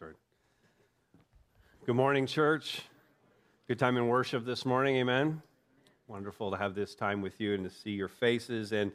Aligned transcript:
start. 0.00 0.16
Good 1.84 1.94
morning, 1.94 2.26
church. 2.26 2.80
Good 3.68 3.78
time 3.78 3.98
in 3.98 4.08
worship 4.08 4.46
this 4.46 4.64
morning. 4.64 4.96
Amen. 4.96 5.42
Wonderful 6.08 6.50
to 6.52 6.56
have 6.56 6.74
this 6.74 6.94
time 6.94 7.20
with 7.20 7.38
you 7.38 7.52
and 7.52 7.64
to 7.64 7.68
see 7.68 7.90
your 7.90 8.08
faces. 8.08 8.72
And 8.72 8.92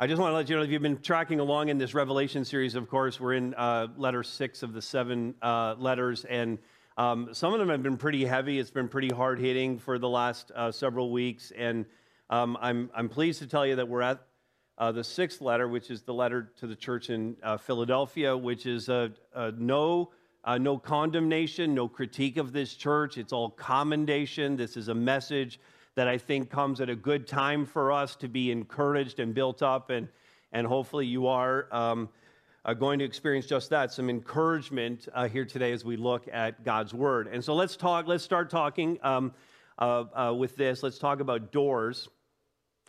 I 0.00 0.08
just 0.08 0.20
want 0.20 0.32
to 0.32 0.34
let 0.34 0.48
you 0.48 0.56
know 0.56 0.62
if 0.62 0.70
you've 0.70 0.82
been 0.82 1.00
tracking 1.00 1.38
along 1.38 1.68
in 1.68 1.78
this 1.78 1.94
Revelation 1.94 2.44
series, 2.44 2.74
of 2.74 2.90
course, 2.90 3.20
we're 3.20 3.34
in 3.34 3.54
uh, 3.54 3.86
letter 3.96 4.24
six 4.24 4.64
of 4.64 4.72
the 4.72 4.82
seven 4.82 5.36
uh, 5.42 5.76
letters. 5.78 6.24
And 6.24 6.58
um, 6.96 7.28
some 7.32 7.52
of 7.52 7.60
them 7.60 7.68
have 7.68 7.84
been 7.84 7.96
pretty 7.96 8.24
heavy. 8.24 8.58
It's 8.58 8.72
been 8.72 8.88
pretty 8.88 9.10
hard 9.10 9.38
hitting 9.38 9.78
for 9.78 9.96
the 9.96 10.08
last 10.08 10.50
uh, 10.56 10.72
several 10.72 11.12
weeks. 11.12 11.52
And 11.56 11.86
um, 12.30 12.58
I'm, 12.60 12.90
I'm 12.96 13.08
pleased 13.08 13.38
to 13.42 13.46
tell 13.46 13.64
you 13.64 13.76
that 13.76 13.86
we're 13.86 14.02
at 14.02 14.20
uh, 14.76 14.90
the 14.90 15.04
sixth 15.04 15.40
letter, 15.40 15.68
which 15.68 15.88
is 15.88 16.02
the 16.02 16.14
letter 16.14 16.50
to 16.56 16.66
the 16.66 16.74
church 16.74 17.10
in 17.10 17.36
uh, 17.44 17.58
Philadelphia, 17.58 18.36
which 18.36 18.66
is 18.66 18.88
a, 18.88 19.12
a 19.36 19.52
no, 19.52 20.10
uh, 20.44 20.58
no 20.58 20.76
condemnation, 20.78 21.74
no 21.74 21.88
critique 21.88 22.36
of 22.36 22.52
this 22.52 22.74
church. 22.74 23.18
It's 23.18 23.32
all 23.32 23.50
commendation. 23.50 24.56
This 24.56 24.76
is 24.76 24.88
a 24.88 24.94
message 24.94 25.60
that 25.94 26.08
I 26.08 26.18
think 26.18 26.50
comes 26.50 26.80
at 26.80 26.88
a 26.88 26.96
good 26.96 27.26
time 27.26 27.66
for 27.66 27.92
us 27.92 28.16
to 28.16 28.28
be 28.28 28.50
encouraged 28.50 29.20
and 29.20 29.34
built 29.34 29.62
up, 29.62 29.90
and, 29.90 30.08
and 30.52 30.66
hopefully 30.66 31.06
you 31.06 31.26
are 31.26 31.68
um, 31.70 32.08
uh, 32.64 32.74
going 32.74 32.98
to 32.98 33.04
experience 33.04 33.46
just 33.46 33.70
that 33.70 33.92
some 33.92 34.08
encouragement 34.08 35.08
uh, 35.14 35.28
here 35.28 35.44
today 35.44 35.72
as 35.72 35.84
we 35.84 35.96
look 35.96 36.26
at 36.32 36.64
God's 36.64 36.94
Word. 36.94 37.28
And 37.28 37.44
so 37.44 37.54
let's 37.54 37.76
talk, 37.76 38.06
let's 38.06 38.24
start 38.24 38.50
talking 38.50 38.98
um, 39.02 39.32
uh, 39.78 40.34
with 40.36 40.56
this. 40.56 40.82
Let's 40.82 40.98
talk 40.98 41.20
about 41.20 41.52
doors. 41.52 42.08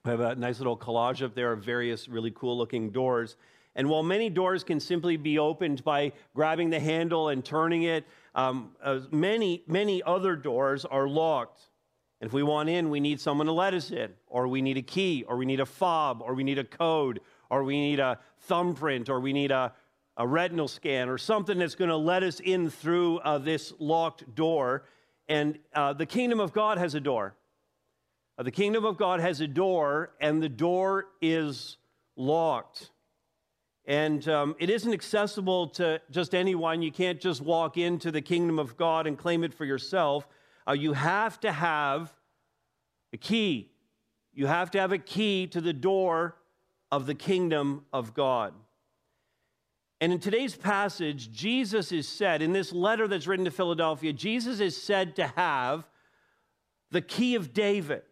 We 0.05 0.11
have 0.11 0.19
a 0.19 0.35
nice 0.35 0.59
little 0.59 0.77
collage 0.77 1.23
up 1.23 1.33
there 1.33 1.53
of 1.53 1.63
various 1.63 2.07
really 2.07 2.31
cool 2.31 2.57
looking 2.57 2.89
doors. 2.89 3.35
And 3.75 3.89
while 3.89 4.03
many 4.03 4.29
doors 4.29 4.63
can 4.63 4.79
simply 4.79 5.17
be 5.17 5.39
opened 5.39 5.83
by 5.83 6.11
grabbing 6.35 6.69
the 6.69 6.79
handle 6.79 7.29
and 7.29 7.43
turning 7.43 7.83
it, 7.83 8.05
um, 8.35 8.71
uh, 8.83 8.99
many, 9.11 9.63
many 9.67 10.03
other 10.03 10.35
doors 10.35 10.85
are 10.85 11.07
locked. 11.07 11.69
And 12.21 12.27
if 12.27 12.33
we 12.33 12.43
want 12.43 12.69
in, 12.69 12.89
we 12.89 12.99
need 12.99 13.19
someone 13.19 13.47
to 13.47 13.53
let 13.53 13.73
us 13.73 13.91
in, 13.91 14.11
or 14.27 14.47
we 14.47 14.61
need 14.61 14.77
a 14.77 14.81
key, 14.81 15.25
or 15.27 15.35
we 15.35 15.45
need 15.45 15.59
a 15.59 15.65
fob, 15.65 16.21
or 16.21 16.35
we 16.35 16.43
need 16.43 16.57
a 16.57 16.63
code, 16.63 17.19
or 17.49 17.63
we 17.63 17.79
need 17.79 17.99
a 17.99 18.19
thumbprint, 18.41 19.09
or 19.09 19.19
we 19.19 19.33
need 19.33 19.51
a, 19.51 19.73
a 20.17 20.25
retinal 20.25 20.67
scan, 20.67 21.09
or 21.09 21.17
something 21.17 21.57
that's 21.57 21.75
going 21.75 21.89
to 21.89 21.97
let 21.97 22.23
us 22.23 22.39
in 22.39 22.69
through 22.69 23.19
uh, 23.19 23.39
this 23.39 23.73
locked 23.77 24.35
door. 24.35 24.85
And 25.27 25.57
uh, 25.73 25.93
the 25.93 26.05
kingdom 26.05 26.39
of 26.39 26.53
God 26.53 26.77
has 26.77 26.95
a 26.95 26.99
door. 27.01 27.35
Uh, 28.37 28.43
the 28.43 28.51
kingdom 28.51 28.85
of 28.85 28.97
God 28.97 29.19
has 29.19 29.41
a 29.41 29.47
door, 29.47 30.11
and 30.21 30.41
the 30.41 30.49
door 30.49 31.07
is 31.21 31.77
locked. 32.15 32.91
And 33.85 34.27
um, 34.29 34.55
it 34.59 34.69
isn't 34.69 34.93
accessible 34.93 35.67
to 35.69 36.01
just 36.09 36.33
anyone. 36.33 36.81
You 36.81 36.91
can't 36.91 37.19
just 37.19 37.41
walk 37.41 37.77
into 37.77 38.11
the 38.11 38.21
kingdom 38.21 38.57
of 38.59 38.77
God 38.77 39.07
and 39.07 39.17
claim 39.17 39.43
it 39.43 39.53
for 39.53 39.65
yourself. 39.65 40.27
Uh, 40.67 40.71
you 40.71 40.93
have 40.93 41.39
to 41.41 41.51
have 41.51 42.13
a 43.11 43.17
key. 43.17 43.71
You 44.33 44.47
have 44.47 44.71
to 44.71 44.79
have 44.79 44.91
a 44.91 44.97
key 44.97 45.47
to 45.47 45.59
the 45.59 45.73
door 45.73 46.37
of 46.91 47.05
the 47.05 47.15
kingdom 47.15 47.85
of 47.91 48.13
God. 48.13 48.53
And 49.99 50.11
in 50.11 50.19
today's 50.19 50.55
passage, 50.55 51.31
Jesus 51.31 51.91
is 51.91 52.07
said, 52.07 52.41
in 52.41 52.51
this 52.51 52.73
letter 52.73 53.07
that's 53.07 53.27
written 53.27 53.45
to 53.45 53.51
Philadelphia, 53.51 54.11
Jesus 54.11 54.59
is 54.59 54.81
said 54.81 55.15
to 55.17 55.27
have 55.27 55.87
the 56.91 57.01
key 57.01 57.35
of 57.35 57.53
David 57.53 58.03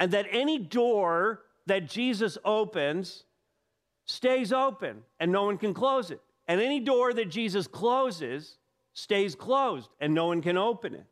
and 0.00 0.10
that 0.12 0.26
any 0.30 0.58
door 0.58 1.42
that 1.66 1.86
Jesus 1.86 2.38
opens 2.44 3.24
stays 4.08 4.52
open 4.52 5.02
and 5.20 5.30
no 5.30 5.44
one 5.44 5.58
can 5.58 5.72
close 5.72 6.10
it. 6.10 6.20
And 6.48 6.60
any 6.60 6.80
door 6.80 7.12
that 7.12 7.28
Jesus 7.28 7.66
closes 7.66 8.56
stays 8.94 9.36
closed 9.36 9.90
and 10.00 10.12
no 10.14 10.26
one 10.26 10.42
can 10.42 10.56
open 10.56 10.94
it. 10.94 11.06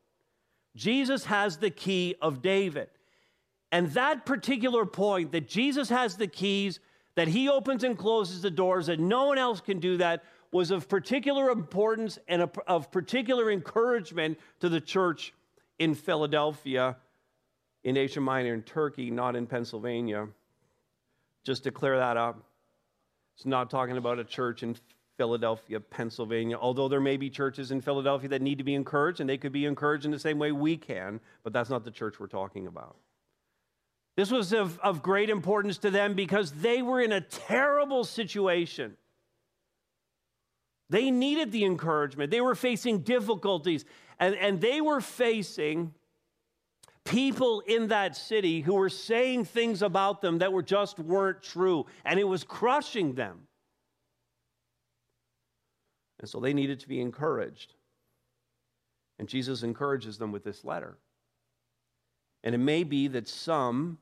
Jesus 0.75 1.27
has 1.27 1.59
the 1.59 1.71
key 1.71 2.17
of 2.21 2.43
David. 2.43 2.89
And 3.71 3.93
that 3.93 4.27
particular 4.27 4.85
point 4.85 5.33
that 5.33 5.47
Jesus 5.47 5.89
has 5.91 6.17
the 6.17 6.27
keys, 6.27 6.81
that 7.15 7.29
he 7.29 7.49
opens 7.49 7.85
and 7.85 7.97
closes 7.97 8.43
the 8.43 8.51
doors, 8.51 8.87
that 8.87 8.99
no 8.99 9.27
one 9.27 9.39
else 9.39 9.61
can 9.61 9.79
do 9.79 9.99
that, 9.99 10.25
was 10.53 10.71
of 10.71 10.89
particular 10.89 11.51
importance 11.51 12.19
and 12.29 12.49
of 12.67 12.91
particular 12.91 13.51
encouragement 13.51 14.39
to 14.61 14.69
the 14.69 14.81
church 14.81 15.35
in 15.79 15.95
Philadelphia 15.95 16.97
in 17.85 17.97
Asia 17.97 18.21
Minor 18.21 18.55
in 18.55 18.63
Turkey, 18.63 19.11
not 19.11 19.37
in 19.37 19.47
Pennsylvania. 19.47 20.27
Just 21.45 21.65
to 21.65 21.71
clear 21.71 21.97
that 21.99 22.17
up. 22.17 22.43
It's 23.37 23.47
not 23.47 23.71
talking 23.71 23.99
about 23.99 24.19
a 24.19 24.25
church 24.25 24.63
in 24.63 24.77
Philadelphia, 25.19 25.79
Pennsylvania, 25.81 26.57
although 26.57 26.89
there 26.89 27.01
may 27.01 27.17
be 27.17 27.31
churches 27.31 27.71
in 27.71 27.81
Philadelphia 27.81 28.29
that 28.31 28.43
need 28.43 28.59
to 28.59 28.65
be 28.65 28.75
encouraged, 28.75 29.21
and 29.21 29.29
they 29.29 29.39
could 29.39 29.53
be 29.53 29.67
encouraged 29.67 30.05
in 30.05 30.11
the 30.11 30.19
same 30.19 30.39
way 30.39 30.53
we 30.53 30.77
can, 30.77 31.21
but 31.43 31.53
that's 31.53 31.71
not 31.71 31.85
the 31.85 31.91
church 31.91 32.19
we're 32.19 32.27
talking 32.27 32.67
about. 32.67 32.97
This 34.17 34.31
was 34.31 34.53
of, 34.53 34.79
of 34.81 35.03
great 35.03 35.29
importance 35.29 35.77
to 35.79 35.91
them 35.91 36.15
because 36.15 36.51
they 36.53 36.81
were 36.81 37.01
in 37.01 37.13
a 37.13 37.21
terrible 37.21 38.05
situation. 38.05 38.97
They 40.89 41.11
needed 41.11 41.53
the 41.53 41.65
encouragement. 41.65 42.31
They 42.31 42.41
were 42.41 42.55
facing 42.55 43.01
difficulties, 43.01 43.85
and, 44.19 44.35
and 44.35 44.61
they 44.61 44.81
were 44.81 45.03
facing 45.03 45.93
people 47.07 47.61
in 47.61 47.89
that 47.89 48.17
city 48.17 48.61
who 48.61 48.75
were 48.75 48.91
saying 48.91 49.47
things 49.47 49.81
about 49.83 50.21
them 50.21 50.39
that 50.39 50.53
were 50.53 50.63
just 50.63 50.99
weren't 50.99 51.43
true, 51.43 51.87
and 52.05 52.21
it 52.21 52.25
was 52.25 52.45
crushing 52.45 53.15
them. 53.15 53.47
And 56.21 56.29
so 56.29 56.41
they 56.41 56.53
needed 56.53 56.81
to 56.81 56.89
be 56.89 57.01
encouraged. 57.01 57.75
And 59.19 59.29
Jesus 59.29 59.63
encourages 59.63 60.19
them 60.19 60.33
with 60.33 60.45
this 60.45 60.65
letter. 60.65 60.99
And 62.43 62.55
it 62.55 62.59
may 62.59 62.85
be 62.85 63.09
that 63.09 63.29
some 63.29 63.99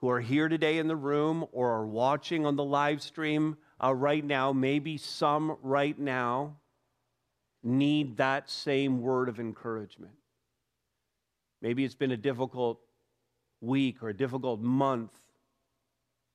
who 0.00 0.08
are 0.10 0.20
here 0.20 0.48
today 0.48 0.78
in 0.78 0.88
the 0.88 0.96
room 0.96 1.46
or 1.52 1.70
are 1.70 1.86
watching 1.86 2.44
on 2.44 2.56
the 2.56 2.64
live 2.64 3.02
stream 3.02 3.56
uh, 3.82 3.94
right 3.94 4.24
now, 4.24 4.52
maybe 4.52 4.98
some 4.98 5.56
right 5.62 5.98
now, 5.98 6.56
need 7.62 8.16
that 8.18 8.50
same 8.50 9.00
word 9.00 9.28
of 9.28 9.40
encouragement. 9.40 10.12
Maybe 11.62 11.84
it's 11.84 11.94
been 11.94 12.12
a 12.12 12.16
difficult 12.16 12.80
week 13.60 14.02
or 14.02 14.08
a 14.08 14.16
difficult 14.16 14.60
month 14.60 15.12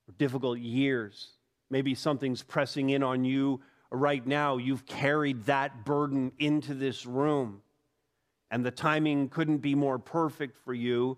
or 0.08 0.14
difficult 0.18 0.60
years. 0.60 1.34
Maybe 1.70 1.96
something's 1.96 2.44
pressing 2.44 2.90
in 2.90 3.04
on 3.04 3.24
you 3.24 3.62
right 3.92 4.26
now. 4.26 4.58
You've 4.58 4.86
carried 4.86 5.46
that 5.46 5.86
burden 5.86 6.32
into 6.40 6.74
this 6.74 7.06
room, 7.06 7.62
and 8.50 8.66
the 8.66 8.72
timing 8.72 9.30
couldn't 9.30 9.60
be 9.60 9.76
more 9.76 10.00
perfect 10.00 10.58
for 10.58 10.74
you 10.74 11.18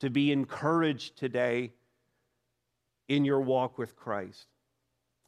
to 0.00 0.10
be 0.10 0.32
encouraged 0.32 1.16
today 1.16 1.72
in 3.08 3.24
your 3.24 3.40
walk 3.40 3.78
with 3.78 3.96
Christ. 3.96 4.46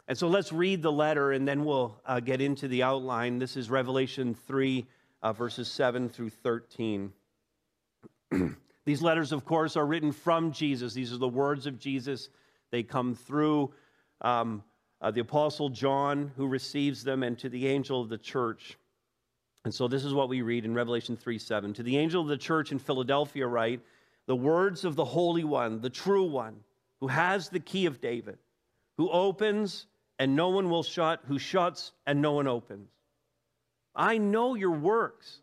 And 0.09 0.17
so 0.17 0.27
let's 0.29 0.53
read 0.53 0.83
the 0.83 0.93
letter 0.93 1.33
and 1.33 1.47
then 1.47 1.65
we'll 1.65 2.01
uh, 2.07 2.21
get 2.21 2.41
into 2.41 2.67
the 2.67 2.83
outline. 2.83 3.39
This 3.39 3.57
is 3.57 3.69
Revelation 3.69 4.35
3, 4.35 4.87
uh, 5.23 5.33
verses 5.33 5.69
7 5.69 6.09
through 6.09 6.31
13. 6.31 7.13
These 8.85 9.03
letters, 9.03 9.33
of 9.33 9.45
course, 9.45 9.77
are 9.77 9.87
written 9.87 10.13
from 10.13 10.53
Jesus. 10.53 10.95
These 10.95 11.13
are 11.13 11.19
the 11.19 11.29
words 11.29 11.67
of 11.67 11.79
Jesus. 11.79 12.31
They 12.71 12.83
come 12.83 13.15
through 13.15 13.73
um, 14.21 14.63
uh, 15.01 15.11
the 15.11 15.21
Apostle 15.21 15.69
John, 15.69 16.33
who 16.37 16.47
receives 16.47 17.05
them, 17.05 17.23
and 17.23 17.39
to 17.39 17.49
the 17.49 17.67
angel 17.67 18.01
of 18.01 18.09
the 18.09 18.19
church. 18.19 18.79
And 19.65 19.75
so 19.75 19.89
this 19.89 20.05
is 20.05 20.15
what 20.15 20.29
we 20.29 20.43
read 20.43 20.65
in 20.65 20.75
Revelation 20.75 21.17
3 21.17 21.39
7. 21.39 21.75
To 21.75 21.83
the 21.83 21.99
angel 21.99 22.23
of 22.23 22.29
the 22.29 22.37
church 22.37 22.73
in 22.73 22.79
Philadelphia, 22.79 23.47
write, 23.47 23.81
The 24.27 24.37
words 24.37 24.85
of 24.85 24.97
the 24.97 25.05
Holy 25.05 25.45
One, 25.45 25.81
the 25.81 25.91
true 25.91 26.25
one, 26.25 26.61
who 27.01 27.09
has 27.09 27.49
the 27.49 27.61
key 27.61 27.87
of 27.87 28.01
David, 28.01 28.39
who 28.97 29.11
opens 29.11 29.87
and 30.19 30.35
no 30.35 30.49
one 30.49 30.69
will 30.69 30.83
shut, 30.83 31.21
who 31.27 31.39
shuts 31.39 31.93
and 32.07 32.21
no 32.21 32.33
one 32.33 32.49
opens. 32.49 32.91
I 33.95 34.19
know 34.19 34.55
your 34.55 34.73
works 34.73 35.43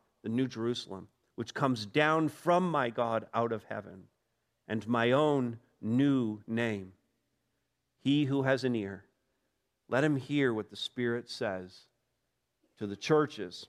the 0.23 0.29
New 0.29 0.47
Jerusalem, 0.47 1.07
which 1.35 1.53
comes 1.53 1.85
down 1.85 2.29
from 2.29 2.69
my 2.69 2.89
God 2.89 3.27
out 3.33 3.51
of 3.51 3.63
heaven, 3.63 4.03
and 4.67 4.87
my 4.87 5.11
own 5.11 5.57
new 5.81 6.39
name. 6.47 6.93
He 8.03 8.25
who 8.25 8.43
has 8.43 8.63
an 8.63 8.75
ear, 8.75 9.03
let 9.89 10.03
him 10.03 10.15
hear 10.15 10.53
what 10.53 10.69
the 10.69 10.75
Spirit 10.75 11.29
says 11.29 11.81
to 12.77 12.87
the 12.87 12.95
churches. 12.95 13.67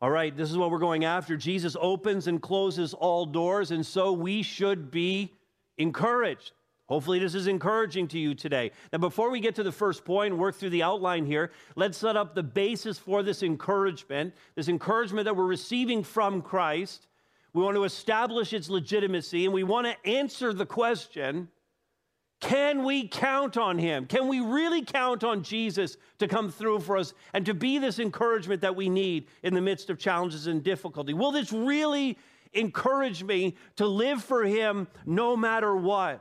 All 0.00 0.10
right, 0.10 0.36
this 0.36 0.50
is 0.50 0.56
what 0.56 0.70
we're 0.70 0.78
going 0.78 1.04
after. 1.04 1.36
Jesus 1.36 1.76
opens 1.80 2.26
and 2.26 2.40
closes 2.40 2.94
all 2.94 3.26
doors, 3.26 3.70
and 3.70 3.84
so 3.84 4.12
we 4.12 4.42
should 4.42 4.90
be 4.90 5.32
encouraged. 5.78 6.52
Hopefully, 6.92 7.18
this 7.18 7.34
is 7.34 7.46
encouraging 7.46 8.06
to 8.06 8.18
you 8.18 8.34
today. 8.34 8.70
Now, 8.92 8.98
before 8.98 9.30
we 9.30 9.40
get 9.40 9.54
to 9.54 9.62
the 9.62 9.72
first 9.72 10.04
point 10.04 10.34
and 10.34 10.38
work 10.38 10.56
through 10.56 10.68
the 10.68 10.82
outline 10.82 11.24
here, 11.24 11.50
let's 11.74 11.96
set 11.96 12.18
up 12.18 12.34
the 12.34 12.42
basis 12.42 12.98
for 12.98 13.22
this 13.22 13.42
encouragement, 13.42 14.34
this 14.56 14.68
encouragement 14.68 15.24
that 15.24 15.34
we're 15.34 15.46
receiving 15.46 16.04
from 16.04 16.42
Christ. 16.42 17.06
We 17.54 17.62
want 17.62 17.76
to 17.76 17.84
establish 17.84 18.52
its 18.52 18.68
legitimacy, 18.68 19.46
and 19.46 19.54
we 19.54 19.64
want 19.64 19.86
to 19.86 20.06
answer 20.06 20.52
the 20.52 20.66
question 20.66 21.48
can 22.42 22.84
we 22.84 23.08
count 23.08 23.56
on 23.56 23.78
him? 23.78 24.04
Can 24.04 24.28
we 24.28 24.40
really 24.40 24.84
count 24.84 25.24
on 25.24 25.42
Jesus 25.42 25.96
to 26.18 26.28
come 26.28 26.50
through 26.50 26.80
for 26.80 26.98
us 26.98 27.14
and 27.32 27.46
to 27.46 27.54
be 27.54 27.78
this 27.78 28.00
encouragement 28.00 28.60
that 28.60 28.76
we 28.76 28.90
need 28.90 29.28
in 29.42 29.54
the 29.54 29.62
midst 29.62 29.88
of 29.88 29.98
challenges 29.98 30.46
and 30.46 30.62
difficulty? 30.62 31.14
Will 31.14 31.32
this 31.32 31.54
really 31.54 32.18
encourage 32.52 33.24
me 33.24 33.56
to 33.76 33.86
live 33.86 34.22
for 34.22 34.44
him 34.44 34.88
no 35.06 35.38
matter 35.38 35.74
what? 35.74 36.20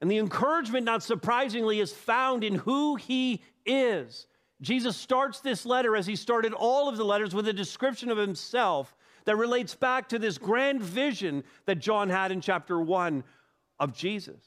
And 0.00 0.10
the 0.10 0.18
encouragement, 0.18 0.84
not 0.84 1.02
surprisingly, 1.02 1.80
is 1.80 1.92
found 1.92 2.44
in 2.44 2.54
who 2.54 2.96
he 2.96 3.42
is. 3.66 4.26
Jesus 4.60 4.96
starts 4.96 5.40
this 5.40 5.66
letter, 5.66 5.96
as 5.96 6.06
he 6.06 6.16
started 6.16 6.52
all 6.52 6.88
of 6.88 6.96
the 6.96 7.04
letters, 7.04 7.34
with 7.34 7.48
a 7.48 7.52
description 7.52 8.10
of 8.10 8.18
himself 8.18 8.96
that 9.24 9.36
relates 9.36 9.74
back 9.74 10.08
to 10.08 10.18
this 10.18 10.38
grand 10.38 10.80
vision 10.80 11.44
that 11.66 11.76
John 11.76 12.08
had 12.08 12.32
in 12.32 12.40
chapter 12.40 12.80
1 12.80 13.24
of 13.78 13.92
Jesus. 13.92 14.42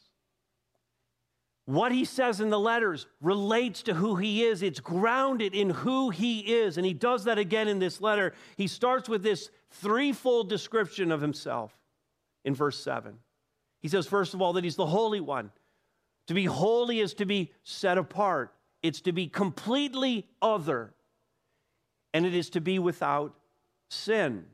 What 1.65 1.92
he 1.92 2.06
says 2.06 2.42
in 2.42 2.50
the 2.50 2.59
letters 2.59 3.07
relates 3.21 3.83
to 3.83 3.94
who 3.94 4.15
he 4.15 4.44
is. 4.44 4.62
It's 4.63 4.80
grounded 4.80 5.54
in 5.54 5.69
who 5.69 6.09
he 6.09 6.39
is. 6.39 6.77
And 6.77 6.86
he 6.86 6.94
does 6.94 7.25
that 7.25 7.38
again 7.38 7.68
in 7.68 7.80
this 7.80 8.01
letter. 8.01 8.33
He 8.57 8.68
starts 8.68 9.07
with 9.07 9.24
this 9.24 9.50
threefold 9.69 10.50
description 10.50 11.12
of 11.12 11.21
himself 11.21 11.77
in 12.44 12.56
verse 12.56 12.83
7. 12.83 13.18
He 13.81 13.88
says, 13.88 14.07
first 14.07 14.33
of 14.33 14.42
all, 14.42 14.54
that 14.54 14.63
he's 14.63 14.75
the 14.75 14.86
Holy 14.86 15.19
One. 15.19 15.51
To 16.28 16.33
be 16.33 16.45
holy 16.45 17.00
is 17.00 17.13
to 17.16 17.25
be 17.25 17.51
set 17.63 17.98
apart, 17.98 18.54
it's 18.81 19.01
to 19.01 19.12
be 19.12 19.28
completely 19.28 20.28
other, 20.42 20.94
and 22.13 22.25
it 22.25 22.33
is 22.33 22.50
to 22.51 22.62
be 22.62 22.80
without 22.80 23.33
sin. 23.89 24.45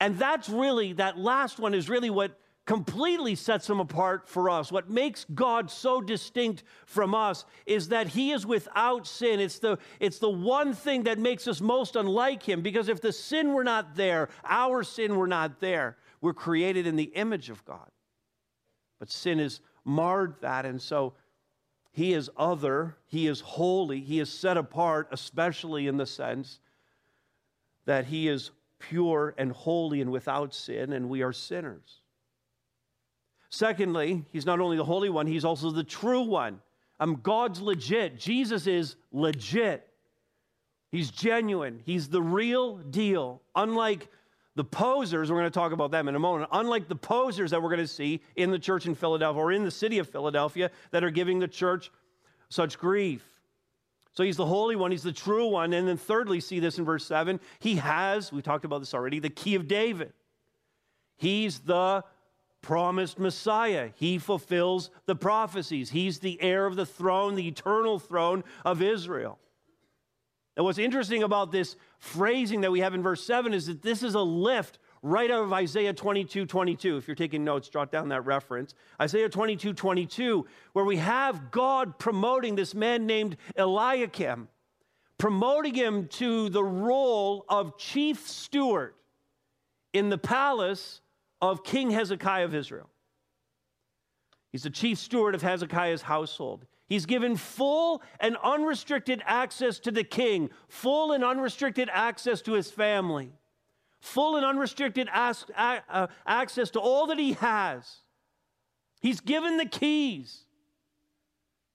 And 0.00 0.18
that's 0.18 0.48
really, 0.48 0.94
that 0.94 1.18
last 1.18 1.58
one 1.58 1.74
is 1.74 1.88
really 1.88 2.10
what 2.10 2.38
completely 2.66 3.36
sets 3.36 3.70
him 3.70 3.78
apart 3.78 4.28
for 4.28 4.50
us. 4.50 4.72
What 4.72 4.90
makes 4.90 5.24
God 5.32 5.70
so 5.70 6.00
distinct 6.00 6.64
from 6.84 7.14
us 7.14 7.44
is 7.64 7.88
that 7.88 8.08
he 8.08 8.32
is 8.32 8.44
without 8.44 9.06
sin. 9.06 9.38
It's 9.38 9.60
the, 9.60 9.78
it's 10.00 10.18
the 10.18 10.28
one 10.28 10.74
thing 10.74 11.04
that 11.04 11.18
makes 11.18 11.46
us 11.46 11.60
most 11.60 11.94
unlike 11.94 12.42
him 12.42 12.62
because 12.62 12.88
if 12.88 13.00
the 13.00 13.12
sin 13.12 13.52
were 13.54 13.64
not 13.64 13.94
there, 13.94 14.28
our 14.44 14.82
sin 14.82 15.16
were 15.16 15.28
not 15.28 15.60
there, 15.60 15.96
we're 16.20 16.34
created 16.34 16.86
in 16.86 16.96
the 16.96 17.04
image 17.14 17.48
of 17.48 17.64
God. 17.64 17.88
But 18.98 19.10
sin 19.10 19.38
has 19.38 19.60
marred 19.84 20.34
that. 20.40 20.66
And 20.66 20.80
so 20.80 21.14
he 21.92 22.12
is 22.12 22.30
other, 22.36 22.96
he 23.06 23.26
is 23.26 23.40
holy, 23.40 24.00
he 24.00 24.20
is 24.20 24.30
set 24.30 24.56
apart, 24.56 25.08
especially 25.12 25.86
in 25.86 25.96
the 25.96 26.06
sense 26.06 26.60
that 27.86 28.06
he 28.06 28.28
is 28.28 28.50
pure 28.78 29.34
and 29.38 29.52
holy 29.52 30.00
and 30.00 30.10
without 30.10 30.52
sin, 30.52 30.92
and 30.92 31.08
we 31.08 31.22
are 31.22 31.32
sinners. 31.32 32.00
Secondly, 33.48 34.24
he's 34.32 34.44
not 34.44 34.60
only 34.60 34.76
the 34.76 34.84
Holy 34.84 35.08
One, 35.08 35.26
he's 35.26 35.44
also 35.44 35.70
the 35.70 35.84
true 35.84 36.22
one. 36.22 36.60
Um, 36.98 37.20
God's 37.22 37.60
legit. 37.60 38.18
Jesus 38.18 38.66
is 38.66 38.96
legit. 39.12 39.88
He's 40.90 41.10
genuine. 41.10 41.80
He's 41.84 42.08
the 42.08 42.22
real 42.22 42.76
deal. 42.78 43.42
Unlike 43.54 44.08
the 44.56 44.64
posers, 44.64 45.30
we're 45.30 45.38
going 45.38 45.50
to 45.50 45.54
talk 45.54 45.72
about 45.72 45.90
them 45.90 46.08
in 46.08 46.16
a 46.16 46.18
moment, 46.18 46.48
unlike 46.50 46.88
the 46.88 46.96
posers 46.96 47.50
that 47.52 47.62
we're 47.62 47.68
going 47.68 47.78
to 47.78 47.86
see 47.86 48.22
in 48.34 48.50
the 48.50 48.58
church 48.58 48.86
in 48.86 48.94
Philadelphia 48.94 49.40
or 49.40 49.52
in 49.52 49.64
the 49.64 49.70
city 49.70 49.98
of 49.98 50.08
Philadelphia 50.08 50.70
that 50.90 51.04
are 51.04 51.10
giving 51.10 51.38
the 51.38 51.46
church 51.46 51.92
such 52.48 52.78
grief. 52.78 53.24
So 54.12 54.24
he's 54.24 54.38
the 54.38 54.46
Holy 54.46 54.74
One, 54.74 54.90
he's 54.90 55.02
the 55.02 55.12
true 55.12 55.46
one. 55.46 55.74
And 55.74 55.86
then, 55.86 55.98
thirdly, 55.98 56.40
see 56.40 56.58
this 56.58 56.78
in 56.78 56.86
verse 56.86 57.04
7 57.04 57.38
he 57.60 57.76
has, 57.76 58.32
we 58.32 58.40
talked 58.40 58.64
about 58.64 58.78
this 58.80 58.94
already, 58.94 59.18
the 59.18 59.30
key 59.30 59.54
of 59.54 59.68
David. 59.68 60.12
He's 61.18 61.60
the 61.60 62.02
promised 62.62 63.18
Messiah. 63.18 63.90
He 63.94 64.18
fulfills 64.18 64.90
the 65.04 65.14
prophecies. 65.14 65.90
He's 65.90 66.18
the 66.18 66.40
heir 66.42 66.66
of 66.66 66.76
the 66.76 66.86
throne, 66.86 67.34
the 67.34 67.46
eternal 67.46 67.98
throne 67.98 68.42
of 68.64 68.82
Israel. 68.82 69.38
And 70.56 70.64
what's 70.64 70.78
interesting 70.78 71.22
about 71.22 71.52
this 71.52 71.76
phrasing 71.98 72.62
that 72.62 72.72
we 72.72 72.80
have 72.80 72.94
in 72.94 73.02
verse 73.02 73.24
7 73.24 73.52
is 73.52 73.66
that 73.66 73.82
this 73.82 74.02
is 74.02 74.14
a 74.14 74.20
lift 74.20 74.78
right 75.02 75.30
out 75.30 75.44
of 75.44 75.52
Isaiah 75.52 75.92
22 75.92 76.46
22. 76.46 76.96
If 76.96 77.06
you're 77.06 77.14
taking 77.14 77.44
notes, 77.44 77.68
jot 77.68 77.92
down 77.92 78.08
that 78.08 78.24
reference. 78.24 78.74
Isaiah 79.00 79.28
22 79.28 79.74
22, 79.74 80.46
where 80.72 80.84
we 80.84 80.96
have 80.96 81.50
God 81.50 81.98
promoting 81.98 82.56
this 82.56 82.74
man 82.74 83.06
named 83.06 83.36
Eliakim, 83.56 84.48
promoting 85.18 85.74
him 85.74 86.08
to 86.08 86.48
the 86.48 86.64
role 86.64 87.44
of 87.48 87.76
chief 87.76 88.26
steward 88.26 88.94
in 89.92 90.08
the 90.08 90.18
palace 90.18 91.02
of 91.42 91.64
King 91.64 91.90
Hezekiah 91.90 92.46
of 92.46 92.54
Israel. 92.54 92.88
He's 94.52 94.62
the 94.62 94.70
chief 94.70 94.96
steward 94.98 95.34
of 95.34 95.42
Hezekiah's 95.42 96.00
household. 96.00 96.64
He's 96.88 97.06
given 97.06 97.36
full 97.36 98.02
and 98.20 98.36
unrestricted 98.42 99.22
access 99.26 99.78
to 99.80 99.90
the 99.90 100.04
king, 100.04 100.50
full 100.68 101.12
and 101.12 101.24
unrestricted 101.24 101.90
access 101.92 102.42
to 102.42 102.52
his 102.52 102.70
family, 102.70 103.32
full 104.00 104.36
and 104.36 104.46
unrestricted 104.46 105.08
uh, 105.12 106.06
access 106.26 106.70
to 106.70 106.80
all 106.80 107.08
that 107.08 107.18
he 107.18 107.32
has. 107.34 108.02
He's 109.00 109.20
given 109.20 109.56
the 109.56 109.66
keys. 109.66 110.44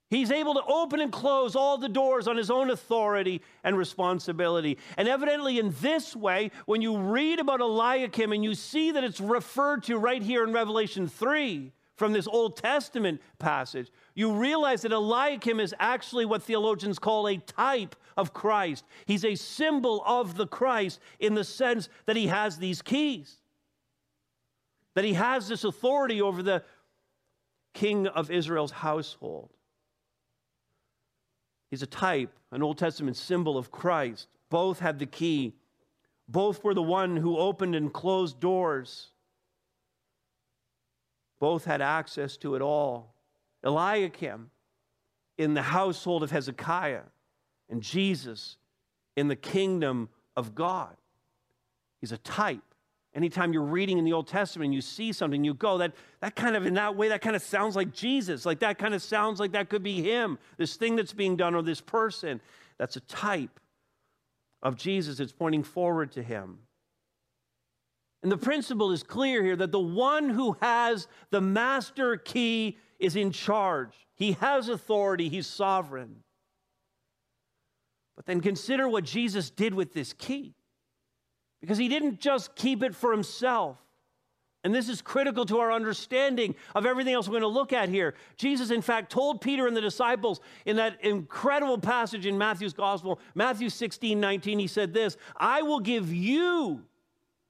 He's 0.10 0.32
able 0.32 0.53
to 0.56 0.63
open 0.65 1.00
and 1.00 1.12
close 1.12 1.56
all 1.56 1.77
the 1.77 1.88
doors 1.88 2.27
on 2.27 2.36
his 2.36 2.51
own 2.51 2.70
authority 2.70 3.41
and 3.63 3.77
responsibility. 3.77 4.77
And 4.98 5.08
evidently, 5.08 5.58
in 5.58 5.74
this 5.80 6.15
way, 6.15 6.51
when 6.65 6.82
you 6.82 6.98
read 6.98 7.39
about 7.39 7.62
Eliakim 7.62 8.34
and 8.34 8.44
you 8.44 8.53
see 8.53 8.91
that 8.91 9.06
it's 9.06 9.22
referred 9.22 9.84
to 9.84 9.98
right 9.98 10.22
here 10.22 10.44
in 10.44 10.51
Revelation 10.51 11.08
3 11.08 11.72
from 11.96 12.12
this 12.12 12.27
Old 12.27 12.58
Testament 12.58 13.22
passage, 13.39 13.89
you 14.13 14.34
realize 14.34 14.82
that 14.82 14.91
Eliakim 14.91 15.60
is 15.60 15.74
actually 15.80 16.25
what 16.25 16.44
theologians 16.44 17.00
call 17.00 17.27
a 17.27 17.38
type 17.38 17.96
of 18.18 18.34
Christ. 18.34 18.86
He's 19.06 19.24
a 19.24 19.36
symbol 19.36 20.03
of 20.06 20.36
the 20.36 20.48
Christ 20.48 21.00
in 21.20 21.34
the 21.34 21.44
sense 21.44 21.89
that 22.06 22.15
he 22.15 22.27
has 22.27 22.58
these 22.58 22.82
keys, 22.82 23.38
that 24.96 25.06
he 25.06 25.13
has 25.13 25.48
this 25.48 25.63
authority 25.63 26.22
over 26.22 26.44
the 26.44 26.63
king 27.74 28.08
of 28.08 28.30
Israel's 28.30 28.72
household. 28.72 29.50
He's 31.70 31.82
a 31.82 31.88
type, 31.88 32.38
an 32.51 32.62
Old 32.62 32.77
Testament 32.77 33.15
symbol 33.15 33.58
of 33.58 33.72
Christ. 33.72 34.27
Both 34.50 34.80
had 34.80 35.00
the 35.00 35.06
key. 35.06 35.56
Both 36.27 36.65
were 36.65 36.74
the 36.74 36.82
one 36.82 37.15
who 37.15 37.38
opened 37.38 37.75
and 37.75 37.94
closed 37.94 38.41
doors. 38.41 39.12
Both 41.39 41.63
had 41.63 41.82
access 41.82 42.36
to 42.38 42.56
it 42.56 42.62
all. 42.62 43.15
Eliakim 43.63 44.50
in 45.38 45.53
the 45.53 45.62
household 45.62 46.24
of 46.24 46.32
Hezekiah, 46.32 47.03
and 47.70 47.82
Jesus 47.82 48.58
in 49.15 49.27
the 49.27 49.36
kingdom 49.36 50.10
of 50.36 50.53
God. 50.53 50.96
He's 52.00 52.12
a 52.12 52.18
type. 52.18 52.62
Anytime 53.13 53.51
you're 53.51 53.63
reading 53.63 53.98
in 53.98 54.06
the 54.06 54.13
Old 54.13 54.27
Testament 54.27 54.68
and 54.68 54.74
you 54.74 54.82
see 54.82 55.12
something, 55.12 55.44
you 55.44 55.53
go, 55.53 55.77
that, 55.80 55.94
that 56.22 56.36
kind 56.36 56.56
of, 56.56 56.65
in 56.65 56.75
that 56.75 56.96
way, 56.96 57.10
that 57.10 57.22
kind 57.22 57.36
of 57.36 57.41
sounds 57.41 57.75
like 57.75 57.91
Jesus. 57.91 58.46
Like 58.46 58.60
that 58.60 58.77
kind 58.77 58.94
of 58.94 59.01
sounds 59.01 59.39
like 59.39 59.51
that 59.51 59.70
could 59.70 59.84
be 59.84 60.01
him, 60.01 60.38
this 60.58 60.75
thing 60.75 60.96
that's 60.96 61.13
being 61.13 61.36
done 61.36 61.53
or 61.53 61.62
this 61.62 61.82
person. 61.82 62.39
That's 62.77 62.96
a 62.96 63.01
type 63.01 63.60
of 64.63 64.77
Jesus. 64.77 65.20
It's 65.20 65.34
pointing 65.34 65.63
forward 65.63 66.12
to 66.13 66.24
him. 66.24 66.60
And 68.24 68.32
the 68.32 68.38
principle 68.38 68.91
is 68.91 69.03
clear 69.03 69.44
here 69.44 69.56
that 69.56 69.72
the 69.72 69.80
one 69.80 70.30
who 70.30 70.56
has 70.62 71.08
the 71.32 71.41
master 71.41 72.18
key 72.18 72.77
is 73.01 73.15
in 73.15 73.31
charge. 73.31 73.93
He 74.15 74.34
has 74.34 74.70
authority, 74.70 75.27
he's 75.27 75.48
sovereign. 75.48 76.17
But 78.15 78.25
then 78.25 78.39
consider 78.39 78.88
what 78.88 79.03
Jesus 79.03 79.50
did 79.50 79.74
with 79.74 79.93
this 79.93 80.13
key. 80.13 80.53
Because 81.60 81.77
he 81.77 81.88
didn't 81.88 82.20
just 82.20 82.55
keep 82.55 82.84
it 82.84 82.96
for 82.96 83.12
himself. 83.12 83.77
And 84.63 84.75
this 84.75 84.89
is 84.89 85.01
critical 85.01 85.43
to 85.48 85.58
our 85.58 85.72
understanding 85.72 86.53
of 86.75 86.86
everything 86.86 87.15
else 87.15 87.27
we're 87.27 87.39
going 87.39 87.41
to 87.41 87.48
look 87.48 87.74
at 87.74 87.89
here. 87.89 88.13
Jesus, 88.38 88.70
in 88.70 88.84
fact, 88.84 89.12
told 89.12 89.41
Peter 89.41 89.65
and 89.65 89.75
the 89.75 89.81
disciples 89.81 90.39
in 90.65 90.75
that 90.75 91.03
incredible 91.03 91.79
passage 91.79 92.27
in 92.27 92.38
Matthew's 92.38 92.74
gospel, 92.74 93.20
Matthew 93.34 93.70
16, 93.70 94.20
19, 94.20 94.60
he 94.60 94.67
said 94.67 94.93
this 94.93 95.17
I 95.36 95.63
will 95.63 95.79
give 95.79 96.13
you, 96.13 96.84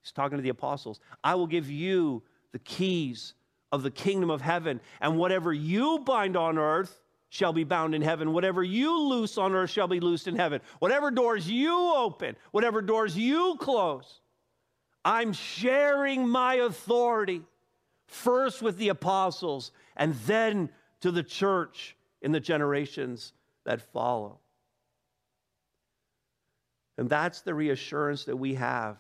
he's 0.02 0.14
talking 0.14 0.38
to 0.38 0.42
the 0.42 0.50
apostles, 0.50 1.02
I 1.22 1.36
will 1.36 1.48
give 1.48 1.70
you 1.70 2.24
the 2.54 2.60
keys 2.60 3.34
of 3.72 3.84
the 3.84 3.92
kingdom 3.92 4.30
of 4.30 4.42
heaven. 4.42 4.82
And 5.00 5.18
whatever 5.18 5.54
you 5.54 6.00
bind 6.00 6.36
on 6.36 6.58
earth 6.58 7.00
shall 7.30 7.54
be 7.54 7.64
bound 7.64 7.96
in 7.96 8.02
heaven. 8.02 8.34
Whatever 8.34 8.64
you 8.64 9.00
loose 9.00 9.38
on 9.38 9.54
earth 9.54 9.70
shall 9.70 9.88
be 9.88 10.00
loosed 10.00 10.28
in 10.28 10.36
heaven. 10.36 10.62
Whatever 10.80 11.12
doors 11.12 11.50
you 11.50 11.94
open, 11.96 12.36
whatever 12.52 12.82
doors 12.82 13.18
you 13.18 13.56
close 13.60 14.22
I'm 15.04 15.34
sharing 15.34 16.28
my 16.28 16.56
authority 16.56 17.42
first 18.08 18.62
with 18.62 18.78
the 18.78 18.90
apostles 18.90 19.72
and 19.96 20.14
then 20.28 20.70
to 21.02 21.12
the 21.12 21.24
church 21.24 21.96
in 22.22 22.32
the 22.32 22.40
generations 22.40 23.34
that 23.66 23.82
follow. 23.82 24.40
And 26.98 27.10
that's 27.10 27.42
the 27.42 27.56
reassurance 27.56 28.26
that 28.26 28.36
we 28.36 28.56
have 28.56 28.98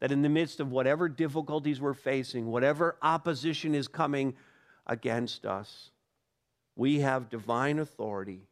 that 0.00 0.12
in 0.12 0.22
the 0.22 0.28
midst 0.28 0.60
of 0.60 0.70
whatever 0.70 1.08
difficulties 1.08 1.80
we're 1.80 1.94
facing, 1.94 2.46
whatever 2.46 2.96
opposition 3.02 3.74
is 3.74 3.88
coming 3.88 4.34
against 4.86 5.46
us, 5.46 5.90
we 6.74 7.00
have 7.00 7.30
divine 7.30 7.78
authority. 7.78 8.42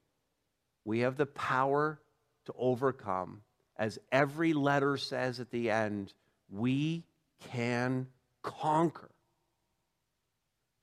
We 0.85 1.01
have 1.01 1.17
the 1.17 1.27
power 1.27 2.01
to 2.47 2.55
overcome. 2.59 3.43
As 3.77 3.99
every 4.13 4.53
letter 4.53 4.97
says 4.97 5.41
at 5.41 5.51
the 5.51 5.71
end, 5.71 6.13
we 6.51 7.05
can 7.51 8.07
conquer. 8.43 9.11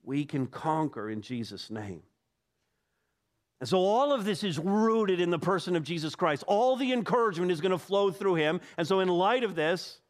We 0.04 0.26
can 0.26 0.48
conquer 0.48 1.10
in 1.10 1.22
Jesus' 1.22 1.70
name. 1.70 2.04
And 3.60 3.70
so 3.70 3.78
all 3.78 4.12
of 4.12 4.26
this 4.26 4.44
is 4.44 4.58
rooted 4.58 5.22
in 5.22 5.30
the 5.30 5.40
person 5.40 5.76
of 5.76 5.84
Jesus 5.84 6.16
Christ. 6.16 6.44
All 6.48 6.76
the 6.76 6.92
encouragement 6.92 7.52
is 7.52 7.62
going 7.62 7.72
to 7.72 7.78
flow 7.78 8.12
through 8.12 8.36
him. 8.36 8.60
And 8.76 8.88
so 8.88 9.00
in 9.00 9.08
light 9.08 9.44
of 9.44 9.54
this, 9.54 10.01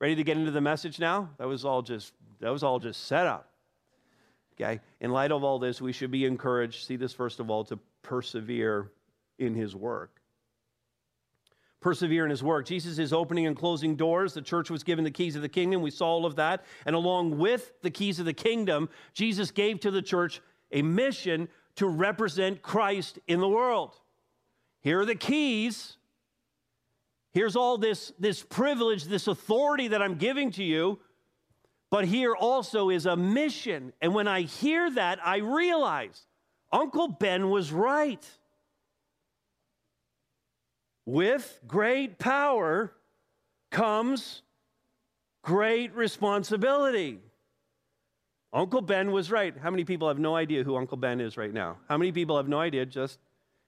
ready 0.00 0.14
to 0.14 0.24
get 0.24 0.36
into 0.36 0.50
the 0.50 0.60
message 0.60 0.98
now? 0.98 1.30
That 1.38 1.48
was 1.48 1.64
all 1.64 1.82
just 1.82 2.12
that 2.40 2.50
was 2.50 2.62
all 2.62 2.78
just 2.78 3.06
set 3.06 3.26
up. 3.26 3.50
Okay? 4.54 4.80
In 5.00 5.10
light 5.10 5.32
of 5.32 5.44
all 5.44 5.58
this, 5.58 5.80
we 5.80 5.92
should 5.92 6.10
be 6.10 6.24
encouraged, 6.24 6.86
see 6.86 6.96
this 6.96 7.12
first 7.12 7.40
of 7.40 7.50
all, 7.50 7.64
to 7.64 7.78
persevere 8.02 8.90
in 9.38 9.54
his 9.54 9.74
work 9.74 10.20
persevere 11.86 12.24
in 12.24 12.30
his 12.30 12.42
work. 12.42 12.66
Jesus 12.66 12.98
is 12.98 13.12
opening 13.12 13.46
and 13.46 13.56
closing 13.56 13.94
doors. 13.94 14.34
The 14.34 14.42
church 14.42 14.70
was 14.70 14.82
given 14.82 15.04
the 15.04 15.10
keys 15.10 15.36
of 15.36 15.42
the 15.42 15.48
kingdom. 15.48 15.82
We 15.82 15.92
saw 15.92 16.08
all 16.08 16.26
of 16.26 16.34
that. 16.34 16.64
And 16.84 16.96
along 16.96 17.38
with 17.38 17.80
the 17.82 17.92
keys 17.92 18.18
of 18.18 18.24
the 18.24 18.32
kingdom, 18.32 18.88
Jesus 19.12 19.52
gave 19.52 19.78
to 19.80 19.92
the 19.92 20.02
church 20.02 20.40
a 20.72 20.82
mission 20.82 21.48
to 21.76 21.86
represent 21.86 22.60
Christ 22.60 23.20
in 23.28 23.38
the 23.38 23.48
world. 23.48 23.94
Here 24.80 24.98
are 24.98 25.04
the 25.06 25.14
keys. 25.14 25.96
Here's 27.36 27.54
all 27.54 27.76
this, 27.76 28.14
this 28.18 28.42
privilege, 28.42 29.04
this 29.04 29.26
authority 29.26 29.88
that 29.88 30.00
I'm 30.00 30.14
giving 30.14 30.52
to 30.52 30.64
you. 30.64 31.00
But 31.90 32.06
here 32.06 32.34
also 32.34 32.88
is 32.88 33.04
a 33.04 33.14
mission. 33.14 33.92
And 34.00 34.14
when 34.14 34.26
I 34.26 34.40
hear 34.40 34.90
that, 34.92 35.18
I 35.22 35.36
realize 35.40 36.18
Uncle 36.72 37.08
Ben 37.08 37.50
was 37.50 37.72
right. 37.72 38.26
With 41.04 41.60
great 41.66 42.18
power 42.18 42.94
comes 43.70 44.40
great 45.42 45.94
responsibility. 45.94 47.18
Uncle 48.50 48.80
Ben 48.80 49.12
was 49.12 49.30
right. 49.30 49.54
How 49.58 49.70
many 49.70 49.84
people 49.84 50.08
have 50.08 50.18
no 50.18 50.34
idea 50.34 50.64
who 50.64 50.74
Uncle 50.74 50.96
Ben 50.96 51.20
is 51.20 51.36
right 51.36 51.52
now? 51.52 51.76
How 51.86 51.98
many 51.98 52.12
people 52.12 52.38
have 52.38 52.48
no 52.48 52.60
idea? 52.60 52.86
Just 52.86 53.18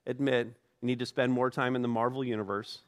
admit 0.06 0.46
you 0.80 0.86
need 0.86 1.00
to 1.00 1.06
spend 1.06 1.30
more 1.34 1.50
time 1.50 1.76
in 1.76 1.82
the 1.82 1.88
Marvel 1.88 2.24
universe. 2.24 2.80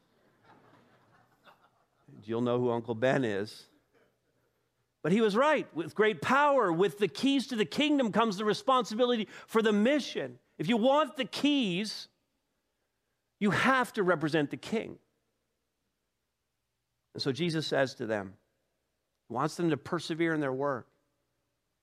You'll 2.25 2.41
know 2.41 2.59
who 2.59 2.71
Uncle 2.71 2.95
Ben 2.95 3.25
is. 3.25 3.67
But 5.03 5.13
he 5.13 5.21
was 5.21 5.37
right. 5.37 5.67
With 5.75 5.95
great 5.95 6.21
power, 6.21 6.73
with 6.73 6.99
the 6.99 7.09
keys 7.09 7.47
to 7.49 7.57
the 7.57 7.65
kingdom 7.65 8.13
comes 8.13 8.37
the 8.37 8.45
responsibility 8.45 9.29
for 9.47 9.63
the 9.63 9.73
mission. 9.73 10.39
If 10.59 10.69
you 10.69 10.77
want 10.77 11.17
the 11.17 11.25
keys, 11.25 12.09
you 13.39 13.51
have 13.51 13.93
to 13.95 14.03
represent 14.03 14.51
the 14.51 14.59
king. 14.59 14.99
And 17.15 17.23
so 17.23 17.33
Jesus 17.33 17.67
says 17.67 17.95
to 17.95 18.07
them, 18.07 18.35
he 19.29 19.35
wants 19.35 19.57
them 19.57 19.71
to 19.71 19.77
persevere 19.77 20.35
in 20.35 20.41
their 20.41 20.53
work. 20.53 20.87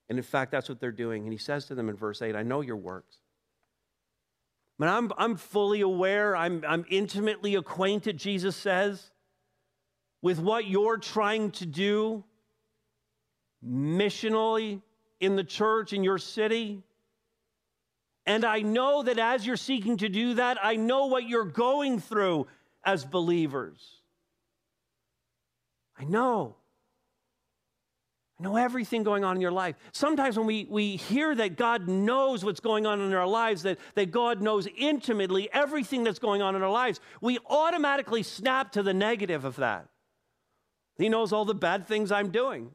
And 0.09 0.17
in 0.17 0.23
fact, 0.23 0.51
that's 0.51 0.69
what 0.69 0.79
they're 0.79 0.91
doing. 0.91 1.23
And 1.23 1.31
he 1.31 1.39
says 1.39 1.65
to 1.65 1.75
them 1.75 1.89
in 1.89 1.95
verse 1.95 2.21
8, 2.21 2.35
I 2.35 2.43
know 2.43 2.61
your 2.61 2.77
works. 2.77 3.17
But 4.79 4.89
I'm, 4.89 5.11
I'm 5.17 5.35
fully 5.37 5.81
aware, 5.81 6.35
I'm, 6.35 6.63
I'm 6.67 6.85
intimately 6.89 7.55
acquainted, 7.55 8.17
Jesus 8.17 8.55
says, 8.55 9.11
with 10.21 10.39
what 10.39 10.67
you're 10.67 10.97
trying 10.97 11.51
to 11.51 11.65
do 11.65 12.23
missionally 13.65 14.81
in 15.19 15.35
the 15.35 15.43
church, 15.43 15.93
in 15.93 16.03
your 16.03 16.17
city. 16.17 16.83
And 18.25 18.43
I 18.43 18.61
know 18.61 19.03
that 19.03 19.19
as 19.19 19.45
you're 19.45 19.57
seeking 19.57 19.97
to 19.97 20.09
do 20.09 20.35
that, 20.35 20.57
I 20.61 20.75
know 20.75 21.05
what 21.05 21.27
you're 21.27 21.45
going 21.45 21.99
through 21.99 22.47
as 22.83 23.05
believers. 23.05 23.79
I 25.97 26.03
know. 26.03 26.55
I 28.39 28.43
know 28.43 28.55
everything 28.55 29.01
going 29.01 29.23
on 29.23 29.35
in 29.35 29.41
your 29.41 29.51
life. 29.51 29.75
Sometimes 29.93 30.37
when 30.37 30.45
we, 30.45 30.67
we 30.69 30.95
hear 30.95 31.33
that 31.33 31.57
God 31.57 31.87
knows 31.87 32.45
what's 32.45 32.59
going 32.59 32.85
on 32.85 33.01
in 33.01 33.13
our 33.13 33.25
lives, 33.25 33.63
that, 33.63 33.79
that 33.95 34.11
God 34.11 34.41
knows 34.41 34.67
intimately 34.77 35.49
everything 35.51 36.03
that's 36.03 36.19
going 36.19 36.43
on 36.43 36.55
in 36.55 36.61
our 36.61 36.69
lives, 36.69 36.99
we 37.19 37.39
automatically 37.49 38.21
snap 38.21 38.73
to 38.73 38.83
the 38.83 38.93
negative 38.93 39.43
of 39.43 39.55
that. 39.55 39.87
He 40.97 41.09
knows 41.09 41.31
all 41.31 41.45
the 41.45 41.55
bad 41.55 41.87
things 41.87 42.11
I'm 42.11 42.29
doing, 42.29 42.71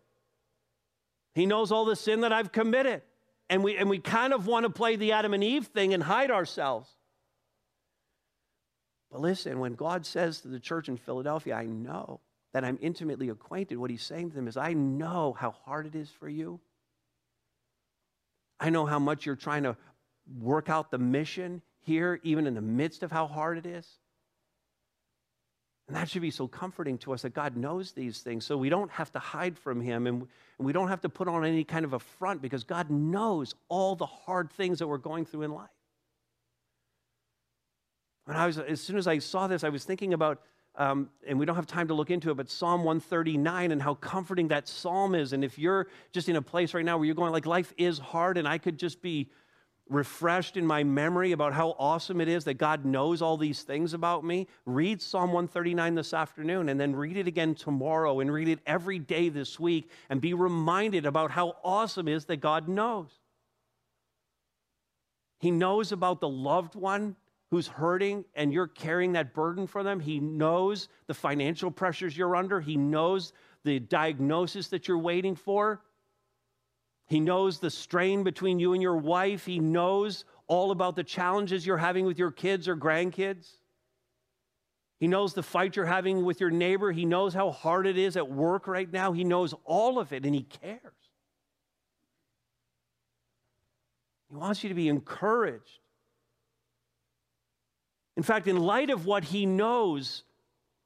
He 1.35 1.47
knows 1.47 1.73
all 1.73 1.85
the 1.85 1.97
sin 1.97 2.21
that 2.23 2.33
I've 2.33 2.53
committed 2.53 3.03
and 3.53 3.63
we, 3.63 3.77
and 3.77 3.91
we 3.91 3.99
kind 3.99 4.33
of 4.33 4.47
want 4.47 4.65
to 4.65 4.71
play 4.71 4.97
the 4.97 5.13
Adam 5.13 5.35
and 5.35 5.45
Eve 5.45 5.67
thing 5.67 5.93
and 5.93 6.03
hide 6.03 6.31
ourselves. 6.31 6.89
But 9.11 9.21
listen, 9.21 9.59
when 9.59 9.75
God 9.75 10.07
says 10.07 10.41
to 10.41 10.49
the 10.49 10.59
church 10.59 10.89
in 10.89 10.97
Philadelphia, 10.97 11.55
I 11.55 11.67
know 11.67 12.21
that 12.55 12.65
I'm 12.65 12.79
intimately 12.81 13.29
acquainted, 13.29 13.77
what 13.77 13.91
he's 13.91 14.03
saying 14.03 14.31
to 14.31 14.37
them 14.37 14.49
is, 14.49 14.57
I 14.57 14.73
know 14.73 15.35
how 15.39 15.51
hard 15.51 15.87
it 15.87 15.95
is 15.95 16.09
for 16.09 16.31
you. 16.31 16.61
I 18.59 18.71
know 18.71 18.87
how 18.87 18.99
much 18.99 19.27
you're 19.27 19.37
trying 19.37 19.65
to 19.65 19.77
work 20.41 20.71
out 20.71 20.91
the 20.91 20.97
mission 20.97 21.61
here, 21.81 22.21
even 22.23 22.47
in 22.47 22.55
the 22.55 22.63
midst 22.63 23.03
of 23.03 23.13
how 23.13 23.27
hard 23.27 23.59
it 23.59 23.67
is. 23.67 23.87
And 25.93 26.01
that 26.01 26.09
should 26.09 26.23
be 26.23 26.31
so 26.31 26.49
comforting 26.49 26.97
to 27.01 27.13
us 27.13 27.21
that 27.21 27.35
God 27.35 27.55
knows 27.55 27.93
these 27.93 28.21
things 28.21 28.47
so 28.47 28.57
we 28.57 28.71
don't 28.71 28.91
have 28.93 29.13
to 29.13 29.19
hide 29.19 29.59
from 29.59 29.79
Him 29.79 30.07
and 30.07 30.27
we 30.57 30.73
don't 30.73 30.89
have 30.89 31.03
to 31.03 31.11
put 31.11 31.29
on 31.29 31.45
any 31.45 31.65
kind 31.65 31.85
of 31.85 31.93
a 31.93 31.99
front 31.99 32.41
because 32.41 32.65
God 32.65 32.89
knows 32.89 33.55
all 33.69 33.95
the 33.95 34.07
hard 34.07 34.51
things 34.51 34.79
that 34.79 34.87
we're 34.87 34.97
going 34.97 35.27
through 35.27 35.43
in 35.43 35.53
life. 35.53 35.69
When 38.25 38.39
I 38.39 38.47
was, 38.47 38.57
as 38.57 38.81
soon 38.81 38.97
as 38.97 39.07
I 39.07 39.19
saw 39.19 39.49
this, 39.49 39.65
I 39.65 39.69
was 39.69 39.85
thinking 39.85 40.15
about, 40.15 40.41
um, 40.77 41.11
and 41.27 41.39
we 41.39 41.45
don't 41.45 41.57
have 41.57 41.67
time 41.67 41.89
to 41.89 41.95
look 41.95 42.11
into 42.11 42.31
it, 42.31 42.39
but 42.39 42.49
Psalm 42.49 42.85
139 42.85 43.71
and 43.71 43.83
how 43.83 43.93
comforting 43.93 44.49
that 44.49 44.69
psalm 44.69 45.15
is. 45.15 45.35
And 45.35 45.45
if 45.45 45.59
you're 45.59 45.89
just 46.13 46.27
in 46.27 46.37
a 46.37 46.43
place 46.43 46.73
right 46.73 46.87
now 46.87 46.97
where 46.97 47.05
you're 47.05 47.15
going, 47.15 47.33
like, 47.33 47.45
life 47.45 47.75
is 47.77 47.99
hard 47.99 48.39
and 48.39 48.49
I 48.49 48.57
could 48.57 48.79
just 48.79 49.03
be 49.03 49.29
refreshed 49.89 50.57
in 50.57 50.67
my 50.67 50.85
memory 50.85 51.33
about 51.33 51.53
how 51.53 51.77
awesome 51.79 52.21
it 52.21 52.29
is 52.29 52.45
that 52.45 52.55
God 52.55 52.85
knows 52.85 53.21
all 53.21 53.37
these 53.37 53.63
things 53.63 53.95
about 53.95 54.25
me, 54.25 54.47
read 54.65 55.03
Psalm 55.03 55.33
139 55.33 55.95
this 55.95 56.15
afternoon 56.15 56.69
and 56.69 56.81
then 56.81 56.97
read 56.97 57.17
it 57.17 57.27
again 57.27 57.55
tomorrow 57.55 58.21
and 58.21 58.33
read 58.33 58.49
it 58.49 58.61
every 58.67 58.99
day 58.99 59.29
this 59.29 59.61
week 59.61 59.91
and 60.09 60.21
be 60.21 60.35
reminded 60.35 61.05
about 61.05 61.31
how 61.31 61.57
awesome 61.63 62.09
it 62.09 62.15
is 62.15 62.25
that 62.27 62.39
God 62.39 62.69
knows. 62.69 63.11
He 65.41 65.51
knows 65.51 65.93
about 65.93 66.21
the 66.21 66.29
loved 66.29 66.75
one 66.75 67.17
who's 67.51 67.67
hurting 67.67 68.25
and 68.35 68.53
you're 68.53 68.69
carrying 68.69 69.13
that 69.13 69.35
burden 69.35 69.67
for 69.67 69.83
them. 69.83 70.01
He 70.01 70.21
knows 70.21 70.89
the 71.07 71.15
financial 71.15 71.71
pressures 71.71 72.17
you're 72.17 72.37
under. 72.37 72.61
He 72.61 72.77
knows 72.77 73.33
the 73.65 73.79
diagnosis 73.79 74.69
that 74.69 74.89
you're 74.89 74.99
waiting 74.99 75.35
for. 75.35 75.83
He 77.13 77.21
knows 77.21 77.59
the 77.59 77.69
strain 77.69 78.23
between 78.23 78.59
you 78.59 78.73
and 78.73 78.81
your 78.81 78.97
wife. 78.97 79.45
He 79.45 79.59
knows 79.59 80.25
all 80.47 80.71
about 80.71 80.97
the 80.97 81.05
challenges 81.05 81.67
you're 81.67 81.77
having 81.77 82.07
with 82.07 82.19
your 82.19 82.31
kids 82.31 82.67
or 82.67 82.75
grandkids. 82.75 83.51
He 84.99 85.09
knows 85.09 85.35
the 85.35 85.43
fight 85.43 85.77
you're 85.77 85.85
having 85.85 86.25
with 86.25 86.41
your 86.41 86.49
neighbor. 86.49 86.91
He 86.91 87.05
knows 87.05 87.35
how 87.35 87.51
hard 87.51 87.87
it 87.87 87.99
is 87.99 88.17
at 88.17 88.31
work 88.31 88.67
right 88.67 88.91
now. 88.91 89.13
He 89.13 89.25
knows 89.25 89.53
all 89.67 89.99
of 89.99 90.15
it 90.15 90.25
and 90.25 90.35
he 90.35 90.45
cares. 90.45 90.81
He 94.31 94.35
wants 94.35 94.63
you 94.63 94.71
to 94.71 94.75
be 94.75 94.89
encouraged. 94.89 95.81
In 98.17 98.23
fact, 98.23 98.47
in 98.47 98.57
light 98.57 98.89
of 98.89 99.05
what 99.05 99.25
he 99.25 99.45
knows 99.45 100.23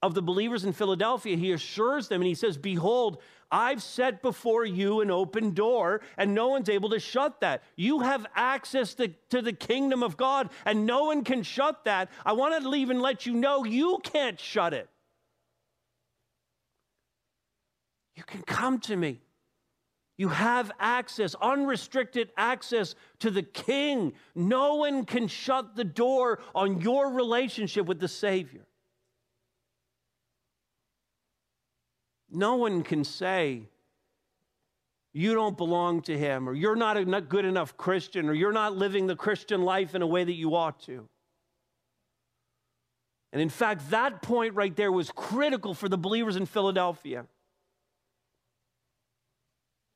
of 0.03 0.15
the 0.15 0.23
believers 0.23 0.65
in 0.65 0.73
Philadelphia, 0.73 1.37
he 1.37 1.53
assures 1.53 2.09
them 2.09 2.21
and 2.21 2.27
he 2.27 2.35
says, 2.35 2.57
Behold, 2.57 3.23
I've 3.51 3.83
set 3.83 4.23
before 4.23 4.65
you 4.65 5.01
an 5.01 5.11
open 5.11 5.53
door, 5.53 6.01
and 6.17 6.35
no 6.35 6.49
one's 6.49 6.69
able 6.69 6.91
to 6.91 7.01
shut 7.01 7.41
that. 7.41 7.63
You 7.77 8.01
have 8.01 8.27
access 8.35 8.95
to, 8.95 9.09
to 9.31 9.43
the 9.43 9.53
kingdom 9.53 10.03
of 10.03 10.17
God, 10.17 10.51
and 10.65 10.87
no 10.87 11.05
one 11.05 11.25
can 11.25 11.43
shut 11.43 11.85
that. 11.85 12.11
I 12.25 12.33
want 12.33 12.61
to 12.61 12.69
leave 12.69 12.91
and 12.91 13.01
let 13.01 13.27
you 13.27 13.35
know 13.35 13.65
you 13.65 14.01
can't 14.03 14.39
shut 14.41 14.75
it. 14.75 14.89
You 18.17 18.25
can 18.25 18.43
come 18.43 18.81
to 18.81 18.97
me. 18.97 19.21
You 20.19 20.29
have 20.29 20.73
access, 20.81 21.35
unrestricted 21.35 22.31
access 22.39 22.95
to 23.19 23.31
the 23.31 23.43
King. 23.43 24.15
No 24.35 24.77
one 24.77 25.05
can 25.05 25.29
shut 25.29 25.77
the 25.77 25.85
door 25.85 26.41
on 26.55 26.81
your 26.81 27.11
relationship 27.11 27.85
with 27.87 28.01
the 28.01 28.09
Savior. 28.09 28.67
No 32.31 32.57
one 32.57 32.83
can 32.83 33.05
say, 33.05 33.69
you 35.13 35.35
don't 35.35 35.57
belong 35.57 36.03
to 36.03 36.19
Him, 36.19 36.49
or 36.49 36.55
you're 36.55 36.77
not 36.77 36.97
a 36.97 37.05
good 37.23 37.45
enough 37.45 37.77
Christian, 37.77 38.29
or 38.29 38.35
you're 38.35 38.53
not 38.53 38.77
living 38.77 39.07
the 39.07 39.17
Christian 39.17 39.63
life 39.63 39.95
in 39.95 40.03
a 40.03 40.07
way 40.07 40.25
that 40.25 40.35
you 40.35 40.55
ought 40.55 40.81
to. 40.81 41.09
And 43.33 43.41
in 43.41 43.49
fact, 43.49 43.91
that 43.91 44.23
point 44.23 44.55
right 44.55 44.75
there 44.75 44.93
was 44.93 45.11
critical 45.11 45.75
for 45.75 45.89
the 45.89 45.99
believers 45.99 46.37
in 46.37 46.47
Philadelphia. 46.47 47.27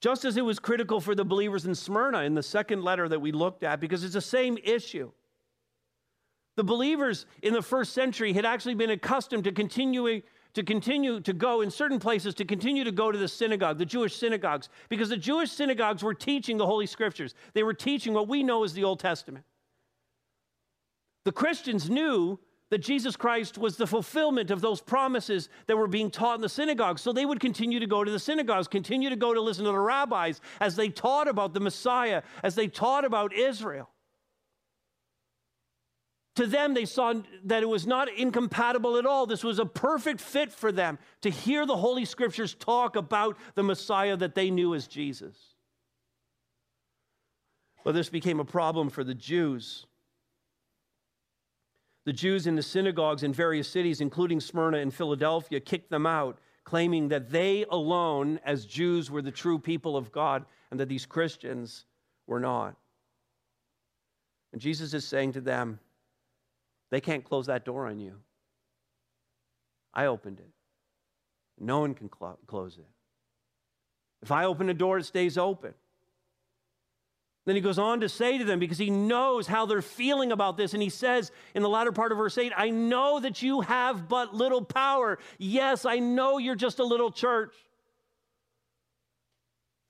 Just 0.01 0.25
as 0.25 0.37
it 0.39 0.45
was 0.45 0.59
critical 0.59 1.01
for 1.01 1.15
the 1.15 1.25
believers 1.25 1.67
in 1.67 1.75
Smyrna 1.75 2.21
in 2.21 2.35
the 2.35 2.43
second 2.43 2.83
letter 2.83 3.09
that 3.09 3.21
we 3.21 3.33
looked 3.33 3.63
at, 3.63 3.81
because 3.81 4.05
it's 4.05 4.15
the 4.15 4.21
same 4.21 4.57
issue. 4.65 5.11
The 6.57 6.65
believers 6.65 7.27
in 7.43 7.53
the 7.53 7.63
first 7.63 7.93
century 7.93 8.33
had 8.33 8.47
actually 8.47 8.75
been 8.75 8.91
accustomed 8.91 9.45
to 9.45 9.53
continuing 9.53 10.23
to 10.55 10.63
continue 10.63 11.21
to 11.21 11.33
go 11.33 11.61
in 11.61 11.71
certain 11.71 11.99
places 11.99 12.35
to 12.35 12.45
continue 12.45 12.85
to 12.85 12.93
go 12.93 13.13
to 13.13 13.19
the 13.19 13.29
synagogue, 13.29 13.79
the 13.79 13.87
Jewish 13.87 14.17
synagogues, 14.17 14.69
because 14.89 15.09
the 15.09 15.17
Jewish 15.17 15.51
synagogues 15.51 16.03
were 16.03 16.15
teaching 16.15 16.57
the 16.57 16.67
Holy 16.67 16.87
Scriptures. 16.87 17.35
They 17.55 17.63
were 17.63 17.75
teaching 17.75 18.15
what 18.15 18.29
we 18.29 18.43
know 18.43 18.65
as 18.65 18.73
the 18.73 18.85
Old 18.85 19.01
Testament. 19.01 19.45
The 21.25 21.33
Christians 21.33 21.89
knew 21.89 22.39
that 22.71 22.79
Jesus 22.79 23.17
Christ 23.17 23.59
was 23.59 23.77
the 23.77 23.87
fulfillment 23.87 24.51
of 24.51 24.61
those 24.61 24.81
promises 24.81 25.49
that 25.67 25.77
were 25.77 25.89
being 25.89 26.11
taught 26.11 26.37
in 26.37 26.41
the 26.41 26.49
synagogues. 26.49 27.03
So 27.03 27.13
they 27.13 27.27
would 27.27 27.41
continue 27.41 27.81
to 27.81 27.87
go 27.87 28.05
to 28.05 28.11
the 28.11 28.19
synagogues, 28.19 28.69
continue 28.69 29.11
to 29.11 29.17
go 29.17 29.35
to 29.35 29.41
listen 29.41 29.65
to 29.65 29.73
the 29.73 29.79
rabbis 29.79 30.41
as 30.61 30.77
they 30.77 30.89
taught 30.89 31.27
about 31.27 31.53
the 31.53 31.61
Messiah, 31.61 32.23
as 32.45 32.55
they 32.55 32.69
taught 32.69 33.05
about 33.05 33.33
Israel. 33.33 33.91
To 36.37 36.47
them, 36.47 36.75
they 36.75 36.85
saw 36.85 37.15
that 37.45 37.63
it 37.63 37.69
was 37.69 37.87
not 37.87 38.09
incompatible 38.09 38.97
at 38.97 39.07
all. 39.07 39.27
This 39.27 39.43
was 39.43 39.59
a 39.59 39.67
perfect 39.67 40.21
fit 40.21 40.53
for 40.53 40.71
them 40.71 40.99
to 41.23 41.31
hear 41.31 41.67
the 41.67 41.77
Holy 41.77 42.05
Scriptures 42.05 42.55
talk 42.55 42.97
about 42.97 43.37
the 43.57 43.63
Messiah 43.63 44.17
that 44.17 44.35
they 44.35 44.51
knew 44.51 44.75
as 44.75 44.87
Jesus. 44.87 45.37
But 47.85 47.93
this 47.93 48.09
became 48.09 48.41
a 48.41 48.45
problem 48.45 48.91
for 48.91 49.03
the 49.03 49.15
Jews 49.15 49.87
the 52.11 52.13
Jews 52.13 52.47
in 52.47 52.57
the 52.57 52.63
synagogues 52.63 53.23
in 53.23 53.33
various 53.33 53.69
cities, 53.69 54.01
including 54.01 54.41
Smyrna 54.41 54.79
and 54.79 54.93
Philadelphia, 54.93 55.61
kicked 55.61 55.91
them 55.91 56.07
out, 56.07 56.39
claiming 56.65 57.09
that 57.09 57.31
they 57.31 57.65
alone, 57.71 58.41
as 58.45 58.67
Jews, 58.67 59.11
were 59.11 59.23
the 59.23 59.31
true 59.31 59.59
people 59.59 59.97
of 59.97 60.11
God 60.11 60.45
and 60.71 60.81
that 60.81 60.89
these 60.89 61.07
Christians 61.07 61.85
were 62.27 62.41
not. 62.41 62.75
And 64.53 64.61
Jesus 64.61 64.95
is 64.95 65.05
saying 65.05 65.33
to 65.33 65.41
them, 65.41 65.79
they 66.91 67.01
can't 67.01 67.25
close 67.25 67.47
that 67.47 67.65
door 67.65 67.87
on 67.87 67.99
you. 67.99 68.17
I 69.95 70.07
opened 70.07 70.41
it. 70.41 70.51
No 71.59 71.81
one 71.81 71.95
can 71.95 72.11
cl- 72.17 72.39
close 72.47 72.79
it. 72.79 72.87
If 74.23 74.31
I 74.31 74.45
open 74.45 74.69
a 74.69 74.75
door, 74.75 74.99
it 74.99 75.05
stays 75.05 75.39
open. 75.39 75.75
Then 77.47 77.57
he 77.57 77.63
goes 77.63 77.79
on 77.79 78.01
to 78.01 78.09
say 78.09 78.39
to 78.39 78.45
them, 78.45 78.59
because 78.59 78.79
he 78.79 78.91
knows 78.91 79.47
how 79.47 79.67
they're 79.67 79.83
feeling 79.83 80.31
about 80.31 80.57
this, 80.57 80.75
and 80.75 80.83
he 80.83 80.91
says 80.91 81.33
in 81.55 81.63
the 81.63 81.69
latter 81.69 81.91
part 81.91 82.13
of 82.13 82.19
verse 82.19 82.37
8, 82.37 82.53
I 82.55 82.71
know 82.71 83.19
that 83.21 83.43
you 83.43 83.63
have 83.63 84.09
but 84.09 84.35
little 84.35 84.63
power. 84.63 85.19
Yes, 85.39 85.87
I 85.87 85.99
know 85.99 86.39
you're 86.39 86.55
just 86.55 86.79
a 86.79 86.85
little 86.85 87.11
church. 87.11 87.55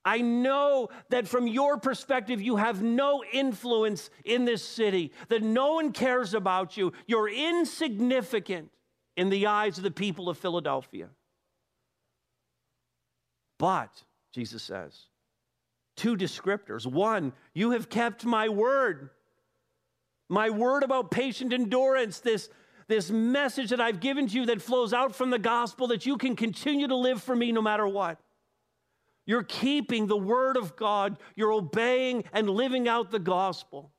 I 0.05 0.23
know 0.23 0.89
that 1.11 1.29
from 1.29 1.47
your 1.47 1.77
perspective, 1.77 2.41
you 2.41 2.57
have 2.57 2.83
no 2.83 3.23
influence 3.33 4.09
in 4.25 4.45
this 4.47 4.65
city, 4.65 5.13
that 5.29 5.43
no 5.43 5.75
one 5.75 5.93
cares 5.93 6.33
about 6.33 6.77
you. 6.77 6.93
You're 7.07 7.29
insignificant 7.29 8.71
in 9.17 9.29
the 9.29 9.47
eyes 9.47 9.77
of 9.77 9.85
the 9.85 9.91
people 9.91 10.31
of 10.31 10.39
Philadelphia. 10.39 11.09
But, 13.59 13.91
Jesus 14.33 14.63
says, 14.63 15.07
two 15.97 16.17
descriptors. 16.17 16.87
One, 16.87 17.35
you 17.53 17.73
have 17.73 17.91
kept 17.91 18.25
my 18.25 18.49
word. 18.49 19.11
My 20.31 20.49
word 20.49 20.83
about 20.83 21.11
patient 21.11 21.53
endurance, 21.53 22.21
this, 22.21 22.49
this 22.89 23.11
message 23.11 23.69
that 23.69 23.81
I've 23.81 24.01
given 24.01 24.27
to 24.29 24.35
you 24.35 24.47
that 24.47 24.63
flows 24.63 24.95
out 24.95 25.15
from 25.15 25.29
the 25.29 25.39
gospel 25.39 25.89
that 25.89 26.07
you 26.07 26.17
can 26.17 26.37
continue 26.37 26.89
to 26.89 26.97
live 26.97 27.23
for 27.23 27.37
me 27.37 27.53
no 27.53 27.61
matter 27.61 27.87
what. 27.87 28.19
You're 29.31 29.45
keeping 29.45 30.09
the 30.09 30.17
word 30.17 30.57
of 30.57 30.75
God, 30.75 31.17
you're 31.37 31.53
obeying 31.53 32.25
and 32.33 32.51
living 32.51 32.89
out 32.89 33.13
the 33.13 33.21
gospel. 33.21 33.93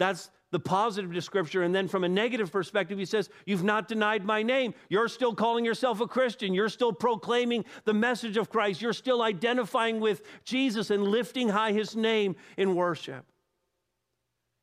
That's 0.00 0.32
the 0.50 0.58
positive 0.58 1.12
description. 1.12 1.62
And 1.62 1.72
then 1.72 1.86
from 1.86 2.02
a 2.02 2.08
negative 2.08 2.50
perspective, 2.50 2.98
he 2.98 3.04
says, 3.04 3.30
You've 3.46 3.62
not 3.62 3.86
denied 3.86 4.24
my 4.24 4.42
name. 4.42 4.74
You're 4.88 5.06
still 5.06 5.32
calling 5.32 5.64
yourself 5.64 6.00
a 6.00 6.08
Christian. 6.08 6.54
You're 6.54 6.70
still 6.70 6.92
proclaiming 6.92 7.64
the 7.84 7.94
message 7.94 8.36
of 8.36 8.50
Christ. 8.50 8.82
You're 8.82 8.92
still 8.92 9.22
identifying 9.22 10.00
with 10.00 10.22
Jesus 10.42 10.90
and 10.90 11.04
lifting 11.04 11.48
high 11.48 11.70
his 11.70 11.94
name 11.94 12.34
in 12.56 12.74
worship. 12.74 13.24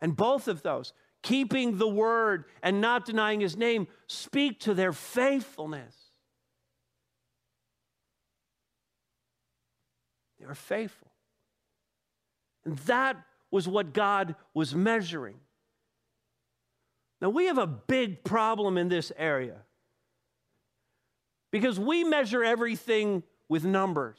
And 0.02 0.14
both 0.14 0.50
of 0.50 0.62
those, 0.62 0.92
keeping 1.24 1.78
the 1.78 1.88
word 1.88 2.44
and 2.62 2.82
not 2.82 3.06
denying 3.06 3.40
his 3.40 3.56
name, 3.56 3.88
speak 4.08 4.60
to 4.60 4.74
their 4.74 4.92
faithfulness. 4.92 5.96
They 10.40 10.46
are 10.46 10.56
faithful. 10.56 11.10
And 12.66 12.78
that 12.80 13.18
was 13.52 13.68
what 13.68 13.94
God 13.94 14.36
was 14.54 14.76
measuring. 14.76 15.40
Now, 17.22 17.30
we 17.30 17.46
have 17.46 17.58
a 17.58 17.68
big 17.68 18.24
problem 18.24 18.78
in 18.78 18.88
this 18.88 19.12
area 19.18 19.58
because 21.52 21.80
we 21.80 22.04
measure 22.04 22.44
everything 22.44 23.24
with 23.50 23.66
numbers. 23.66 24.18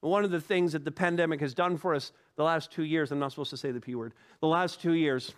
One 0.00 0.24
of 0.24 0.30
the 0.30 0.40
things 0.40 0.72
that 0.72 0.84
the 0.84 0.90
pandemic 0.90 1.40
has 1.40 1.54
done 1.54 1.78
for 1.78 1.94
us 1.94 2.12
the 2.36 2.44
last 2.44 2.70
two 2.70 2.84
years, 2.84 3.10
I'm 3.10 3.18
not 3.18 3.32
supposed 3.32 3.50
to 3.50 3.56
say 3.56 3.72
the 3.72 3.80
P 3.80 3.94
word, 3.94 4.12
the 4.40 4.46
last 4.46 4.80
two 4.80 4.92
years, 4.92 5.32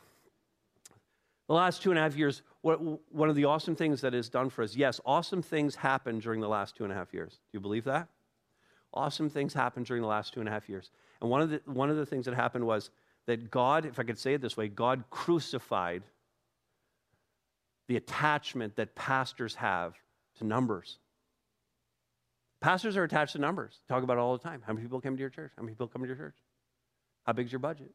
the 1.46 1.54
last 1.54 1.82
two 1.82 1.90
and 1.90 1.98
a 1.98 2.02
half 2.02 2.16
years, 2.16 2.42
one 2.62 3.30
of 3.30 3.36
the 3.36 3.44
awesome 3.44 3.76
things 3.76 4.00
that 4.00 4.12
has 4.12 4.28
done 4.28 4.50
for 4.50 4.62
us, 4.62 4.74
yes, 4.74 5.00
awesome 5.06 5.40
things 5.42 5.76
happened 5.76 6.22
during 6.22 6.40
the 6.40 6.48
last 6.48 6.76
two 6.76 6.84
and 6.84 6.92
a 6.92 6.96
half 6.96 7.14
years. 7.14 7.32
Do 7.32 7.38
you 7.52 7.60
believe 7.60 7.84
that? 7.84 8.08
Awesome 8.98 9.30
things 9.30 9.54
happened 9.54 9.86
during 9.86 10.02
the 10.02 10.08
last 10.08 10.34
two 10.34 10.40
and 10.40 10.48
a 10.48 10.52
half 10.52 10.68
years. 10.68 10.90
And 11.20 11.30
one 11.30 11.40
of 11.40 11.50
the, 11.50 11.60
one 11.66 11.88
of 11.88 11.96
the 11.96 12.04
things 12.04 12.24
that 12.24 12.34
happened 12.34 12.66
was 12.66 12.90
that 13.26 13.48
God, 13.48 13.84
if 13.84 14.00
I 14.00 14.02
could 14.02 14.18
say 14.18 14.34
it 14.34 14.40
this 14.40 14.56
way, 14.56 14.66
God 14.66 15.04
crucified 15.08 16.02
the 17.86 17.96
attachment 17.96 18.74
that 18.74 18.96
pastors 18.96 19.54
have 19.54 19.94
to 20.38 20.44
numbers. 20.44 20.98
Pastors 22.60 22.96
are 22.96 23.04
attached 23.04 23.34
to 23.34 23.38
numbers. 23.38 23.78
Talk 23.88 24.02
about 24.02 24.14
it 24.14 24.20
all 24.20 24.36
the 24.36 24.42
time. 24.42 24.64
How 24.66 24.72
many 24.72 24.84
people 24.84 25.00
came 25.00 25.16
to 25.16 25.20
your 25.20 25.30
church? 25.30 25.52
How 25.56 25.62
many 25.62 25.74
people 25.74 25.86
come 25.86 26.02
to 26.02 26.08
your 26.08 26.16
church? 26.16 26.34
How 27.24 27.34
big's 27.34 27.52
your 27.52 27.60
budget? 27.60 27.92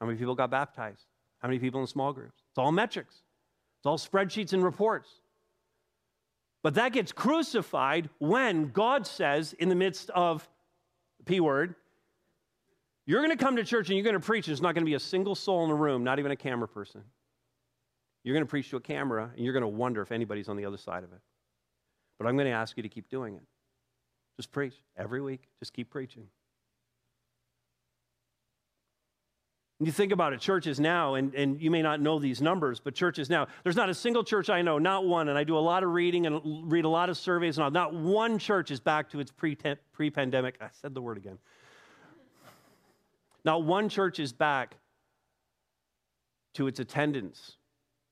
How 0.00 0.06
many 0.06 0.18
people 0.18 0.34
got 0.34 0.50
baptized? 0.50 1.04
How 1.38 1.46
many 1.46 1.60
people 1.60 1.80
in 1.82 1.86
small 1.86 2.12
groups? 2.12 2.42
It's 2.50 2.58
all 2.58 2.72
metrics. 2.72 3.14
It's 3.78 3.86
all 3.86 3.98
spreadsheets 3.98 4.52
and 4.52 4.64
reports. 4.64 5.08
But 6.66 6.74
that 6.74 6.92
gets 6.92 7.12
crucified 7.12 8.10
when 8.18 8.72
God 8.72 9.06
says, 9.06 9.52
in 9.52 9.68
the 9.68 9.76
midst 9.76 10.10
of 10.10 10.48
the 11.18 11.22
P 11.22 11.38
word, 11.38 11.76
you're 13.06 13.20
going 13.24 13.30
to 13.30 13.36
come 13.36 13.54
to 13.54 13.62
church 13.62 13.88
and 13.88 13.96
you're 13.96 14.02
going 14.02 14.20
to 14.20 14.26
preach, 14.26 14.46
there's 14.46 14.60
not 14.60 14.74
going 14.74 14.82
to 14.82 14.90
be 14.90 14.94
a 14.94 14.98
single 14.98 15.36
soul 15.36 15.62
in 15.62 15.68
the 15.68 15.76
room, 15.76 16.02
not 16.02 16.18
even 16.18 16.32
a 16.32 16.36
camera 16.36 16.66
person. 16.66 17.04
You're 18.24 18.34
going 18.34 18.44
to 18.44 18.50
preach 18.50 18.68
to 18.70 18.76
a 18.78 18.80
camera, 18.80 19.30
and 19.36 19.44
you're 19.44 19.52
going 19.52 19.62
to 19.62 19.68
wonder 19.68 20.02
if 20.02 20.10
anybody's 20.10 20.48
on 20.48 20.56
the 20.56 20.64
other 20.64 20.76
side 20.76 21.04
of 21.04 21.12
it. 21.12 21.20
But 22.18 22.26
I'm 22.26 22.34
going 22.36 22.48
to 22.48 22.52
ask 22.52 22.76
you 22.76 22.82
to 22.82 22.88
keep 22.88 23.08
doing 23.08 23.36
it. 23.36 23.44
Just 24.36 24.50
preach 24.50 24.74
every 24.96 25.20
week. 25.20 25.42
Just 25.60 25.72
keep 25.72 25.88
preaching. 25.88 26.26
And 29.78 29.86
you 29.86 29.92
think 29.92 30.12
about 30.12 30.32
it, 30.32 30.40
churches 30.40 30.80
now, 30.80 31.14
and, 31.14 31.34
and 31.34 31.60
you 31.60 31.70
may 31.70 31.82
not 31.82 32.00
know 32.00 32.18
these 32.18 32.40
numbers, 32.40 32.80
but 32.80 32.94
churches 32.94 33.28
now, 33.28 33.46
there's 33.62 33.76
not 33.76 33.90
a 33.90 33.94
single 33.94 34.24
church 34.24 34.48
I 34.48 34.62
know, 34.62 34.78
not 34.78 35.04
one, 35.04 35.28
and 35.28 35.36
I 35.36 35.44
do 35.44 35.58
a 35.58 35.60
lot 35.60 35.82
of 35.82 35.90
reading 35.90 36.26
and 36.26 36.40
read 36.70 36.86
a 36.86 36.88
lot 36.88 37.10
of 37.10 37.18
surveys 37.18 37.58
and 37.58 37.64
all. 37.64 37.70
Not 37.70 37.92
one 37.92 38.38
church 38.38 38.70
is 38.70 38.80
back 38.80 39.10
to 39.10 39.20
its 39.20 39.30
pre 39.30 39.54
pandemic. 40.10 40.56
I 40.62 40.68
said 40.80 40.94
the 40.94 41.02
word 41.02 41.18
again. 41.18 41.38
Not 43.44 43.64
one 43.64 43.88
church 43.90 44.18
is 44.18 44.32
back 44.32 44.76
to 46.54 46.66
its 46.66 46.80
attendance 46.80 47.58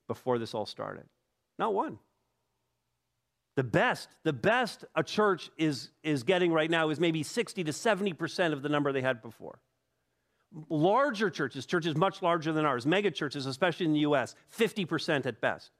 before 0.07 0.37
this 0.37 0.53
all 0.53 0.65
started? 0.65 1.05
Not 1.57 1.73
one. 1.73 1.97
The 3.55 3.63
best, 3.63 4.07
the 4.23 4.33
best 4.33 4.85
a 4.95 5.03
church 5.03 5.49
is, 5.57 5.89
is 6.03 6.23
getting 6.23 6.51
right 6.51 6.69
now 6.69 6.89
is 6.89 6.99
maybe 6.99 7.23
60 7.23 7.63
to 7.63 7.71
70% 7.71 8.53
of 8.53 8.61
the 8.61 8.69
number 8.69 8.91
they 8.91 9.01
had 9.01 9.21
before. 9.21 9.59
Larger 10.69 11.29
churches, 11.29 11.65
churches 11.65 11.95
much 11.95 12.21
larger 12.21 12.53
than 12.53 12.65
ours, 12.65 12.85
mega 12.85 13.11
churches, 13.11 13.45
especially 13.45 13.85
in 13.85 13.93
the 13.93 13.99
US, 13.99 14.35
50% 14.57 15.25
at 15.25 15.41
best. 15.41 15.71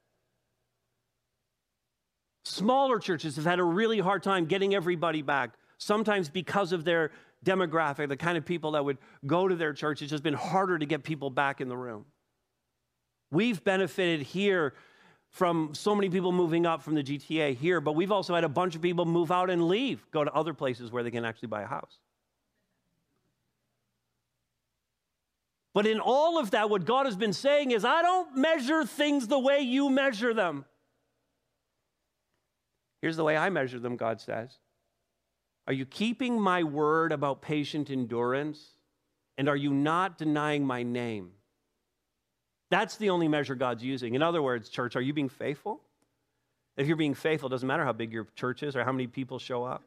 Smaller 2.43 2.99
churches 2.99 3.37
have 3.37 3.45
had 3.45 3.59
a 3.59 3.63
really 3.63 3.99
hard 3.99 4.21
time 4.21 4.45
getting 4.45 4.75
everybody 4.75 5.21
back, 5.21 5.51
sometimes 5.77 6.29
because 6.29 6.73
of 6.73 6.83
their 6.83 7.11
demographic, 7.43 8.09
the 8.09 8.17
kind 8.17 8.37
of 8.37 8.45
people 8.45 8.71
that 8.71 8.83
would 8.83 8.97
go 9.25 9.47
to 9.47 9.55
their 9.55 9.73
church. 9.73 10.01
It's 10.01 10.11
just 10.11 10.23
been 10.23 10.33
harder 10.33 10.77
to 10.77 10.85
get 10.85 11.03
people 11.03 11.29
back 11.29 11.61
in 11.61 11.69
the 11.69 11.77
room. 11.77 12.05
We've 13.31 13.63
benefited 13.63 14.21
here 14.21 14.73
from 15.29 15.73
so 15.73 15.95
many 15.95 16.09
people 16.09 16.31
moving 16.31 16.65
up 16.65 16.81
from 16.81 16.95
the 16.95 17.03
GTA 17.03 17.55
here, 17.55 17.81
but 17.81 17.93
we've 17.93 18.11
also 18.11 18.35
had 18.35 18.43
a 18.43 18.49
bunch 18.49 18.75
of 18.75 18.81
people 18.81 19.05
move 19.05 19.31
out 19.31 19.49
and 19.49 19.67
leave, 19.67 20.05
go 20.11 20.23
to 20.23 20.31
other 20.33 20.53
places 20.53 20.91
where 20.91 21.03
they 21.03 21.11
can 21.11 21.25
actually 21.25 21.47
buy 21.47 21.63
a 21.63 21.67
house. 21.67 21.99
But 25.75 25.85
in 25.85 25.99
all 25.99 26.39
of 26.39 26.51
that, 26.51 26.69
what 26.69 26.85
God 26.85 27.05
has 27.05 27.17
been 27.17 27.33
saying 27.33 27.71
is, 27.71 27.83
I 27.83 28.01
don't 28.01 28.37
measure 28.37 28.85
things 28.85 29.27
the 29.27 29.37
way 29.37 29.59
you 29.59 29.89
measure 29.89 30.33
them. 30.33 30.63
Here's 33.01 33.17
the 33.17 33.25
way 33.25 33.35
I 33.35 33.49
measure 33.49 33.77
them, 33.77 33.97
God 33.97 34.21
says. 34.21 34.57
Are 35.67 35.73
you 35.73 35.85
keeping 35.85 36.39
my 36.39 36.63
word 36.63 37.11
about 37.11 37.41
patient 37.41 37.89
endurance? 37.89 38.65
And 39.37 39.49
are 39.49 39.55
you 39.57 39.73
not 39.73 40.17
denying 40.17 40.65
my 40.65 40.83
name? 40.83 41.31
That's 42.71 42.95
the 42.95 43.09
only 43.09 43.27
measure 43.27 43.53
God's 43.53 43.83
using. 43.83 44.15
In 44.15 44.21
other 44.21 44.41
words, 44.41 44.69
church, 44.69 44.95
are 44.95 45.01
you 45.01 45.11
being 45.11 45.27
faithful? 45.27 45.81
If 46.77 46.87
you're 46.87 46.95
being 46.95 47.15
faithful, 47.15 47.47
it 47.47 47.51
doesn't 47.51 47.67
matter 47.67 47.83
how 47.83 47.91
big 47.91 48.13
your 48.13 48.27
church 48.37 48.63
is 48.63 48.77
or 48.77 48.85
how 48.85 48.93
many 48.93 49.07
people 49.07 49.39
show 49.39 49.65
up. 49.65 49.83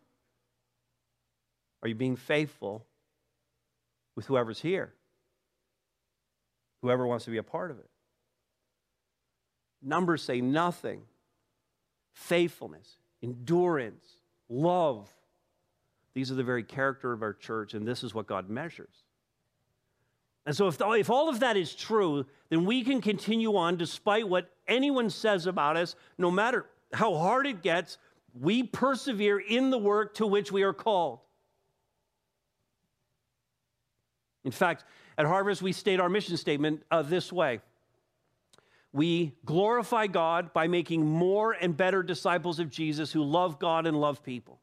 Are 1.82 1.88
you 1.88 1.94
being 1.94 2.16
faithful 2.16 2.84
with 4.16 4.26
whoever's 4.26 4.60
here? 4.60 4.92
Whoever 6.82 7.06
wants 7.06 7.24
to 7.24 7.30
be 7.30 7.38
a 7.38 7.42
part 7.42 7.70
of 7.70 7.78
it. 7.78 7.88
Numbers 9.82 10.22
say 10.22 10.40
nothing. 10.40 11.02
Faithfulness, 12.12 12.96
endurance, 13.22 14.04
love. 14.48 15.08
These 16.14 16.32
are 16.32 16.34
the 16.34 16.42
very 16.42 16.64
character 16.64 17.12
of 17.12 17.22
our 17.22 17.32
church, 17.32 17.74
and 17.74 17.86
this 17.86 18.02
is 18.02 18.12
what 18.12 18.26
God 18.26 18.50
measures. 18.50 19.04
And 20.46 20.56
so, 20.56 20.66
if, 20.66 20.78
if 20.80 21.10
all 21.10 21.28
of 21.28 21.40
that 21.40 21.56
is 21.56 21.74
true, 21.74 22.26
then 22.48 22.64
we 22.64 22.82
can 22.82 23.00
continue 23.00 23.54
on 23.56 23.76
despite 23.76 24.28
what 24.28 24.50
anyone 24.66 25.10
says 25.10 25.46
about 25.46 25.76
us, 25.76 25.94
no 26.16 26.30
matter 26.30 26.66
how 26.92 27.14
hard 27.16 27.46
it 27.46 27.62
gets, 27.62 27.98
we 28.34 28.62
persevere 28.62 29.38
in 29.38 29.70
the 29.70 29.78
work 29.78 30.14
to 30.14 30.26
which 30.26 30.50
we 30.50 30.62
are 30.62 30.72
called. 30.72 31.20
In 34.44 34.52
fact, 34.52 34.84
at 35.18 35.26
Harvest, 35.26 35.60
we 35.60 35.72
state 35.72 35.98
our 35.98 36.08
mission 36.08 36.36
statement 36.36 36.84
uh, 36.92 37.02
this 37.02 37.32
way 37.32 37.60
We 38.92 39.34
glorify 39.44 40.06
God 40.06 40.52
by 40.52 40.68
making 40.68 41.04
more 41.04 41.52
and 41.52 41.76
better 41.76 42.02
disciples 42.04 42.60
of 42.60 42.70
Jesus 42.70 43.12
who 43.12 43.24
love 43.24 43.58
God 43.58 43.86
and 43.86 44.00
love 44.00 44.22
people. 44.22 44.60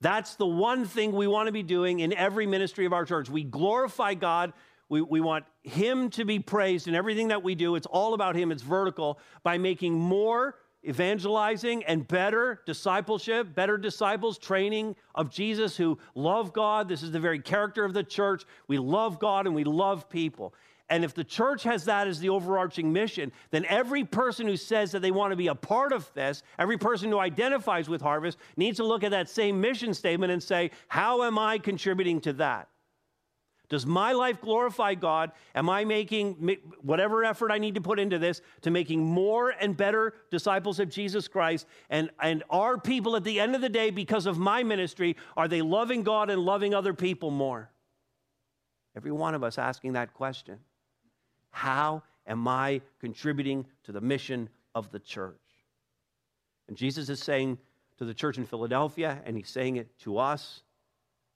That's 0.00 0.34
the 0.36 0.46
one 0.46 0.86
thing 0.86 1.12
we 1.12 1.26
want 1.26 1.46
to 1.46 1.52
be 1.52 1.62
doing 1.62 2.00
in 2.00 2.12
every 2.14 2.46
ministry 2.46 2.86
of 2.86 2.92
our 2.92 3.04
church. 3.04 3.30
We 3.30 3.44
glorify 3.44 4.14
God. 4.14 4.54
We, 4.88 5.02
we 5.02 5.20
want 5.20 5.44
Him 5.62 6.10
to 6.10 6.24
be 6.24 6.38
praised 6.38 6.88
in 6.88 6.94
everything 6.94 7.28
that 7.28 7.42
we 7.42 7.54
do. 7.54 7.74
It's 7.74 7.86
all 7.86 8.14
about 8.14 8.36
Him, 8.36 8.50
it's 8.50 8.62
vertical, 8.62 9.18
by 9.42 9.58
making 9.58 9.94
more 9.94 10.56
evangelizing 10.86 11.84
and 11.84 12.06
better 12.06 12.60
discipleship, 12.66 13.54
better 13.54 13.78
disciples, 13.78 14.38
training 14.38 14.96
of 15.14 15.30
Jesus 15.30 15.76
who 15.76 15.98
love 16.14 16.52
God. 16.52 16.88
This 16.88 17.02
is 17.02 17.10
the 17.10 17.20
very 17.20 17.40
character 17.40 17.84
of 17.84 17.94
the 17.94 18.04
church. 18.04 18.44
We 18.68 18.78
love 18.78 19.18
God 19.18 19.46
and 19.46 19.54
we 19.54 19.64
love 19.64 20.08
people. 20.08 20.54
And 20.90 21.02
if 21.02 21.14
the 21.14 21.24
church 21.24 21.62
has 21.62 21.86
that 21.86 22.06
as 22.06 22.20
the 22.20 22.28
overarching 22.28 22.92
mission, 22.92 23.32
then 23.50 23.64
every 23.66 24.04
person 24.04 24.46
who 24.46 24.56
says 24.56 24.92
that 24.92 25.00
they 25.00 25.10
want 25.10 25.32
to 25.32 25.36
be 25.36 25.46
a 25.46 25.54
part 25.54 25.92
of 25.92 26.12
this, 26.12 26.42
every 26.58 26.76
person 26.76 27.10
who 27.10 27.18
identifies 27.18 27.88
with 27.88 28.02
Harvest, 28.02 28.38
needs 28.56 28.76
to 28.76 28.84
look 28.84 29.02
at 29.02 29.10
that 29.12 29.30
same 29.30 29.60
mission 29.60 29.94
statement 29.94 30.30
and 30.30 30.42
say, 30.42 30.70
How 30.88 31.22
am 31.22 31.38
I 31.38 31.58
contributing 31.58 32.20
to 32.22 32.34
that? 32.34 32.68
Does 33.68 33.86
my 33.86 34.12
life 34.12 34.40
glorify 34.40 34.94
God? 34.94 35.32
Am 35.54 35.70
I 35.70 35.84
making 35.84 36.58
whatever 36.82 37.24
effort 37.24 37.50
I 37.50 37.58
need 37.58 37.74
to 37.76 37.80
put 37.80 37.98
into 37.98 38.18
this 38.18 38.42
to 38.62 38.70
making 38.70 39.02
more 39.02 39.50
and 39.50 39.76
better 39.76 40.14
disciples 40.30 40.78
of 40.80 40.90
Jesus 40.90 41.28
Christ? 41.28 41.66
And, 41.88 42.10
and 42.20 42.44
are 42.50 42.78
people 42.78 43.16
at 43.16 43.24
the 43.24 43.40
end 43.40 43.54
of 43.54 43.62
the 43.62 43.68
day, 43.70 43.90
because 43.90 44.26
of 44.26 44.38
my 44.38 44.62
ministry, 44.62 45.16
are 45.36 45.48
they 45.48 45.62
loving 45.62 46.02
God 46.02 46.28
and 46.28 46.42
loving 46.42 46.74
other 46.74 46.92
people 46.92 47.30
more? 47.30 47.70
Every 48.96 49.12
one 49.12 49.34
of 49.34 49.42
us 49.42 49.58
asking 49.58 49.94
that 49.94 50.12
question. 50.12 50.58
How 51.50 52.02
am 52.26 52.46
I 52.46 52.82
contributing 53.00 53.66
to 53.84 53.92
the 53.92 54.00
mission 54.00 54.48
of 54.74 54.90
the 54.90 54.98
church? 54.98 55.40
And 56.68 56.76
Jesus 56.76 57.08
is 57.08 57.20
saying 57.20 57.58
to 57.98 58.04
the 58.04 58.14
church 58.14 58.38
in 58.38 58.44
Philadelphia, 58.44 59.22
and 59.24 59.36
he's 59.36 59.48
saying 59.48 59.76
it 59.76 59.98
to 60.00 60.18
us 60.18 60.62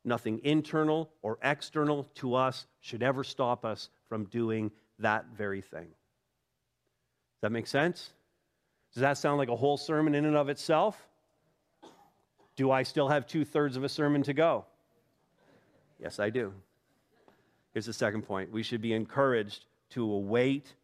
nothing 0.09 0.40
internal 0.42 1.11
or 1.23 1.38
external 1.42 2.05
to 2.16 2.35
us 2.35 2.66
should 2.81 3.03
ever 3.03 3.23
stop 3.23 3.64
us 3.64 3.90
from 4.09 4.25
doing 4.25 4.71
that 4.99 5.27
very 5.37 5.61
thing. 5.61 5.87
Does 5.87 7.42
that 7.42 7.53
make 7.53 7.66
sense? 7.66 8.11
Does 8.94 9.03
that 9.03 9.18
sound 9.18 9.38
like 9.38 9.49
a 9.49 9.57
whole 9.57 9.77
sermon 9.77 10.14
in 10.14 10.25
and 10.25 10.37
of 10.37 10.49
itself? 10.49 11.07
Do 12.57 12.71
I 12.71 12.83
still 12.83 13.09
have 13.09 13.27
two 13.27 13.44
thirds 13.44 13.77
of 13.77 13.85
a 13.85 13.88
sermon 13.88 14.23
to 14.25 14.33
go? 14.33 14.64
Yes, 16.01 16.18
I 16.18 16.31
do. 16.31 16.53
Here's 17.73 17.87
the 17.87 17.92
second 17.92 18.23
point 18.23 18.51
we 18.51 18.62
should 18.62 18.81
be 18.81 18.92
encouraged 18.92 19.66
to 19.90 20.03
await 20.11 20.75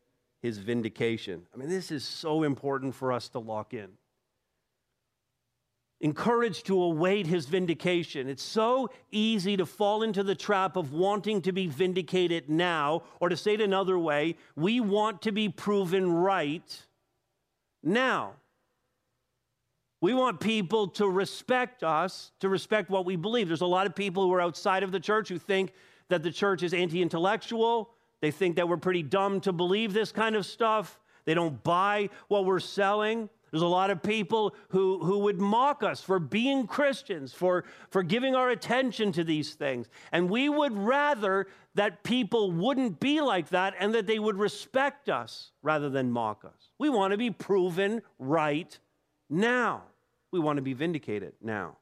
his 0.42 0.58
vindication. 0.58 1.42
I 1.52 1.56
mean, 1.56 1.68
this 1.68 1.90
is 1.90 2.04
so 2.04 2.42
important 2.42 2.94
for 2.94 3.12
us 3.12 3.28
to 3.30 3.38
lock 3.38 3.74
in. 3.74 3.88
Encouraged 6.00 6.66
to 6.66 6.83
await 6.83 7.26
his 7.26 7.46
vindication. 7.46 8.28
It's 8.28 8.42
so 8.42 8.90
easy 9.11 9.57
to 9.57 9.64
fall 9.64 10.02
into 10.02 10.22
the 10.22 10.35
trap 10.35 10.76
of 10.76 10.92
wanting 10.92 11.40
to 11.42 11.52
be 11.52 11.66
vindicated 11.66 12.50
now, 12.50 13.04
or 13.20 13.28
to 13.28 13.37
say 13.37 13.54
it 13.54 13.61
another 13.61 13.98
way, 13.98 14.37
we 14.57 14.80
want 14.80 15.22
to 15.22 15.33
be 15.33 15.48
proven 15.48 16.12
right 16.12 16.87
now. 17.83 18.35
We 20.00 20.12
want 20.12 20.40
people 20.40 20.88
to 20.88 21.09
respect 21.09 21.83
us, 21.83 22.33
to 22.40 22.50
respect 22.50 22.90
what 22.90 23.07
we 23.07 23.16
believe. 23.16 23.48
There's 23.48 23.62
a 23.62 23.66
lot 23.66 23.87
of 23.87 23.94
people 23.94 24.24
who 24.24 24.33
are 24.35 24.40
outside 24.40 24.83
of 24.83 24.92
the 24.92 25.00
church 25.00 25.30
who 25.30 25.38
think 25.38 25.72
that 26.09 26.22
the 26.22 26.30
church 26.30 26.62
is 26.62 26.74
anti 26.74 27.00
intellectual, 27.00 27.90
they 28.20 28.30
think 28.30 28.57
that 28.57 28.68
we're 28.68 28.78
pretty 28.78 29.02
dumb 29.02 29.40
to 29.42 29.52
believe 29.52 29.92
this 29.92 30.11
kind 30.11 30.35
of 30.35 30.46
stuff. 30.46 30.98
They 31.26 31.35
don't 31.35 31.62
buy 31.62 32.09
what 32.28 32.46
we're 32.46 32.61
selling. 32.61 33.28
There's 33.54 33.62
a 33.62 33.68
lot 33.68 33.90
of 33.90 34.02
people 34.02 34.56
who, 34.70 34.98
who 35.04 35.20
would 35.20 35.40
mock 35.40 35.84
us 35.84 36.00
for 36.00 36.18
being 36.18 36.66
Christians, 36.66 37.32
for, 37.32 37.62
for 37.88 38.02
giving 38.02 38.34
our 38.34 38.50
attention 38.50 39.12
to 39.12 39.22
these 39.22 39.54
things. 39.54 39.88
And 40.10 40.28
we 40.28 40.48
would 40.48 40.76
rather 40.76 41.46
that 41.76 42.02
people 42.02 42.50
wouldn't 42.50 42.98
be 42.98 43.20
like 43.20 43.50
that 43.50 43.74
and 43.78 43.94
that 43.94 44.08
they 44.08 44.18
would 44.18 44.34
respect 44.34 45.08
us 45.08 45.52
rather 45.62 45.88
than 45.88 46.10
mock 46.10 46.44
us. 46.44 46.70
We 46.80 46.90
want 46.90 47.12
to 47.12 47.16
be 47.16 47.30
proven 47.30 48.02
right 48.18 48.76
now. 49.30 49.84
We 50.32 50.40
want 50.40 50.56
to 50.56 50.62
be 50.62 50.72
vindicated 50.72 51.34
now. 51.40 51.76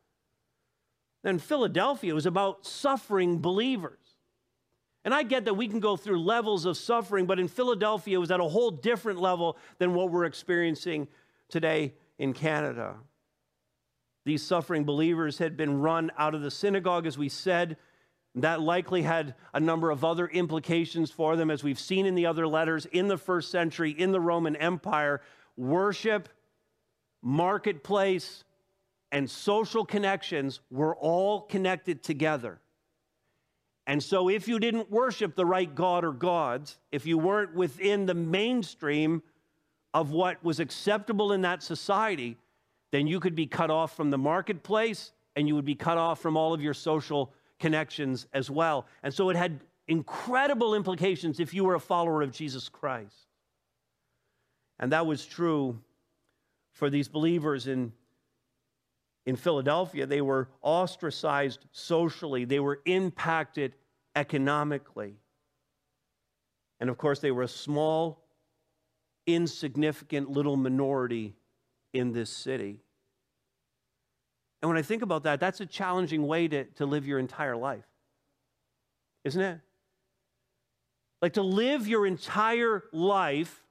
Then 1.23 1.39
Philadelphia 1.39 2.15
was 2.15 2.27
about 2.27 2.67
suffering 2.67 3.39
believers. 3.39 3.97
And 5.05 5.15
I 5.15 5.23
get 5.23 5.47
that 5.47 5.55
we 5.55 5.69
can 5.69 5.81
go 5.81 5.97
through 5.97 6.21
levels 6.23 6.65
of 6.65 6.77
suffering, 6.77 7.25
but 7.27 7.41
in 7.41 7.49
Philadelphia, 7.49 8.19
it 8.19 8.21
was 8.21 8.31
at 8.31 8.41
a 8.41 8.45
whole 8.45 8.71
different 8.71 9.21
level 9.21 9.57
than 9.79 9.95
what 9.95 10.11
we're 10.11 10.27
experiencing 10.27 11.09
today 11.53 11.95
in 12.19 12.33
Canada. 12.33 12.97
These 14.25 14.43
suffering 14.43 14.85
believers 14.85 15.39
had 15.39 15.57
been 15.57 15.81
run 15.81 16.11
out 16.17 16.35
of 16.35 16.43
the 16.43 16.51
synagogue, 16.51 17.07
as 17.07 17.19
we 17.19 17.29
said. 17.29 17.77
That 18.37 18.61
likely 18.61 19.03
had 19.03 19.35
a 19.53 19.61
number 19.61 19.91
of 19.91 20.05
other 20.05 20.27
implications 20.27 21.11
for 21.11 21.37
them, 21.37 21.51
as 21.51 21.63
we've 21.63 21.79
seen 21.79 22.07
in 22.07 22.15
the 22.15 22.27
other 22.27 22.49
letters 22.49 22.87
in 22.87 23.09
the 23.09 23.19
first 23.19 23.51
century 23.51 23.91
in 23.91 24.11
the 24.11 24.21
Roman 24.21 24.57
Empire. 24.57 25.21
Worship, 25.57 26.29
marketplace, 27.21 28.45
and 29.11 29.29
social 29.29 29.85
connections 29.85 30.61
were 30.71 30.97
all 30.97 31.43
connected 31.43 32.03
together. 32.03 32.59
And 33.87 34.03
so, 34.03 34.29
if 34.29 34.49
you 34.49 34.59
didn't 34.59 34.91
worship 34.91 35.35
the 35.35 35.45
right 35.45 35.73
God 35.73 36.05
or 36.05 36.13
gods, 36.13 36.79
if 36.91 37.05
you 37.05 37.19
weren't 37.19 37.55
within 37.55 38.07
the 38.07 38.15
mainstream 38.15 39.23
of 39.95 40.11
what 40.11 40.43
was 40.43 40.61
acceptable 40.61 41.33
in 41.33 41.43
that 41.43 41.63
society, 41.63 42.37
then 42.91 43.07
you 43.07 43.21
could 43.21 43.35
be 43.35 43.47
cut 43.47 43.71
off 43.71 43.97
from 43.97 44.11
the 44.11 44.19
marketplace 44.19 45.13
and 45.37 45.49
you 45.49 45.55
would 45.55 45.65
be 45.65 45.75
cut 45.75 45.99
off 45.99 46.21
from 46.21 46.37
all 46.37 46.53
of 46.53 46.63
your 46.63 46.75
social 46.75 47.33
connections 47.59 48.27
as 48.33 48.51
well. 48.51 48.87
And 49.03 49.13
so, 49.13 49.31
it 49.31 49.37
had 49.37 49.61
incredible 49.89 50.75
implications 50.75 51.41
if 51.41 51.55
you 51.55 51.65
were 51.65 51.75
a 51.75 51.81
follower 51.81 52.23
of 52.23 52.33
Jesus 52.33 52.69
Christ. 52.69 53.27
And 54.79 54.93
that 54.93 55.07
was 55.07 55.25
true 55.25 55.79
for 56.73 56.91
these 56.91 57.09
believers 57.09 57.67
in, 57.67 57.93
in 59.27 59.37
Philadelphia. 59.37 60.07
They 60.07 60.21
were 60.21 60.49
ostracized 60.61 61.67
socially, 61.73 62.45
they 62.45 62.61
were 62.61 62.81
impacted 62.85 63.75
economically. 64.17 65.15
And 66.81 66.91
of 66.91 66.99
course, 66.99 67.21
they 67.21 67.31
were 67.31 67.45
a 67.45 67.49
small, 67.49 68.22
insignificant 69.27 70.31
little 70.31 70.57
minority 70.57 71.35
in 71.93 72.13
this 72.13 72.31
city. 72.31 72.81
And 74.61 74.69
when 74.69 74.79
I 74.79 74.83
think 74.83 75.03
about 75.03 75.25
that, 75.25 75.41
that's 75.41 75.61
a 75.61 75.67
challenging 75.67 76.27
way 76.27 76.49
to, 76.49 76.65
to 76.65 76.87
live 76.87 77.07
your 77.07 77.19
entire 77.19 77.57
life, 77.57 77.85
isn't 79.25 79.41
it? 79.41 79.61
Like 81.21 81.35
to 81.35 81.43
live 81.43 81.87
your 81.87 82.07
entire 82.07 82.85
life 82.93 83.62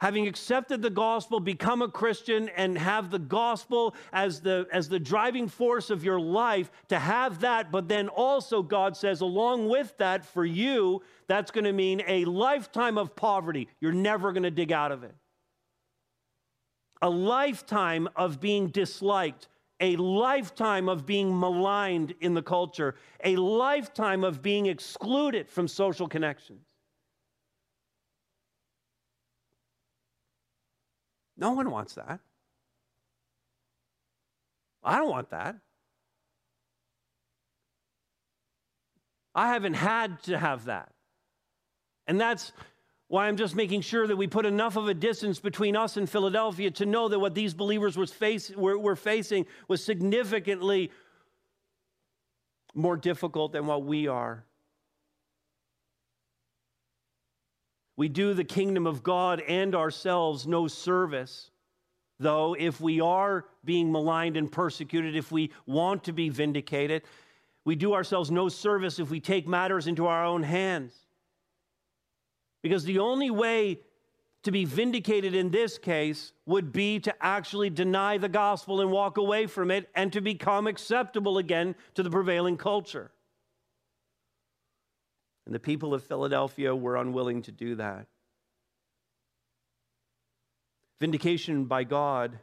having 0.00 0.26
accepted 0.26 0.82
the 0.82 0.90
gospel 0.90 1.40
become 1.40 1.82
a 1.82 1.88
christian 1.88 2.48
and 2.50 2.76
have 2.76 3.10
the 3.10 3.18
gospel 3.18 3.94
as 4.12 4.40
the 4.40 4.66
as 4.72 4.88
the 4.88 4.98
driving 4.98 5.48
force 5.48 5.90
of 5.90 6.04
your 6.04 6.20
life 6.20 6.70
to 6.88 6.98
have 6.98 7.40
that. 7.40 7.72
But 7.72 7.88
then 7.88 8.08
also 8.08 8.62
god 8.62 8.96
says 8.96 9.20
along 9.20 9.68
with 9.68 9.96
that 9.98 10.24
for 10.24 10.44
you 10.44 11.02
that's 11.26 11.50
going 11.50 11.64
to 11.64 11.72
mean 11.72 12.02
a 12.06 12.24
lifetime 12.24 12.98
of 12.98 13.16
poverty. 13.16 13.68
You're 13.80 13.92
never 13.92 14.32
going 14.32 14.44
to 14.44 14.50
dig 14.50 14.72
out 14.72 14.92
of 14.92 15.02
it. 15.02 15.14
A 17.02 17.10
lifetime 17.10 18.08
of 18.16 18.40
being 18.40 18.68
disliked 18.68 19.48
a 19.80 19.96
lifetime 19.96 20.88
of 20.88 21.04
being 21.04 21.38
maligned 21.38 22.14
in 22.20 22.34
the 22.34 22.42
culture, 22.42 22.94
a 23.24 23.36
lifetime 23.36 24.24
of 24.24 24.42
being 24.42 24.66
excluded 24.66 25.48
from 25.48 25.68
social 25.68 26.08
connections. 26.08 26.65
No 31.36 31.52
one 31.52 31.70
wants 31.70 31.94
that. 31.94 32.20
I 34.82 34.96
don't 34.96 35.10
want 35.10 35.30
that. 35.30 35.56
I 39.34 39.48
haven't 39.48 39.74
had 39.74 40.22
to 40.24 40.38
have 40.38 40.64
that. 40.64 40.92
And 42.06 42.18
that's 42.18 42.52
why 43.08 43.28
I'm 43.28 43.36
just 43.36 43.54
making 43.54 43.82
sure 43.82 44.06
that 44.06 44.16
we 44.16 44.26
put 44.26 44.46
enough 44.46 44.76
of 44.76 44.88
a 44.88 44.94
distance 44.94 45.38
between 45.38 45.76
us 45.76 45.98
and 45.98 46.08
Philadelphia 46.08 46.70
to 46.72 46.86
know 46.86 47.08
that 47.08 47.18
what 47.18 47.34
these 47.34 47.52
believers 47.52 47.98
was 47.98 48.10
face, 48.12 48.50
were, 48.50 48.78
were 48.78 48.96
facing 48.96 49.46
was 49.68 49.84
significantly 49.84 50.90
more 52.74 52.96
difficult 52.96 53.52
than 53.52 53.66
what 53.66 53.84
we 53.84 54.08
are. 54.08 54.45
We 57.96 58.08
do 58.08 58.34
the 58.34 58.44
kingdom 58.44 58.86
of 58.86 59.02
God 59.02 59.40
and 59.40 59.74
ourselves 59.74 60.46
no 60.46 60.68
service, 60.68 61.50
though, 62.20 62.54
if 62.58 62.80
we 62.80 63.00
are 63.00 63.46
being 63.64 63.90
maligned 63.90 64.36
and 64.36 64.52
persecuted, 64.52 65.16
if 65.16 65.32
we 65.32 65.50
want 65.66 66.04
to 66.04 66.12
be 66.12 66.28
vindicated, 66.28 67.02
we 67.64 67.74
do 67.74 67.94
ourselves 67.94 68.30
no 68.30 68.48
service 68.48 68.98
if 68.98 69.10
we 69.10 69.20
take 69.20 69.48
matters 69.48 69.86
into 69.86 70.06
our 70.06 70.24
own 70.24 70.42
hands. 70.42 70.94
Because 72.62 72.84
the 72.84 72.98
only 72.98 73.30
way 73.30 73.80
to 74.42 74.52
be 74.52 74.64
vindicated 74.64 75.34
in 75.34 75.50
this 75.50 75.76
case 75.76 76.32
would 76.44 76.72
be 76.72 77.00
to 77.00 77.14
actually 77.20 77.70
deny 77.70 78.18
the 78.18 78.28
gospel 78.28 78.80
and 78.80 78.92
walk 78.92 79.16
away 79.16 79.46
from 79.46 79.70
it 79.72 79.88
and 79.94 80.12
to 80.12 80.20
become 80.20 80.68
acceptable 80.68 81.38
again 81.38 81.74
to 81.94 82.02
the 82.02 82.10
prevailing 82.10 82.56
culture. 82.56 83.10
And 85.46 85.54
the 85.54 85.60
people 85.60 85.94
of 85.94 86.02
Philadelphia 86.02 86.74
were 86.74 86.96
unwilling 86.96 87.42
to 87.42 87.52
do 87.52 87.76
that. 87.76 88.06
Vindication 90.98 91.66
by 91.66 91.84
God, 91.84 92.38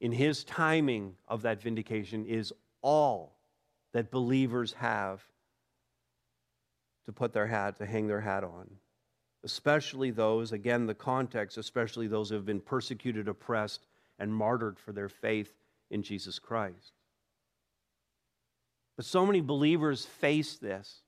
in 0.00 0.10
His 0.12 0.42
timing 0.42 1.16
of 1.28 1.42
that 1.42 1.60
vindication, 1.60 2.24
is 2.24 2.52
all 2.80 3.36
that 3.92 4.10
believers 4.10 4.72
have 4.74 5.22
to 7.04 7.12
put 7.12 7.32
their 7.32 7.46
hat, 7.46 7.76
to 7.76 7.86
hang 7.86 8.06
their 8.06 8.20
hat 8.20 8.42
on. 8.42 8.68
Especially 9.42 10.10
those, 10.10 10.52
again, 10.52 10.86
the 10.86 10.94
context, 10.94 11.58
especially 11.58 12.06
those 12.06 12.30
who 12.30 12.36
have 12.36 12.46
been 12.46 12.60
persecuted, 12.60 13.28
oppressed, 13.28 13.86
and 14.18 14.34
martyred 14.34 14.78
for 14.78 14.92
their 14.92 15.10
faith 15.10 15.52
in 15.90 16.02
Jesus 16.02 16.38
Christ. 16.38 16.92
But 18.96 19.04
so 19.04 19.26
many 19.26 19.42
believers 19.42 20.06
face 20.06 20.56
this 20.56 21.02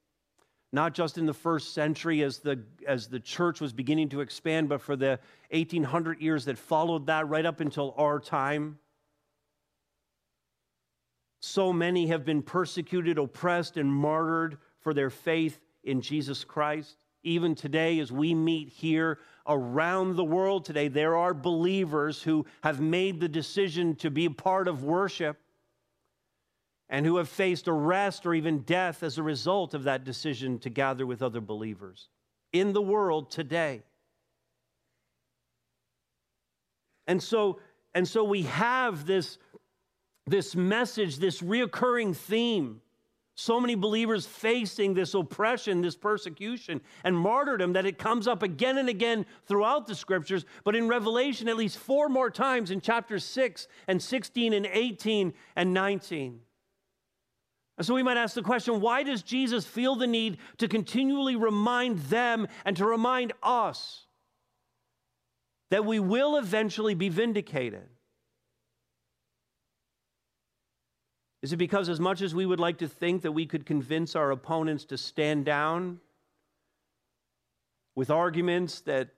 not 0.73 0.95
just 0.95 1.17
in 1.19 1.27
the 1.27 1.35
first 1.35 1.75
century 1.75 2.23
as 2.23 2.39
the, 2.39 2.63
as 2.87 3.07
the 3.09 3.21
church 3.21 3.61
was 3.61 3.73
beginning 3.73 4.09
to 4.11 4.21
expand, 4.21 4.69
but 4.69 4.81
for 4.81 4.97
the 4.97 5.19
1800 5.51 6.21
years 6.21 6.45
that 6.47 6.59
followed 6.59 7.07
that 7.07 7.29
right 7.29 7.47
up 7.47 7.61
until 7.61 7.95
our 7.97 8.19
time. 8.19 8.79
So 11.41 11.73
many 11.73 12.09
have 12.09 12.25
been 12.25 12.43
persecuted, 12.43 13.19
oppressed, 13.19 13.77
and 13.77 13.93
martyred 13.93 14.59
for 14.81 14.93
their 14.93 15.11
faith 15.11 15.61
in 15.85 16.01
Jesus 16.01 16.45
Christ. 16.45 16.97
Even 17.23 17.55
today, 17.55 17.99
as 18.01 18.11
we 18.11 18.35
meet 18.35 18.69
here 18.69 19.19
around 19.47 20.17
the 20.17 20.25
world 20.25 20.65
today, 20.65 20.89
there 20.89 21.17
are 21.17 21.35
believers 21.35 22.23
who 22.23 22.45
have 22.63 22.81
made 22.81 23.21
the 23.21 23.29
decision 23.29 23.95
to 23.97 24.11
be 24.11 24.27
a 24.27 24.31
part 24.31 24.69
of 24.69 24.85
worship 24.85 25.39
and 26.89 27.05
who 27.05 27.17
have 27.17 27.29
faced 27.29 27.67
arrest 27.69 28.27
or 28.27 28.35
even 28.35 28.61
death 28.61 29.03
as 29.03 29.19
a 29.19 29.23
result 29.23 29.75
of 29.75 29.85
that 29.85 30.05
decision 30.05 30.59
to 30.61 30.71
gather 30.71 31.07
with 31.07 31.23
other 31.23 31.41
believers 31.41 32.09
in 32.53 32.73
the 32.73 32.83
world 32.83 33.31
today. 33.31 33.83
And 37.07 37.23
so, 37.23 37.61
and 37.95 38.07
so 38.07 38.25
we 38.25 38.43
have 38.43 39.07
this, 39.07 39.39
this 40.27 40.55
message, 40.55 41.19
this 41.19 41.41
reoccurring 41.41 42.17
theme. 42.17 42.81
So 43.39 43.61
many 43.61 43.75
believers 43.75 44.25
facing 44.25 44.95
this 44.95 45.13
oppression, 45.13 45.83
this 45.83 45.95
persecution, 45.95 46.81
and 47.05 47.15
martyrdom 47.15 47.75
that 47.75 47.85
it 47.85 47.99
comes 47.99 48.27
up 48.27 48.43
again 48.43 48.79
and 48.79 48.89
again 48.89 49.27
throughout 49.47 49.87
the 49.87 49.95
scriptures. 49.95 50.47
But 50.65 50.75
in 50.75 50.89
Revelation, 50.89 51.47
at 51.47 51.57
least 51.57 51.77
four 51.77 52.09
more 52.09 52.31
times 52.31 52.71
in 52.71 52.81
chapters 52.81 53.25
6 53.25 53.69
and 53.89 54.01
16 54.01 54.55
and 54.55 54.65
18 54.65 55.35
and 55.55 55.75
19. 55.75 56.41
And 57.79 57.87
so 57.87 57.95
we 57.95 58.03
might 58.03 58.17
ask 58.17 58.35
the 58.35 58.43
question 58.43 58.81
why 58.81 59.03
does 59.03 59.23
Jesus 59.23 59.67
feel 59.67 59.97
the 59.97 60.07
need 60.07 60.39
to 60.59 60.69
continually 60.69 61.37
remind 61.37 61.99
them 62.05 62.49
and 62.65 62.77
to 62.77 62.87
remind 62.87 63.33
us 63.43 64.07
that 65.71 65.85
we 65.85 65.99
will 65.99 66.37
eventually 66.37 66.95
be 66.95 67.09
vindicated? 67.09 67.89
Is 71.43 71.53
it 71.53 71.59
because, 71.59 71.89
as 71.89 72.01
much 72.01 72.23
as 72.23 72.35
we 72.35 72.47
would 72.47 72.59
like 72.59 72.79
to 72.79 72.89
think 72.89 73.23
that 73.23 73.33
we 73.33 73.47
could 73.47 73.67
convince 73.67 74.17
our 74.17 74.31
opponents 74.31 74.85
to 74.87 74.99
stand 74.99 75.45
down 75.45 76.01
with 77.95 78.11
arguments 78.11 78.81
that 78.81 79.11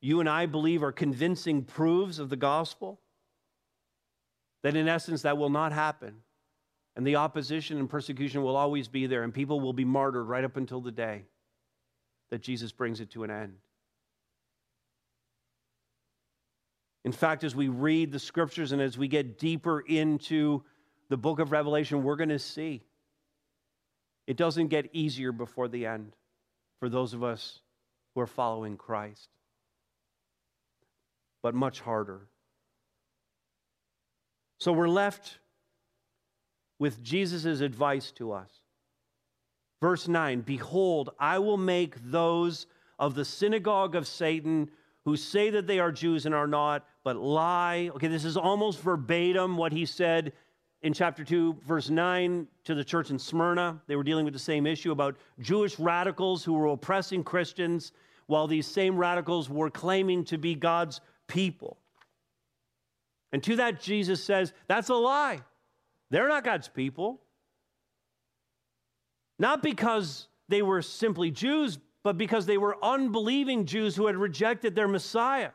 you 0.00 0.20
and 0.20 0.28
I 0.28 0.46
believe 0.46 0.82
are 0.82 0.92
convincing 0.92 1.62
proofs 1.62 2.18
of 2.18 2.28
the 2.28 2.36
gospel, 2.36 3.00
that 4.62 4.76
in 4.76 4.88
essence 4.88 5.22
that 5.22 5.38
will 5.38 5.48
not 5.48 5.72
happen? 5.72 6.16
And 6.96 7.06
the 7.06 7.16
opposition 7.16 7.78
and 7.78 7.90
persecution 7.90 8.42
will 8.42 8.56
always 8.56 8.88
be 8.88 9.06
there, 9.06 9.24
and 9.24 9.34
people 9.34 9.60
will 9.60 9.72
be 9.72 9.84
martyred 9.84 10.26
right 10.26 10.44
up 10.44 10.56
until 10.56 10.80
the 10.80 10.92
day 10.92 11.24
that 12.30 12.40
Jesus 12.40 12.72
brings 12.72 13.00
it 13.00 13.10
to 13.10 13.24
an 13.24 13.30
end. 13.30 13.54
In 17.04 17.12
fact, 17.12 17.44
as 17.44 17.54
we 17.54 17.68
read 17.68 18.12
the 18.12 18.18
scriptures 18.18 18.72
and 18.72 18.80
as 18.80 18.96
we 18.96 19.08
get 19.08 19.38
deeper 19.38 19.80
into 19.80 20.62
the 21.10 21.16
book 21.16 21.38
of 21.38 21.52
Revelation, 21.52 22.02
we're 22.02 22.16
going 22.16 22.30
to 22.30 22.38
see 22.38 22.82
it 24.26 24.36
doesn't 24.36 24.68
get 24.68 24.88
easier 24.94 25.32
before 25.32 25.68
the 25.68 25.84
end 25.86 26.16
for 26.80 26.88
those 26.88 27.12
of 27.12 27.22
us 27.22 27.60
who 28.14 28.20
are 28.20 28.26
following 28.26 28.76
Christ, 28.76 29.28
but 31.42 31.54
much 31.54 31.80
harder. 31.80 32.26
So 34.58 34.72
we're 34.72 34.88
left 34.88 35.38
with 36.78 37.02
Jesus' 37.02 37.60
advice 37.60 38.10
to 38.12 38.32
us. 38.32 38.50
Verse 39.80 40.08
9 40.08 40.40
Behold, 40.42 41.10
I 41.18 41.38
will 41.38 41.56
make 41.56 41.96
those 42.10 42.66
of 42.98 43.14
the 43.14 43.24
synagogue 43.24 43.94
of 43.94 44.06
Satan 44.06 44.70
who 45.04 45.16
say 45.16 45.50
that 45.50 45.66
they 45.66 45.78
are 45.78 45.92
Jews 45.92 46.26
and 46.26 46.34
are 46.34 46.46
not, 46.46 46.86
but 47.02 47.16
lie. 47.16 47.90
Okay, 47.94 48.08
this 48.08 48.24
is 48.24 48.36
almost 48.36 48.80
verbatim 48.80 49.56
what 49.56 49.72
he 49.72 49.84
said 49.84 50.32
in 50.82 50.92
chapter 50.92 51.24
2, 51.24 51.60
verse 51.66 51.90
9, 51.90 52.46
to 52.64 52.74
the 52.74 52.84
church 52.84 53.10
in 53.10 53.18
Smyrna. 53.18 53.80
They 53.86 53.96
were 53.96 54.02
dealing 54.02 54.24
with 54.24 54.34
the 54.34 54.40
same 54.40 54.66
issue 54.66 54.92
about 54.92 55.16
Jewish 55.40 55.78
radicals 55.78 56.44
who 56.44 56.54
were 56.54 56.66
oppressing 56.66 57.22
Christians, 57.24 57.92
while 58.26 58.46
these 58.46 58.66
same 58.66 58.96
radicals 58.96 59.50
were 59.50 59.70
claiming 59.70 60.24
to 60.24 60.38
be 60.38 60.54
God's 60.54 61.00
people. 61.26 61.78
And 63.32 63.42
to 63.42 63.56
that, 63.56 63.82
Jesus 63.82 64.22
says, 64.22 64.52
That's 64.68 64.88
a 64.88 64.94
lie. 64.94 65.40
They're 66.10 66.28
not 66.28 66.44
God's 66.44 66.68
people. 66.68 67.20
Not 69.38 69.62
because 69.62 70.28
they 70.48 70.62
were 70.62 70.82
simply 70.82 71.30
Jews, 71.30 71.78
but 72.02 72.16
because 72.18 72.46
they 72.46 72.58
were 72.58 72.76
unbelieving 72.84 73.66
Jews 73.66 73.96
who 73.96 74.06
had 74.06 74.16
rejected 74.16 74.74
their 74.74 74.88
Messiah. 74.88 75.50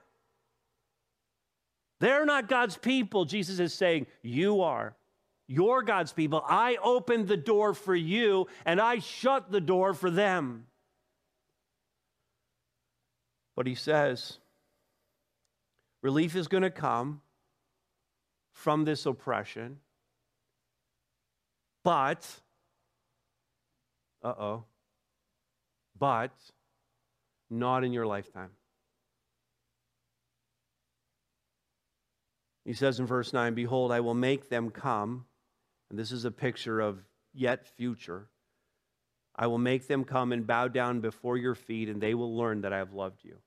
They're 2.00 2.26
not 2.26 2.48
God's 2.50 2.78
people. 2.78 3.26
Jesus 3.26 3.60
is 3.60 3.74
saying, 3.74 4.08
You 4.22 4.62
are. 4.62 4.96
You're 5.48 5.82
God's 5.82 6.14
people. 6.14 6.44
I 6.48 6.78
opened 6.84 7.28
the 7.28 7.38
door 7.38 7.74
for 7.74 7.96
you, 7.96 8.48
and 8.66 8.80
I 8.80 9.00
shut 9.00 9.52
the 9.52 9.60
door 9.60 9.94
for 9.94 10.12
them. 10.12 10.68
But 13.56 13.68
he 13.68 13.76
says, 13.76 14.38
relief 16.02 16.36
is 16.36 16.48
going 16.48 16.64
to 16.64 16.70
come 16.70 17.22
from 18.54 18.86
this 18.86 19.06
oppression, 19.06 19.80
but, 21.84 22.28
uh 24.24 24.34
oh, 24.38 24.64
but 25.98 26.32
not 27.50 27.84
in 27.84 27.94
your 27.94 28.06
lifetime. 28.06 28.52
He 32.66 32.74
says 32.74 33.00
in 33.00 33.06
verse 33.08 33.34
9, 33.34 33.56
Behold, 33.56 33.92
I 33.92 34.00
will 34.00 34.14
make 34.14 34.50
them 34.50 34.70
come. 34.70 35.26
And 35.90 35.98
this 35.98 36.12
is 36.12 36.26
a 36.26 36.32
picture 36.32 36.80
of 36.80 37.00
yet 37.34 37.68
future. 37.68 38.28
I 39.36 39.48
will 39.48 39.58
make 39.58 39.88
them 39.88 40.04
come 40.04 40.32
and 40.32 40.46
bow 40.46 40.68
down 40.68 41.00
before 41.00 41.38
your 41.38 41.56
feet, 41.56 41.90
and 41.90 42.00
they 42.00 42.14
will 42.14 42.36
learn 42.36 42.62
that 42.62 42.74
I 42.74 42.78
have 42.78 42.94
loved 42.94 43.24
you. 43.24 43.38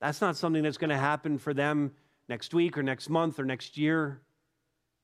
That's 0.00 0.20
not 0.20 0.36
something 0.36 0.62
that's 0.62 0.78
going 0.78 0.90
to 0.90 0.96
happen 0.96 1.38
for 1.38 1.52
them 1.52 1.92
next 2.28 2.54
week 2.54 2.78
or 2.78 2.82
next 2.82 3.08
month 3.10 3.38
or 3.38 3.44
next 3.44 3.76
year, 3.76 4.22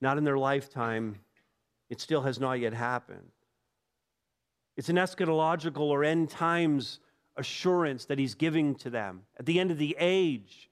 not 0.00 0.18
in 0.18 0.24
their 0.24 0.38
lifetime. 0.38 1.20
It 1.88 2.00
still 2.00 2.22
has 2.22 2.40
not 2.40 2.54
yet 2.54 2.74
happened. 2.74 3.30
It's 4.76 4.88
an 4.88 4.96
eschatological 4.96 5.80
or 5.80 6.04
end 6.04 6.30
times 6.30 7.00
assurance 7.37 8.06
that 8.06 8.18
he's 8.18 8.35
giving 8.35 8.74
to 8.76 8.90
them. 8.90 9.22
At 9.38 9.46
the 9.46 9.61
end 9.61 9.70
of 9.70 9.78
the 9.78 9.96
age, 9.98 10.70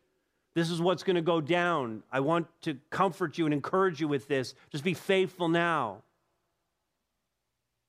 this 0.55 0.71
is 0.71 0.81
what's 0.81 1.03
going 1.03 1.17
to 1.17 1.23
go 1.23 1.41
down. 1.41 2.03
I 2.13 2.21
want 2.21 2.47
to 2.63 2.79
comfort 2.91 3.39
you 3.39 3.45
and 3.45 3.55
encourage 3.55 4.01
you 4.01 4.09
with 4.09 4.29
this. 4.29 4.55
Just 4.71 4.85
be 4.85 4.95
faithful 4.95 5.49
now. 5.49 6.03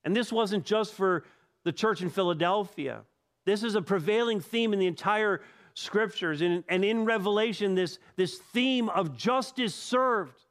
And 0.04 0.16
this 0.16 0.32
wasn't 0.32 0.66
just 0.66 0.94
for 0.94 1.26
the 1.64 1.72
church 1.72 2.02
in 2.02 2.10
Philadelphia. 2.10 3.02
This 3.46 3.64
is 3.64 3.76
a 3.76 3.82
prevailing 3.82 4.40
theme 4.40 4.74
in 4.74 4.80
the 4.80 4.88
entire 4.88 5.42
scriptures. 5.74 6.42
And, 6.42 6.64
in 6.68 7.06
Revelation, 7.06 7.76
this, 7.76 8.00
this 8.16 8.38
theme 8.38 8.90
of 8.90 9.16
justice 9.18 9.76
served. 9.76 10.45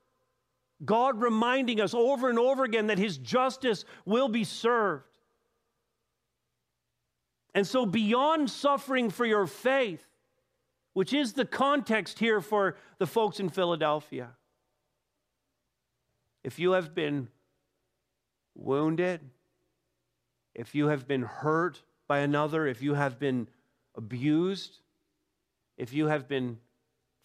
God 0.85 1.21
reminding 1.21 1.81
us 1.81 1.95
over 1.95 2.29
and 2.29 2.39
over 2.39 2.65
again 2.65 2.89
that 2.89 2.99
his 2.99 3.19
justice 3.19 3.85
will 4.05 4.29
be 4.29 4.45
served. 4.45 5.19
And 7.55 7.67
so, 7.67 7.87
beyond 7.87 8.51
suffering 8.51 9.11
for 9.11 9.25
your 9.25 9.47
faith, 9.47 10.05
which 10.93 11.13
is 11.13 11.33
the 11.33 11.45
context 11.45 12.19
here 12.19 12.41
for 12.41 12.77
the 12.99 13.07
folks 13.07 13.41
in 13.41 13.49
Philadelphia. 13.49 14.31
If 16.43 16.59
you 16.59 16.73
have 16.73 16.95
been 16.95 17.29
wounded, 18.55 19.21
if 20.55 20.75
you 20.75 20.89
have 20.89 21.07
been 21.07 21.23
hurt 21.23 21.83
by 22.07 22.19
another, 22.21 22.67
if 22.67 22.83
you 22.83 22.95
have 22.95 23.19
been 23.19 23.49
abused, 23.95 24.79
if 25.77 25.93
you 25.93 26.07
have 26.07 26.29
been 26.29 26.59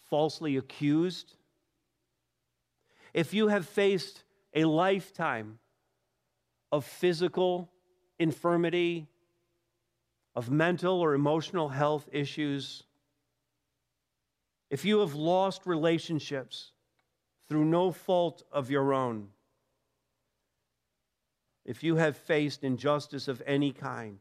falsely 0.10 0.58
accused, 0.58 1.36
if 3.14 3.34
you 3.34 3.48
have 3.48 3.68
faced 3.68 4.24
a 4.54 4.66
lifetime 4.66 5.60
of 6.72 6.86
physical 6.86 7.70
infirmity, 8.18 9.08
of 10.36 10.50
mental 10.50 11.00
or 11.00 11.14
emotional 11.14 11.70
health 11.70 12.08
issues, 12.12 12.84
if 14.70 14.86
you 14.86 15.00
have 15.00 15.16
lost 15.16 15.66
relationships 15.66 16.72
through 17.48 17.66
no 17.66 17.92
fault 17.92 18.44
of 18.52 18.70
your 18.70 18.94
own, 18.94 19.30
if 21.66 21.84
you 21.84 21.96
have 21.96 22.16
faced 22.18 22.64
injustice 22.64 23.28
of 23.28 23.42
any 23.46 23.72
kind, 23.72 24.20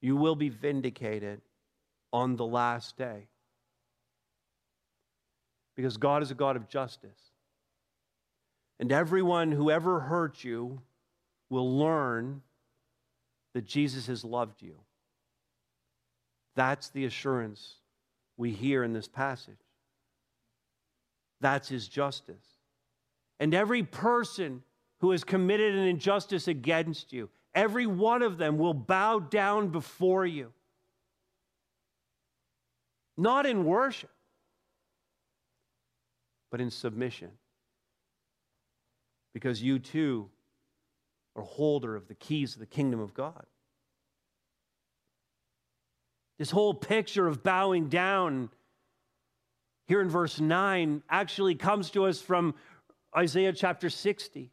you 0.00 0.16
will 0.16 0.36
be 0.36 0.48
vindicated 0.48 1.40
on 2.12 2.36
the 2.36 2.46
last 2.46 2.96
day. 2.96 3.28
Because 5.80 5.96
God 5.96 6.22
is 6.22 6.30
a 6.30 6.34
God 6.34 6.56
of 6.56 6.68
justice. 6.68 7.30
And 8.78 8.92
everyone 8.92 9.50
who 9.50 9.70
ever 9.70 10.00
hurt 10.00 10.44
you 10.44 10.82
will 11.48 11.78
learn 11.78 12.42
that 13.54 13.64
Jesus 13.64 14.06
has 14.06 14.22
loved 14.22 14.60
you. 14.60 14.76
That's 16.54 16.90
the 16.90 17.06
assurance 17.06 17.76
we 18.36 18.50
hear 18.50 18.84
in 18.84 18.92
this 18.92 19.08
passage. 19.08 19.56
That's 21.40 21.70
his 21.70 21.88
justice. 21.88 22.36
And 23.38 23.54
every 23.54 23.82
person 23.82 24.62
who 24.98 25.12
has 25.12 25.24
committed 25.24 25.74
an 25.74 25.86
injustice 25.86 26.46
against 26.46 27.10
you, 27.10 27.30
every 27.54 27.86
one 27.86 28.20
of 28.20 28.36
them 28.36 28.58
will 28.58 28.74
bow 28.74 29.18
down 29.18 29.68
before 29.68 30.26
you. 30.26 30.52
Not 33.16 33.46
in 33.46 33.64
worship, 33.64 34.10
but 36.50 36.60
in 36.60 36.70
submission. 36.70 37.30
Because 39.32 39.62
you 39.62 39.78
too 39.78 40.28
are 41.36 41.42
holder 41.42 41.94
of 41.96 42.08
the 42.08 42.14
keys 42.14 42.54
of 42.54 42.60
the 42.60 42.66
kingdom 42.66 43.00
of 43.00 43.14
God. 43.14 43.46
This 46.38 46.50
whole 46.50 46.74
picture 46.74 47.26
of 47.26 47.42
bowing 47.42 47.88
down 47.88 48.50
here 49.86 50.00
in 50.00 50.08
verse 50.08 50.40
9 50.40 51.02
actually 51.08 51.54
comes 51.54 51.90
to 51.90 52.06
us 52.06 52.20
from 52.20 52.54
Isaiah 53.16 53.52
chapter 53.52 53.90
60. 53.90 54.50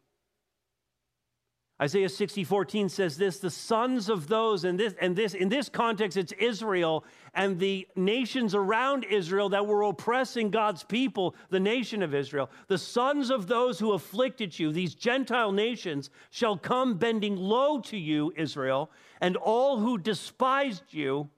Isaiah 1.80 2.08
60, 2.08 2.42
14 2.42 2.88
says 2.88 3.16
this 3.16 3.38
the 3.38 3.50
sons 3.50 4.08
of 4.08 4.26
those, 4.26 4.64
and 4.64 4.78
this, 4.78 4.94
and 5.00 5.14
this, 5.14 5.34
in 5.34 5.48
this 5.48 5.68
context, 5.68 6.16
it's 6.16 6.32
Israel 6.32 7.04
and 7.34 7.58
the 7.60 7.86
nations 7.94 8.56
around 8.56 9.04
Israel 9.04 9.48
that 9.50 9.64
were 9.64 9.82
oppressing 9.82 10.50
God's 10.50 10.82
people, 10.82 11.36
the 11.50 11.60
nation 11.60 12.02
of 12.02 12.14
Israel. 12.14 12.50
The 12.66 12.78
sons 12.78 13.30
of 13.30 13.46
those 13.46 13.78
who 13.78 13.92
afflicted 13.92 14.58
you, 14.58 14.72
these 14.72 14.96
Gentile 14.96 15.52
nations, 15.52 16.10
shall 16.30 16.56
come 16.56 16.98
bending 16.98 17.36
low 17.36 17.80
to 17.82 17.96
you, 17.96 18.32
Israel, 18.36 18.90
and 19.20 19.36
all 19.36 19.78
who 19.78 19.98
despised 19.98 20.82
you 20.90 21.30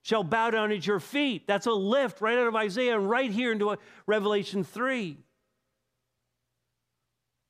shall 0.00 0.24
bow 0.24 0.50
down 0.50 0.72
at 0.72 0.86
your 0.86 1.00
feet. 1.00 1.46
That's 1.46 1.66
a 1.66 1.72
lift 1.72 2.22
right 2.22 2.38
out 2.38 2.46
of 2.46 2.56
Isaiah 2.56 2.96
and 2.96 3.10
right 3.10 3.30
here 3.30 3.52
into 3.52 3.76
Revelation 4.06 4.64
3. 4.64 5.18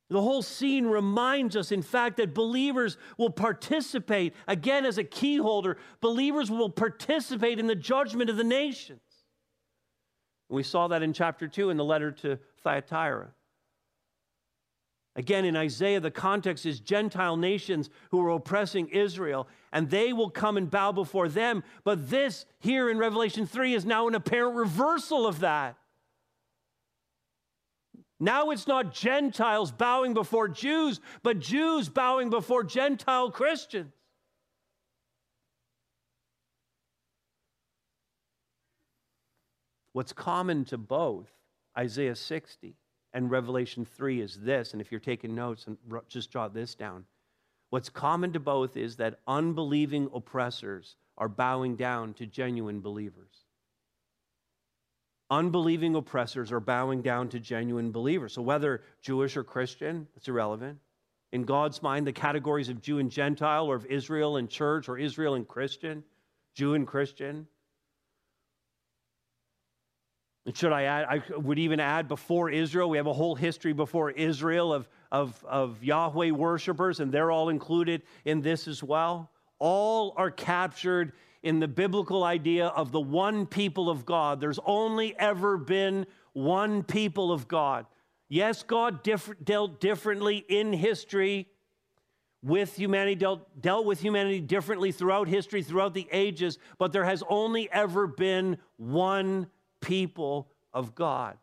The 0.09 0.23
whole 0.23 0.43
scene 0.43 0.87
reminds 0.87 1.57
us, 1.57 1.73
in 1.73 1.83
fact, 1.83 2.19
that 2.19 2.33
believers 2.33 2.97
will 3.19 3.31
participate, 3.31 4.35
again, 4.47 4.87
as 4.87 4.99
a 4.99 5.05
key 5.05 5.37
holder, 5.37 5.79
believers 6.01 6.49
will 6.51 6.71
participate 6.71 7.59
in 7.59 7.67
the 7.67 7.75
judgment 7.75 8.31
of 8.31 8.37
the 8.37 8.45
nations. 8.45 9.01
We 10.49 10.63
saw 10.63 10.87
that 10.89 11.03
in 11.03 11.13
chapter 11.13 11.49
2 11.49 11.71
in 11.71 11.77
the 11.77 11.85
letter 11.85 12.13
to 12.13 12.39
Thyatira. 12.63 13.31
Again, 15.17 15.45
in 15.45 15.57
Isaiah, 15.57 15.99
the 15.99 16.11
context 16.11 16.67
is 16.67 16.79
Gentile 16.79 17.37
nations 17.37 17.91
who 18.11 18.25
are 18.25 18.31
oppressing 18.31 18.89
Israel, 18.89 19.49
and 19.73 19.91
they 19.91 20.13
will 20.13 20.31
come 20.31 20.57
and 20.57 20.71
bow 20.71 20.93
before 20.93 21.29
them. 21.29 21.65
But 21.85 22.11
this 22.11 22.45
here 22.61 22.91
in 22.91 22.99
Revelation 22.99 23.47
3 23.47 23.75
is 23.75 23.87
now 23.87 24.07
an 24.07 24.15
apparent 24.15 24.55
reversal 24.55 25.27
of 25.27 25.41
that. 25.41 25.77
Now 28.19 28.51
it's 28.51 28.67
not 28.67 28.95
Gentiles 28.95 29.71
bowing 29.71 30.15
before 30.15 30.49
Jews, 30.49 31.01
but 31.23 31.39
Jews 31.39 31.89
bowing 31.89 32.31
before 32.31 32.65
Gentile 32.65 33.31
Christians. 33.31 33.93
What's 39.93 40.13
common 40.13 40.67
to 40.67 40.77
both, 40.77 41.31
Isaiah 41.77 42.17
60 42.17 42.77
and 43.15 43.31
Revelation 43.31 43.87
3 43.87 44.21
is 44.21 44.41
this, 44.43 44.73
and 44.73 44.83
if 44.83 44.93
you're 44.93 45.01
taking 45.01 45.35
notes, 45.35 45.67
and 45.67 45.79
just 46.07 46.31
jot 46.31 46.53
this 46.53 46.75
down. 46.75 47.07
What's 47.71 47.89
common 47.89 48.33
to 48.35 48.41
both 48.41 48.77
is 48.77 48.97
that 48.97 49.21
unbelieving 49.27 50.11
oppressors 50.15 50.97
are 51.17 51.31
bowing 51.31 51.77
down 51.77 52.13
to 52.15 52.27
genuine 52.27 52.81
believers. 52.81 53.46
Unbelieving 55.31 55.95
oppressors 55.95 56.53
are 56.53 56.61
bowing 56.61 57.03
down 57.03 57.29
to 57.31 57.41
genuine 57.41 57.91
believers. 57.91 58.33
So, 58.35 58.43
whether 58.43 58.83
Jewish 59.03 59.37
or 59.37 59.45
Christian, 59.45 60.07
it's 60.17 60.29
irrelevant. 60.29 60.79
In 61.33 61.43
God's 61.43 61.83
mind, 61.83 62.07
the 62.07 62.13
categories 62.13 62.69
of 62.69 62.81
Jew 62.81 62.99
and 62.99 63.11
Gentile, 63.11 63.67
or 63.67 63.75
of 63.75 63.87
Israel 63.87 64.37
and 64.37 64.49
church, 64.49 64.89
or 64.89 64.99
Israel 64.99 65.35
and 65.35 65.47
Christian, 65.47 66.05
Jew 66.55 66.75
and 66.75 66.87
Christian, 66.87 67.49
And 70.47 70.57
should 70.57 70.73
I 70.73 70.85
add, 70.85 71.07
I 71.11 71.23
would 71.37 71.59
even 71.59 71.81
add 71.81 72.07
before 72.07 72.49
Israel, 72.49 72.89
we 72.89 72.99
have 72.99 73.09
a 73.09 73.13
whole 73.13 73.35
history 73.35 73.73
before 73.73 74.13
Israel 74.13 74.73
of, 74.73 74.89
of, 75.11 75.45
of 75.45 75.83
Yahweh 75.83 76.31
worshipers, 76.31 77.01
and 77.01 77.11
they're 77.11 77.33
all 77.33 77.49
included 77.49 78.03
in 78.25 78.43
this 78.43 78.69
as 78.69 78.81
well. 78.81 79.29
All 79.59 80.15
are 80.17 80.31
captured 80.31 81.13
in 81.43 81.61
the 81.61 81.69
biblical 81.69 82.25
idea 82.25 82.67
of 82.69 82.93
the 82.93 83.01
one 83.01 83.47
people 83.47 83.89
of 83.89 84.05
God. 84.05 84.41
There's 84.41 84.61
only 84.65 85.17
ever 85.19 85.57
been 85.57 86.07
one 86.33 86.83
people 86.83 87.33
of 87.33 87.49
God. 87.49 87.87
Yes, 88.29 88.63
God 88.63 89.07
dealt 89.45 89.81
differently 89.81 90.45
in 90.49 90.73
history 90.73 91.49
with 92.43 92.77
humanity, 92.77 93.15
dealt, 93.15 93.61
dealt 93.61 93.87
with 93.87 94.01
humanity 94.01 94.41
differently 94.41 94.93
throughout 94.93 95.29
history, 95.29 95.63
throughout 95.63 95.95
the 95.95 96.09
ages, 96.13 96.59
but 96.79 96.93
there 96.93 97.05
has 97.05 97.23
only 97.29 97.71
ever 97.73 98.07
been 98.07 98.59
one 98.77 99.49
people 99.81 100.49
of 100.73 100.95
God. 100.95 101.39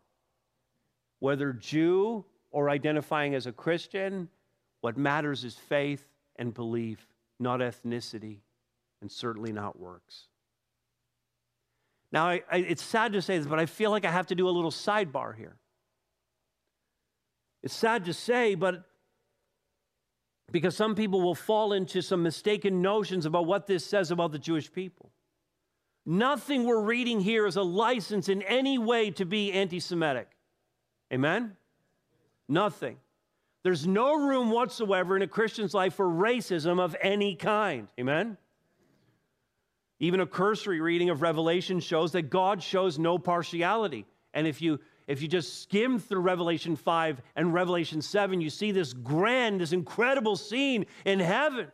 Whether 1.20 1.54
Jew 1.54 2.26
or 2.52 2.70
identifying 2.70 3.34
as 3.36 3.48
a 3.48 3.52
Christian, 3.52 4.30
what 4.82 4.98
matters 4.98 5.44
is 5.44 5.56
faith 5.56 6.06
and 6.36 6.54
belief, 6.54 7.08
not 7.40 7.60
ethnicity, 7.60 8.40
and 9.04 9.12
certainly 9.12 9.52
not 9.52 9.78
works. 9.78 10.28
Now, 12.14 12.28
I, 12.28 12.42
I, 12.50 12.58
it's 12.60 12.82
sad 12.82 13.12
to 13.14 13.22
say 13.22 13.38
this, 13.38 13.46
but 13.46 13.60
I 13.60 13.66
feel 13.66 13.92
like 13.92 14.06
I 14.06 14.12
have 14.12 14.28
to 14.28 14.36
do 14.36 14.48
a 14.48 14.52
little 14.52 14.72
sidebar 14.72 15.36
here. 15.36 15.58
It's 17.64 17.76
sad 17.76 18.06
to 18.06 18.14
say, 18.14 18.56
but 18.56 18.86
because 20.52 20.78
some 20.78 20.96
people 20.96 21.22
will 21.22 21.36
fall 21.36 21.74
into 21.74 22.02
some 22.02 22.24
mistaken 22.24 22.82
notions 22.82 23.26
about 23.26 23.46
what 23.46 23.68
this 23.68 23.86
says 23.86 24.10
about 24.10 24.32
the 24.32 24.40
Jewish 24.40 24.72
people. 24.72 25.12
Nothing 26.06 26.64
we're 26.64 26.82
reading 26.82 27.20
here 27.20 27.46
is 27.46 27.58
a 27.58 27.62
license 27.62 28.30
in 28.30 28.42
any 28.44 28.78
way 28.78 29.12
to 29.12 29.26
be 29.26 29.52
anti 29.52 29.82
Semitic. 29.82 30.30
Amen? 31.12 31.58
Nothing. 32.48 32.98
There's 33.64 33.86
no 33.86 34.16
room 34.16 34.50
whatsoever 34.50 35.18
in 35.18 35.24
a 35.24 35.28
Christian's 35.28 35.74
life 35.74 35.96
for 35.96 36.06
racism 36.06 36.80
of 36.80 36.96
any 37.02 37.36
kind. 37.36 37.90
Amen? 38.00 38.38
Even 40.00 40.20
a 40.20 40.26
cursory 40.26 40.82
reading 40.82 41.10
of 41.10 41.22
Revelation 41.22 41.80
shows 41.80 42.12
that 42.14 42.24
God 42.24 42.62
shows 42.62 43.00
no 43.00 43.18
partiality. 43.18 44.06
And 44.34 44.48
if 44.48 44.62
you 44.62 44.80
if 45.08 45.22
you 45.22 45.28
just 45.28 45.62
skim 45.62 46.00
through 46.00 46.22
Revelation 46.22 46.76
5 46.76 47.22
and 47.36 47.54
Revelation 47.54 48.02
7, 48.02 48.40
you 48.40 48.50
see 48.50 48.72
this 48.72 48.94
grand, 48.94 49.60
this 49.60 49.74
incredible 49.74 50.38
scene 50.38 50.86
in 51.06 51.20
heaven 51.20 51.68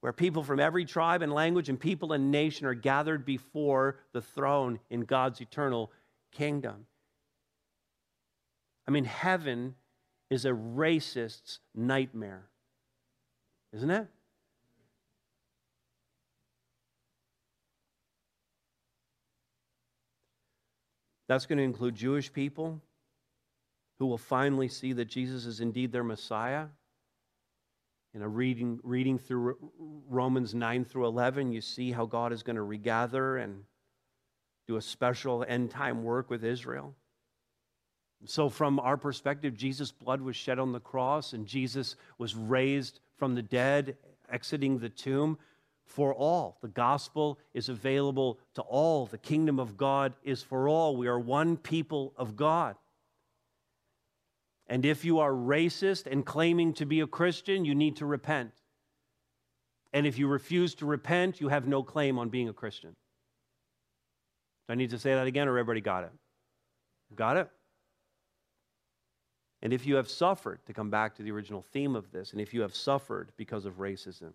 where 0.00 0.12
people 0.12 0.42
from 0.42 0.60
every 0.60 0.84
tribe 0.84 1.22
and 1.22 1.32
language 1.32 1.68
and 1.68 1.78
people 1.80 2.12
and 2.12 2.30
nation 2.30 2.66
are 2.66 2.74
gathered 2.74 3.24
before 3.24 3.98
the 4.12 4.20
throne 4.20 4.78
in 4.90 5.00
God's 5.00 5.40
eternal 5.40 5.90
kingdom. 6.32 6.86
I 8.86 8.90
mean, 8.90 9.04
heaven 9.04 9.74
is 10.30 10.44
a 10.44 10.54
racist's 10.54 11.60
nightmare, 11.74 12.46
isn't 13.72 13.90
it? 13.90 14.06
That's 21.28 21.46
going 21.46 21.58
to 21.58 21.64
include 21.64 21.94
Jewish 21.94 22.32
people 22.32 22.80
who 23.98 24.06
will 24.06 24.18
finally 24.18 24.68
see 24.68 24.92
that 24.92 25.06
Jesus 25.06 25.46
is 25.46 25.60
indeed 25.60 25.92
their 25.92 26.04
Messiah. 26.04 26.66
In 28.14 28.22
a 28.22 28.28
reading, 28.28 28.80
reading 28.82 29.18
through 29.18 29.56
Romans 30.08 30.54
9 30.54 30.84
through 30.84 31.06
11, 31.06 31.52
you 31.52 31.60
see 31.60 31.92
how 31.92 32.06
God 32.06 32.32
is 32.32 32.42
going 32.42 32.56
to 32.56 32.62
regather 32.62 33.36
and 33.36 33.64
do 34.66 34.76
a 34.76 34.82
special 34.82 35.44
end 35.46 35.70
time 35.70 36.02
work 36.02 36.30
with 36.30 36.44
Israel. 36.44 36.94
So, 38.24 38.48
from 38.48 38.80
our 38.80 38.96
perspective, 38.96 39.56
Jesus' 39.56 39.92
blood 39.92 40.22
was 40.22 40.34
shed 40.34 40.58
on 40.58 40.72
the 40.72 40.80
cross 40.80 41.34
and 41.34 41.46
Jesus 41.46 41.96
was 42.16 42.34
raised 42.34 43.00
from 43.16 43.34
the 43.34 43.42
dead, 43.42 43.96
exiting 44.30 44.78
the 44.78 44.88
tomb 44.88 45.38
for 45.86 46.14
all. 46.14 46.58
The 46.60 46.68
gospel 46.68 47.38
is 47.54 47.68
available 47.68 48.38
to 48.54 48.62
all. 48.62 49.06
The 49.06 49.18
kingdom 49.18 49.58
of 49.58 49.76
God 49.76 50.14
is 50.22 50.42
for 50.42 50.68
all. 50.68 50.96
We 50.96 51.06
are 51.06 51.18
one 51.18 51.56
people 51.56 52.12
of 52.16 52.36
God. 52.36 52.76
And 54.66 54.84
if 54.84 55.04
you 55.04 55.20
are 55.20 55.30
racist 55.30 56.06
and 56.10 56.26
claiming 56.26 56.74
to 56.74 56.86
be 56.86 57.00
a 57.00 57.06
Christian, 57.06 57.64
you 57.64 57.74
need 57.74 57.96
to 57.96 58.06
repent. 58.06 58.52
And 59.92 60.06
if 60.06 60.18
you 60.18 60.26
refuse 60.26 60.74
to 60.76 60.86
repent, 60.86 61.40
you 61.40 61.48
have 61.48 61.68
no 61.68 61.82
claim 61.82 62.18
on 62.18 62.28
being 62.28 62.48
a 62.48 62.52
Christian. 62.52 62.90
Do 64.66 64.72
I 64.72 64.74
need 64.74 64.90
to 64.90 64.98
say 64.98 65.14
that 65.14 65.26
again, 65.26 65.46
or 65.46 65.52
everybody 65.52 65.80
got 65.80 66.04
it? 66.04 66.10
Got 67.14 67.36
it? 67.36 67.48
And 69.62 69.72
if 69.72 69.86
you 69.86 69.96
have 69.96 70.08
suffered, 70.08 70.58
to 70.66 70.72
come 70.72 70.90
back 70.90 71.14
to 71.14 71.22
the 71.22 71.30
original 71.30 71.62
theme 71.62 71.94
of 71.96 72.10
this, 72.10 72.32
and 72.32 72.40
if 72.40 72.52
you 72.52 72.60
have 72.62 72.74
suffered 72.74 73.30
because 73.36 73.64
of 73.64 73.78
racism, 73.78 74.32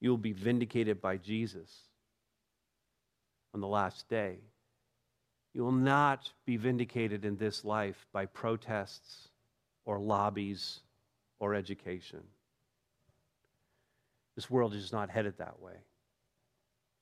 you 0.00 0.10
will 0.10 0.16
be 0.18 0.32
vindicated 0.32 1.00
by 1.00 1.16
Jesus 1.16 1.70
on 3.54 3.60
the 3.60 3.66
last 3.66 4.08
day. 4.08 4.38
You 5.54 5.64
will 5.64 5.72
not 5.72 6.30
be 6.46 6.56
vindicated 6.56 7.24
in 7.24 7.36
this 7.36 7.64
life 7.64 8.06
by 8.12 8.26
protests 8.26 9.28
or 9.84 9.98
lobbies 9.98 10.80
or 11.40 11.54
education. 11.54 12.20
This 14.36 14.50
world 14.50 14.74
is 14.74 14.92
not 14.92 15.10
headed 15.10 15.36
that 15.38 15.60
way. 15.60 15.74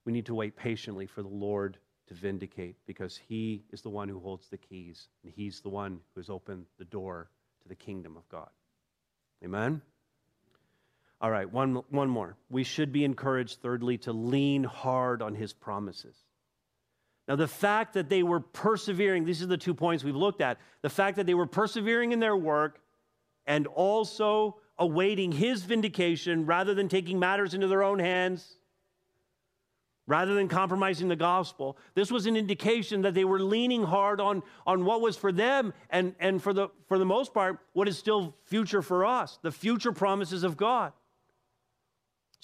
We 0.04 0.12
need 0.12 0.26
to 0.26 0.34
wait 0.34 0.56
patiently 0.56 1.06
for 1.06 1.22
the 1.22 1.28
Lord 1.28 1.76
to 2.06 2.14
vindicate 2.14 2.76
because 2.86 3.20
He 3.28 3.64
is 3.72 3.82
the 3.82 3.90
one 3.90 4.08
who 4.08 4.20
holds 4.20 4.48
the 4.48 4.56
keys 4.56 5.08
and 5.22 5.32
He's 5.34 5.60
the 5.60 5.68
one 5.68 6.00
who 6.14 6.20
has 6.20 6.30
opened 6.30 6.66
the 6.78 6.84
door 6.84 7.28
to 7.62 7.68
the 7.68 7.74
kingdom 7.74 8.16
of 8.16 8.26
God. 8.28 8.48
Amen? 9.44 9.82
All 11.20 11.30
right, 11.30 11.50
one, 11.50 11.82
one 11.90 12.10
more. 12.10 12.36
We 12.50 12.62
should 12.62 12.92
be 12.92 13.04
encouraged, 13.04 13.60
thirdly, 13.62 13.98
to 13.98 14.12
lean 14.12 14.64
hard 14.64 15.22
on 15.22 15.34
his 15.34 15.52
promises. 15.52 16.14
Now, 17.26 17.36
the 17.36 17.48
fact 17.48 17.94
that 17.94 18.08
they 18.08 18.22
were 18.22 18.40
persevering, 18.40 19.24
these 19.24 19.42
are 19.42 19.46
the 19.46 19.56
two 19.56 19.74
points 19.74 20.04
we've 20.04 20.14
looked 20.14 20.40
at. 20.40 20.58
The 20.82 20.90
fact 20.90 21.16
that 21.16 21.26
they 21.26 21.34
were 21.34 21.46
persevering 21.46 22.12
in 22.12 22.20
their 22.20 22.36
work 22.36 22.80
and 23.46 23.66
also 23.66 24.58
awaiting 24.78 25.32
his 25.32 25.62
vindication 25.62 26.46
rather 26.46 26.74
than 26.74 26.88
taking 26.88 27.18
matters 27.18 27.54
into 27.54 27.66
their 27.66 27.82
own 27.82 27.98
hands, 27.98 28.58
rather 30.06 30.34
than 30.34 30.48
compromising 30.48 31.08
the 31.08 31.16
gospel. 31.16 31.78
This 31.94 32.12
was 32.12 32.26
an 32.26 32.36
indication 32.36 33.02
that 33.02 33.14
they 33.14 33.24
were 33.24 33.40
leaning 33.40 33.82
hard 33.82 34.20
on, 34.20 34.42
on 34.66 34.84
what 34.84 35.00
was 35.00 35.16
for 35.16 35.32
them 35.32 35.72
and, 35.90 36.14
and 36.20 36.40
for, 36.42 36.52
the, 36.52 36.68
for 36.86 36.98
the 36.98 37.04
most 37.04 37.32
part, 37.32 37.58
what 37.72 37.88
is 37.88 37.98
still 37.98 38.36
future 38.44 38.82
for 38.82 39.04
us, 39.04 39.38
the 39.42 39.50
future 39.50 39.92
promises 39.92 40.44
of 40.44 40.56
God. 40.56 40.92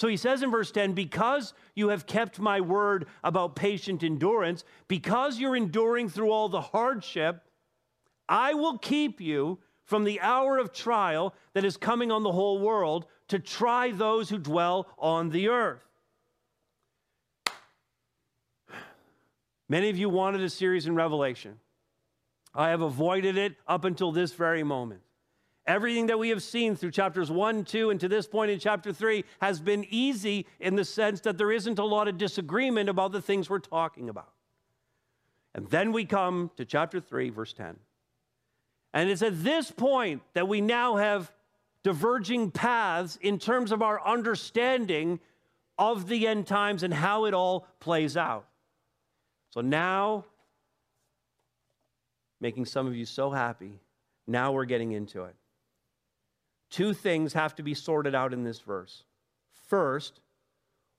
So 0.02 0.08
he 0.08 0.16
says 0.16 0.42
in 0.42 0.50
verse 0.50 0.72
10 0.72 0.94
Because 0.94 1.54
you 1.76 1.90
have 1.90 2.06
kept 2.06 2.40
my 2.40 2.60
word 2.60 3.06
about 3.22 3.54
patient 3.54 4.02
endurance, 4.02 4.64
because 4.88 5.38
you're 5.38 5.54
enduring 5.54 6.08
through 6.08 6.32
all 6.32 6.48
the 6.48 6.60
hardship, 6.60 7.44
I 8.28 8.54
will 8.54 8.78
keep 8.78 9.20
you 9.20 9.60
from 9.84 10.02
the 10.02 10.20
hour 10.20 10.58
of 10.58 10.72
trial 10.72 11.36
that 11.52 11.64
is 11.64 11.76
coming 11.76 12.10
on 12.10 12.24
the 12.24 12.32
whole 12.32 12.58
world 12.58 13.06
to 13.28 13.38
try 13.38 13.92
those 13.92 14.28
who 14.28 14.38
dwell 14.38 14.88
on 14.98 15.30
the 15.30 15.46
earth. 15.46 15.86
Many 19.68 19.88
of 19.88 19.96
you 19.96 20.08
wanted 20.08 20.40
a 20.40 20.50
series 20.50 20.88
in 20.88 20.96
Revelation. 20.96 21.60
I 22.52 22.70
have 22.70 22.80
avoided 22.80 23.36
it 23.36 23.54
up 23.68 23.84
until 23.84 24.10
this 24.10 24.32
very 24.32 24.64
moment. 24.64 25.02
Everything 25.66 26.06
that 26.08 26.18
we 26.18 26.30
have 26.30 26.42
seen 26.42 26.74
through 26.74 26.90
chapters 26.90 27.30
1, 27.30 27.64
2, 27.64 27.90
and 27.90 28.00
to 28.00 28.08
this 28.08 28.26
point 28.26 28.50
in 28.50 28.58
chapter 28.58 28.92
3 28.92 29.24
has 29.40 29.60
been 29.60 29.86
easy 29.90 30.46
in 30.58 30.74
the 30.74 30.84
sense 30.84 31.20
that 31.20 31.38
there 31.38 31.52
isn't 31.52 31.78
a 31.78 31.84
lot 31.84 32.08
of 32.08 32.18
disagreement 32.18 32.88
about 32.88 33.12
the 33.12 33.22
things 33.22 33.48
we're 33.48 33.60
talking 33.60 34.08
about. 34.08 34.32
And 35.54 35.68
then 35.68 35.92
we 35.92 36.04
come 36.04 36.50
to 36.56 36.64
chapter 36.64 36.98
3, 37.00 37.30
verse 37.30 37.52
10. 37.52 37.76
And 38.92 39.08
it's 39.08 39.22
at 39.22 39.44
this 39.44 39.70
point 39.70 40.22
that 40.34 40.48
we 40.48 40.60
now 40.60 40.96
have 40.96 41.32
diverging 41.84 42.50
paths 42.50 43.16
in 43.20 43.38
terms 43.38 43.70
of 43.70 43.82
our 43.82 44.04
understanding 44.04 45.20
of 45.78 46.08
the 46.08 46.26
end 46.26 46.46
times 46.46 46.82
and 46.82 46.92
how 46.92 47.24
it 47.26 47.34
all 47.34 47.66
plays 47.80 48.16
out. 48.16 48.46
So 49.50 49.60
now, 49.60 50.24
making 52.40 52.64
some 52.64 52.86
of 52.86 52.96
you 52.96 53.04
so 53.04 53.30
happy, 53.30 53.80
now 54.26 54.52
we're 54.52 54.64
getting 54.64 54.92
into 54.92 55.24
it. 55.24 55.34
Two 56.72 56.94
things 56.94 57.34
have 57.34 57.54
to 57.56 57.62
be 57.62 57.74
sorted 57.74 58.14
out 58.14 58.32
in 58.32 58.44
this 58.44 58.60
verse. 58.60 59.04
First, 59.68 60.20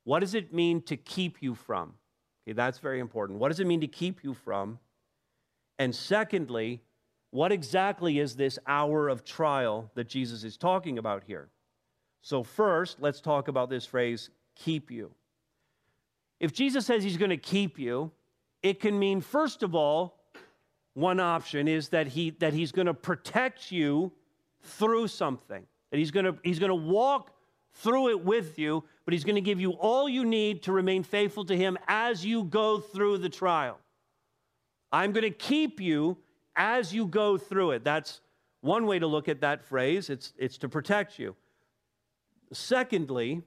what 0.04 0.20
does 0.20 0.36
it 0.36 0.54
mean 0.54 0.84
to 0.84 0.96
keep 0.96 1.42
you 1.42 1.56
from? 1.56 1.96
Okay, 2.46 2.54
that's 2.54 2.78
very 2.78 3.00
important. 3.00 3.40
What 3.40 3.50
does 3.50 3.60
it 3.60 3.66
mean 3.66 3.82
to 3.82 3.88
keep 3.88 4.24
you 4.24 4.36
from? 4.36 4.78
And 5.80 5.96
secondly, 5.96 6.84
what 7.32 7.52
exactly 7.52 8.20
is 8.20 8.36
this 8.36 8.60
hour 8.68 9.10
of 9.10 9.26
trial 9.26 9.90
that 9.96 10.08
Jesus 10.08 10.44
is 10.44 10.58
talking 10.58 11.00
about 11.00 11.24
here? 11.26 11.50
So, 12.22 12.44
first, 12.44 12.98
let's 13.00 13.20
talk 13.20 13.48
about 13.48 13.72
this 13.72 13.86
phrase, 13.86 14.30
keep 14.56 14.92
you. 14.92 15.12
if 16.40 16.54
Jesus 16.54 16.86
says 16.86 17.04
he's 17.04 17.18
going 17.18 17.32
to 17.32 17.38
keep 17.38 17.80
you, 17.80 18.12
it 18.62 18.80
can 18.80 19.00
mean, 19.00 19.22
first 19.22 19.64
of 19.64 19.74
all, 19.74 20.20
one 20.94 21.20
option 21.20 21.68
is 21.68 21.90
that, 21.90 22.08
he, 22.08 22.30
that 22.32 22.54
he's 22.54 22.72
going 22.72 22.86
to 22.86 22.94
protect 22.94 23.72
you 23.72 24.12
through 24.64 25.08
something, 25.08 25.66
that 25.92 25.98
he's 25.98 26.12
going 26.12 26.26
to, 26.26 26.36
he's 26.44 26.60
going 26.60 26.70
to 26.70 26.76
walk 26.76 27.32
through 27.74 28.10
it 28.10 28.24
with 28.24 28.58
you, 28.58 28.84
but 29.06 29.14
he's 29.14 29.24
going 29.24 29.36
to 29.36 29.42
give 29.42 29.60
you 29.60 29.72
all 29.72 30.08
you 30.08 30.24
need 30.26 30.64
to 30.64 30.72
remain 30.72 31.04
faithful 31.04 31.46
to 31.46 31.56
him 31.56 31.78
as 31.88 32.26
you 32.26 32.44
go 32.44 32.80
through 32.80 33.18
the 33.18 33.30
trial. 33.30 33.80
I'm 34.92 35.12
going 35.12 35.24
to 35.24 35.32
keep 35.32 35.82
you 35.82 36.18
as 36.56 36.94
you 36.94 37.08
go 37.08 37.38
through 37.38 37.72
it. 37.72 37.84
That's 37.84 38.22
one 38.62 38.86
way 38.86 39.00
to 39.00 39.08
look 39.08 39.28
at 39.28 39.42
that 39.42 39.66
phrase. 39.66 40.10
It's, 40.10 40.34
it's 40.38 40.58
to 40.60 40.70
protect 40.70 41.18
you. 41.18 41.36
Secondly, 42.52 43.42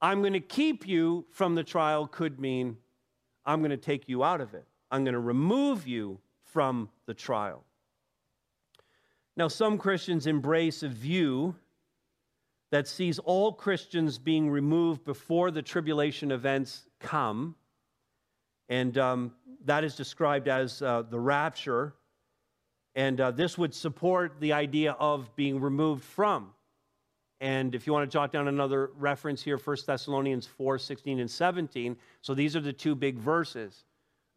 I'm 0.00 0.20
going 0.20 0.32
to 0.32 0.40
keep 0.40 0.86
you 0.86 1.26
from 1.30 1.54
the 1.54 1.64
trial 1.64 2.06
could 2.06 2.38
mean 2.38 2.76
I'm 3.44 3.60
going 3.60 3.70
to 3.70 3.76
take 3.76 4.08
you 4.08 4.22
out 4.22 4.40
of 4.40 4.54
it. 4.54 4.64
I'm 4.90 5.04
going 5.04 5.14
to 5.14 5.20
remove 5.20 5.86
you 5.86 6.20
from 6.42 6.88
the 7.06 7.14
trial. 7.14 7.64
Now, 9.36 9.48
some 9.48 9.78
Christians 9.78 10.26
embrace 10.26 10.82
a 10.82 10.88
view 10.88 11.56
that 12.70 12.86
sees 12.86 13.18
all 13.18 13.52
Christians 13.52 14.18
being 14.18 14.48
removed 14.48 15.04
before 15.04 15.50
the 15.50 15.62
tribulation 15.62 16.30
events 16.30 16.86
come. 17.00 17.56
And 18.68 18.96
um, 18.96 19.32
that 19.64 19.84
is 19.84 19.96
described 19.96 20.48
as 20.48 20.82
uh, 20.82 21.02
the 21.02 21.18
rapture. 21.18 21.94
And 22.94 23.20
uh, 23.20 23.30
this 23.32 23.58
would 23.58 23.74
support 23.74 24.40
the 24.40 24.52
idea 24.52 24.92
of 24.92 25.34
being 25.34 25.60
removed 25.60 26.04
from. 26.04 26.52
And 27.40 27.74
if 27.74 27.86
you 27.86 27.92
want 27.92 28.08
to 28.08 28.12
jot 28.12 28.32
down 28.32 28.48
another 28.48 28.90
reference 28.96 29.42
here, 29.42 29.58
1 29.58 29.76
Thessalonians 29.86 30.46
4 30.46 30.78
16 30.78 31.18
and 31.18 31.30
17. 31.30 31.96
So 32.22 32.34
these 32.34 32.54
are 32.54 32.60
the 32.60 32.72
two 32.72 32.94
big 32.94 33.18
verses 33.18 33.84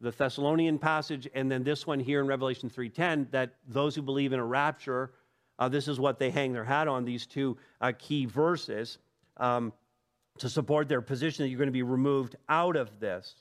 the 0.00 0.10
Thessalonian 0.10 0.78
passage 0.78 1.28
and 1.34 1.50
then 1.50 1.64
this 1.64 1.86
one 1.86 2.00
here 2.00 2.20
in 2.20 2.26
Revelation 2.26 2.70
3:10 2.70 3.30
that 3.30 3.54
those 3.66 3.94
who 3.94 4.02
believe 4.02 4.32
in 4.32 4.38
a 4.38 4.44
rapture 4.44 5.12
uh, 5.58 5.68
this 5.68 5.88
is 5.88 5.98
what 5.98 6.18
they 6.18 6.30
hang 6.30 6.52
their 6.52 6.64
hat 6.64 6.86
on 6.86 7.04
these 7.04 7.26
two 7.26 7.56
uh, 7.80 7.92
key 7.98 8.26
verses 8.26 8.98
um, 9.38 9.72
to 10.38 10.48
support 10.48 10.88
their 10.88 11.00
position 11.00 11.44
that 11.44 11.48
you're 11.48 11.58
going 11.58 11.68
to 11.68 11.72
be 11.72 11.82
removed 11.82 12.36
out 12.48 12.76
of 12.76 13.00
this. 13.00 13.34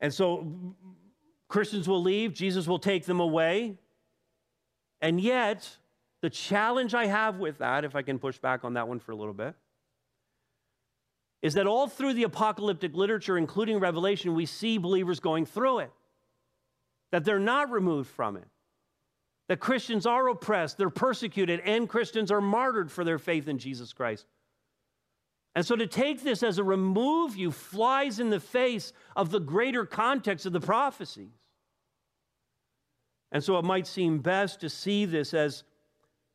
And 0.00 0.12
so 0.12 0.74
Christians 1.48 1.88
will 1.88 2.02
leave, 2.02 2.34
Jesus 2.34 2.66
will 2.66 2.78
take 2.78 3.06
them 3.06 3.20
away. 3.20 3.78
And 5.00 5.20
yet, 5.20 5.68
the 6.20 6.30
challenge 6.30 6.94
I 6.94 7.06
have 7.06 7.38
with 7.38 7.58
that, 7.58 7.84
if 7.84 7.96
I 7.96 8.02
can 8.02 8.18
push 8.18 8.38
back 8.38 8.64
on 8.64 8.74
that 8.74 8.86
one 8.86 8.98
for 8.98 9.12
a 9.12 9.16
little 9.16 9.34
bit, 9.34 9.54
is 11.42 11.54
that 11.54 11.66
all 11.66 11.86
through 11.86 12.14
the 12.14 12.24
apocalyptic 12.24 12.94
literature, 12.94 13.38
including 13.38 13.78
Revelation, 13.78 14.34
we 14.34 14.46
see 14.46 14.78
believers 14.78 15.20
going 15.20 15.46
through 15.46 15.80
it, 15.80 15.92
that 17.12 17.24
they're 17.24 17.38
not 17.38 17.70
removed 17.70 18.10
from 18.10 18.36
it, 18.36 18.48
that 19.48 19.60
Christians 19.60 20.04
are 20.04 20.28
oppressed, 20.28 20.78
they're 20.78 20.90
persecuted, 20.90 21.60
and 21.60 21.88
Christians 21.88 22.32
are 22.32 22.40
martyred 22.40 22.90
for 22.90 23.04
their 23.04 23.18
faith 23.18 23.48
in 23.48 23.58
Jesus 23.58 23.92
Christ. 23.92 24.26
And 25.54 25.64
so 25.64 25.76
to 25.76 25.86
take 25.86 26.22
this 26.22 26.42
as 26.42 26.58
a 26.58 26.64
remove 26.64 27.36
you 27.36 27.50
flies 27.50 28.20
in 28.20 28.30
the 28.30 28.40
face 28.40 28.92
of 29.16 29.30
the 29.30 29.40
greater 29.40 29.86
context 29.86 30.46
of 30.46 30.52
the 30.52 30.60
prophecies. 30.60 31.32
And 33.32 33.42
so 33.42 33.58
it 33.58 33.64
might 33.64 33.86
seem 33.86 34.18
best 34.18 34.60
to 34.60 34.68
see 34.68 35.04
this 35.04 35.34
as 35.34 35.64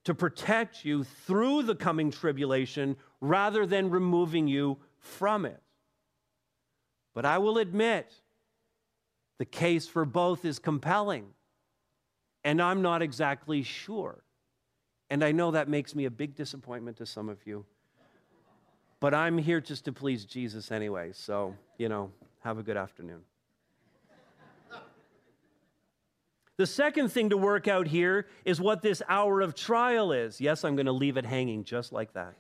to 0.06 0.14
protect 0.14 0.84
you 0.84 1.04
through 1.04 1.64
the 1.64 1.76
coming 1.76 2.12
tribulation 2.12 2.98
rather 3.22 3.66
than 3.66 3.90
removing 3.90 4.48
you 4.48 4.78
from 5.04 5.46
it. 5.46 5.62
But 7.14 7.26
I 7.26 7.38
will 7.38 7.60
admit, 7.60 8.12
the 9.38 9.46
case 9.46 9.88
for 9.88 10.06
both 10.06 10.46
is 10.46 10.58
compelling. 10.58 11.28
And 12.44 12.62
I'm 12.62 12.82
not 12.82 13.02
exactly 13.02 13.62
sure. 13.64 14.24
And 15.10 15.24
I 15.24 15.32
know 15.32 15.52
that 15.52 15.70
makes 15.70 15.94
me 15.94 16.06
a 16.06 16.12
big 16.12 16.36
disappointment 16.36 16.98
to 16.98 17.06
some 17.06 17.30
of 17.30 17.46
you. 17.46 17.66
But 19.00 19.14
I'm 19.14 19.38
here 19.38 19.62
just 19.62 19.86
to 19.86 19.94
please 19.94 20.26
Jesus 20.26 20.72
anyway. 20.72 21.12
So, 21.14 21.56
you 21.78 21.90
know, 21.90 22.12
have 22.42 22.58
a 22.58 22.64
good 22.64 22.78
afternoon. 22.78 23.22
The 26.56 26.68
second 26.68 27.10
thing 27.10 27.30
to 27.30 27.38
work 27.38 27.68
out 27.68 27.88
here 27.88 28.28
is 28.46 28.62
what 28.62 28.82
this 28.82 29.02
hour 29.10 29.42
of 29.42 29.56
trial 29.56 30.12
is. 30.12 30.40
Yes, 30.40 30.64
I'm 30.64 30.76
going 30.76 30.86
to 30.86 30.92
leave 30.92 31.18
it 31.18 31.26
hanging 31.26 31.64
just 31.64 31.92
like 31.92 32.14
that. 32.14 32.36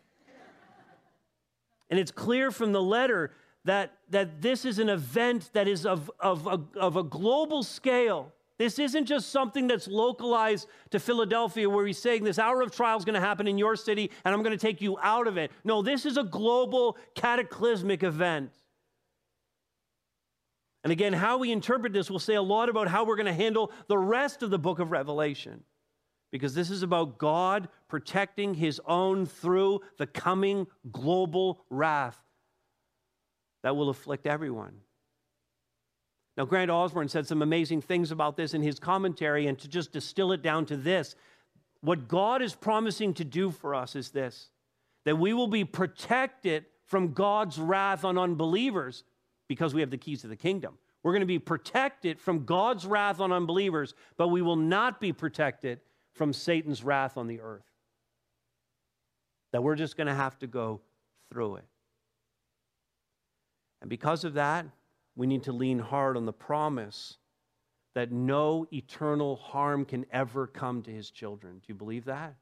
And 1.89 1.99
it's 1.99 2.11
clear 2.11 2.51
from 2.51 2.71
the 2.71 2.81
letter 2.81 3.31
that, 3.65 3.93
that 4.09 4.41
this 4.41 4.65
is 4.65 4.79
an 4.79 4.89
event 4.89 5.49
that 5.53 5.67
is 5.67 5.85
of, 5.85 6.11
of, 6.19 6.47
of, 6.47 6.67
of 6.75 6.97
a 6.97 7.03
global 7.03 7.63
scale. 7.63 8.33
This 8.57 8.77
isn't 8.77 9.05
just 9.05 9.29
something 9.29 9.67
that's 9.67 9.87
localized 9.87 10.67
to 10.91 10.99
Philadelphia 10.99 11.69
where 11.69 11.85
he's 11.85 11.97
saying 11.97 12.23
this 12.23 12.39
hour 12.39 12.61
of 12.61 12.71
trial 12.71 12.97
is 12.97 13.05
going 13.05 13.15
to 13.15 13.19
happen 13.19 13.47
in 13.47 13.57
your 13.57 13.75
city 13.75 14.11
and 14.23 14.33
I'm 14.33 14.43
going 14.43 14.57
to 14.57 14.61
take 14.61 14.81
you 14.81 14.97
out 15.01 15.27
of 15.27 15.37
it. 15.37 15.51
No, 15.63 15.81
this 15.81 16.05
is 16.05 16.17
a 16.17 16.23
global 16.23 16.97
cataclysmic 17.15 18.03
event. 18.03 18.51
And 20.83 20.91
again, 20.91 21.13
how 21.13 21.37
we 21.37 21.51
interpret 21.51 21.93
this 21.93 22.11
will 22.11 22.19
say 22.19 22.35
a 22.35 22.41
lot 22.41 22.69
about 22.69 22.89
how 22.89 23.05
we're 23.05 23.15
going 23.15 23.25
to 23.25 23.33
handle 23.33 23.71
the 23.87 23.97
rest 23.97 24.43
of 24.43 24.49
the 24.49 24.59
book 24.59 24.79
of 24.79 24.91
Revelation. 24.91 25.63
Because 26.33 26.55
this 26.55 26.71
is 26.71 26.81
about 26.81 27.19
God 27.19 27.69
protecting 27.87 28.55
his 28.55 28.81
own 28.87 29.27
through 29.27 29.81
the 29.99 30.07
coming 30.07 30.65
global 30.91 31.61
wrath 31.69 32.17
that 33.61 33.75
will 33.75 33.89
afflict 33.89 34.25
everyone. 34.25 34.79
Now, 36.35 36.45
Grant 36.45 36.71
Osborne 36.71 37.07
said 37.07 37.27
some 37.27 37.43
amazing 37.43 37.81
things 37.81 38.09
about 38.09 38.35
this 38.35 38.55
in 38.55 38.63
his 38.63 38.79
commentary, 38.79 39.45
and 39.45 39.59
to 39.59 39.67
just 39.67 39.91
distill 39.91 40.31
it 40.31 40.41
down 40.41 40.65
to 40.65 40.75
this 40.75 41.15
what 41.81 42.07
God 42.07 42.41
is 42.41 42.55
promising 42.55 43.13
to 43.15 43.25
do 43.25 43.51
for 43.51 43.75
us 43.75 43.95
is 43.95 44.09
this 44.09 44.49
that 45.05 45.19
we 45.19 45.33
will 45.33 45.47
be 45.47 45.65
protected 45.65 46.65
from 46.85 47.13
God's 47.13 47.59
wrath 47.59 48.03
on 48.03 48.17
unbelievers 48.17 49.03
because 49.47 49.75
we 49.75 49.81
have 49.81 49.91
the 49.91 49.97
keys 49.97 50.21
to 50.21 50.27
the 50.27 50.35
kingdom. 50.35 50.79
We're 51.03 51.11
going 51.11 51.19
to 51.19 51.27
be 51.27 51.37
protected 51.37 52.19
from 52.19 52.45
God's 52.45 52.87
wrath 52.87 53.19
on 53.19 53.31
unbelievers, 53.31 53.93
but 54.17 54.29
we 54.29 54.41
will 54.41 54.55
not 54.55 54.99
be 54.99 55.13
protected 55.13 55.81
from 56.13 56.33
Satan's 56.33 56.83
wrath 56.83 57.17
on 57.17 57.27
the 57.27 57.41
earth. 57.41 57.65
That 59.51 59.63
we're 59.63 59.75
just 59.75 59.97
going 59.97 60.07
to 60.07 60.13
have 60.13 60.37
to 60.39 60.47
go 60.47 60.81
through 61.29 61.57
it. 61.57 61.65
And 63.81 63.89
because 63.89 64.23
of 64.23 64.35
that, 64.35 64.65
we 65.15 65.27
need 65.27 65.43
to 65.43 65.51
lean 65.51 65.79
hard 65.79 66.17
on 66.17 66.25
the 66.25 66.33
promise 66.33 67.17
that 67.93 68.11
no 68.11 68.65
eternal 68.73 69.35
harm 69.35 69.85
can 69.85 70.05
ever 70.11 70.47
come 70.47 70.81
to 70.83 70.91
his 70.91 71.11
children. 71.11 71.55
Do 71.55 71.65
you 71.67 71.75
believe 71.75 72.05
that? 72.05 72.33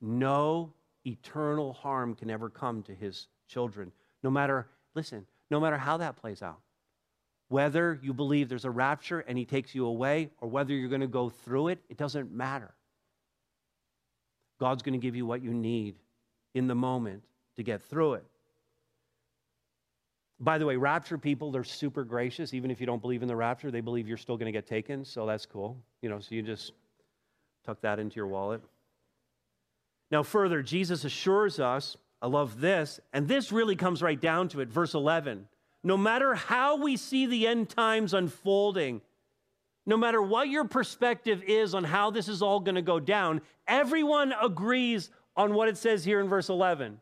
No 0.00 0.72
eternal 1.04 1.72
harm 1.72 2.14
can 2.14 2.30
ever 2.30 2.48
come 2.50 2.82
to 2.84 2.94
his 2.94 3.26
children. 3.48 3.90
No 4.22 4.30
matter, 4.30 4.68
listen, 4.94 5.26
no 5.50 5.58
matter 5.58 5.78
how 5.78 5.96
that 5.96 6.16
plays 6.16 6.42
out. 6.42 6.60
Whether 7.48 7.98
you 8.02 8.12
believe 8.12 8.48
there's 8.48 8.64
a 8.64 8.70
rapture 8.70 9.20
and 9.20 9.38
he 9.38 9.44
takes 9.44 9.74
you 9.74 9.86
away, 9.86 10.30
or 10.40 10.48
whether 10.48 10.74
you're 10.74 10.88
going 10.88 11.00
to 11.00 11.06
go 11.06 11.28
through 11.28 11.68
it, 11.68 11.78
it 11.88 11.96
doesn't 11.96 12.32
matter. 12.32 12.74
God's 14.58 14.82
going 14.82 14.98
to 14.98 15.04
give 15.04 15.16
you 15.16 15.26
what 15.26 15.42
you 15.42 15.52
need 15.52 15.96
in 16.54 16.66
the 16.66 16.74
moment 16.74 17.22
to 17.56 17.62
get 17.62 17.82
through 17.82 18.14
it. 18.14 18.24
By 20.38 20.58
the 20.58 20.66
way, 20.66 20.76
rapture 20.76 21.16
people, 21.16 21.50
they're 21.50 21.64
super 21.64 22.04
gracious. 22.04 22.52
Even 22.52 22.70
if 22.70 22.80
you 22.80 22.86
don't 22.86 23.00
believe 23.00 23.22
in 23.22 23.28
the 23.28 23.36
rapture, 23.36 23.70
they 23.70 23.80
believe 23.80 24.06
you're 24.06 24.18
still 24.18 24.36
going 24.36 24.52
to 24.52 24.56
get 24.56 24.66
taken. 24.66 25.04
So 25.04 25.24
that's 25.24 25.46
cool. 25.46 25.78
You 26.02 26.10
know, 26.10 26.20
so 26.20 26.34
you 26.34 26.42
just 26.42 26.72
tuck 27.64 27.80
that 27.80 27.98
into 27.98 28.16
your 28.16 28.26
wallet. 28.26 28.62
Now, 30.10 30.22
further, 30.22 30.62
Jesus 30.62 31.04
assures 31.04 31.58
us, 31.58 31.96
I 32.20 32.26
love 32.28 32.60
this, 32.60 33.00
and 33.12 33.26
this 33.28 33.50
really 33.50 33.76
comes 33.76 34.02
right 34.02 34.20
down 34.20 34.48
to 34.48 34.60
it. 34.60 34.68
Verse 34.68 34.94
11 34.94 35.48
No 35.82 35.96
matter 35.96 36.34
how 36.34 36.76
we 36.76 36.96
see 36.96 37.26
the 37.26 37.46
end 37.46 37.70
times 37.70 38.14
unfolding, 38.14 39.00
no 39.86 39.96
matter 39.96 40.20
what 40.20 40.48
your 40.48 40.64
perspective 40.64 41.42
is 41.46 41.74
on 41.74 41.84
how 41.84 42.10
this 42.10 42.28
is 42.28 42.42
all 42.42 42.60
going 42.60 42.74
to 42.74 42.82
go 42.82 42.98
down, 42.98 43.40
everyone 43.68 44.34
agrees 44.42 45.10
on 45.36 45.54
what 45.54 45.68
it 45.68 45.76
says 45.76 46.04
here 46.04 46.20
in 46.20 46.28
verse 46.28 46.48
11. 46.48 47.00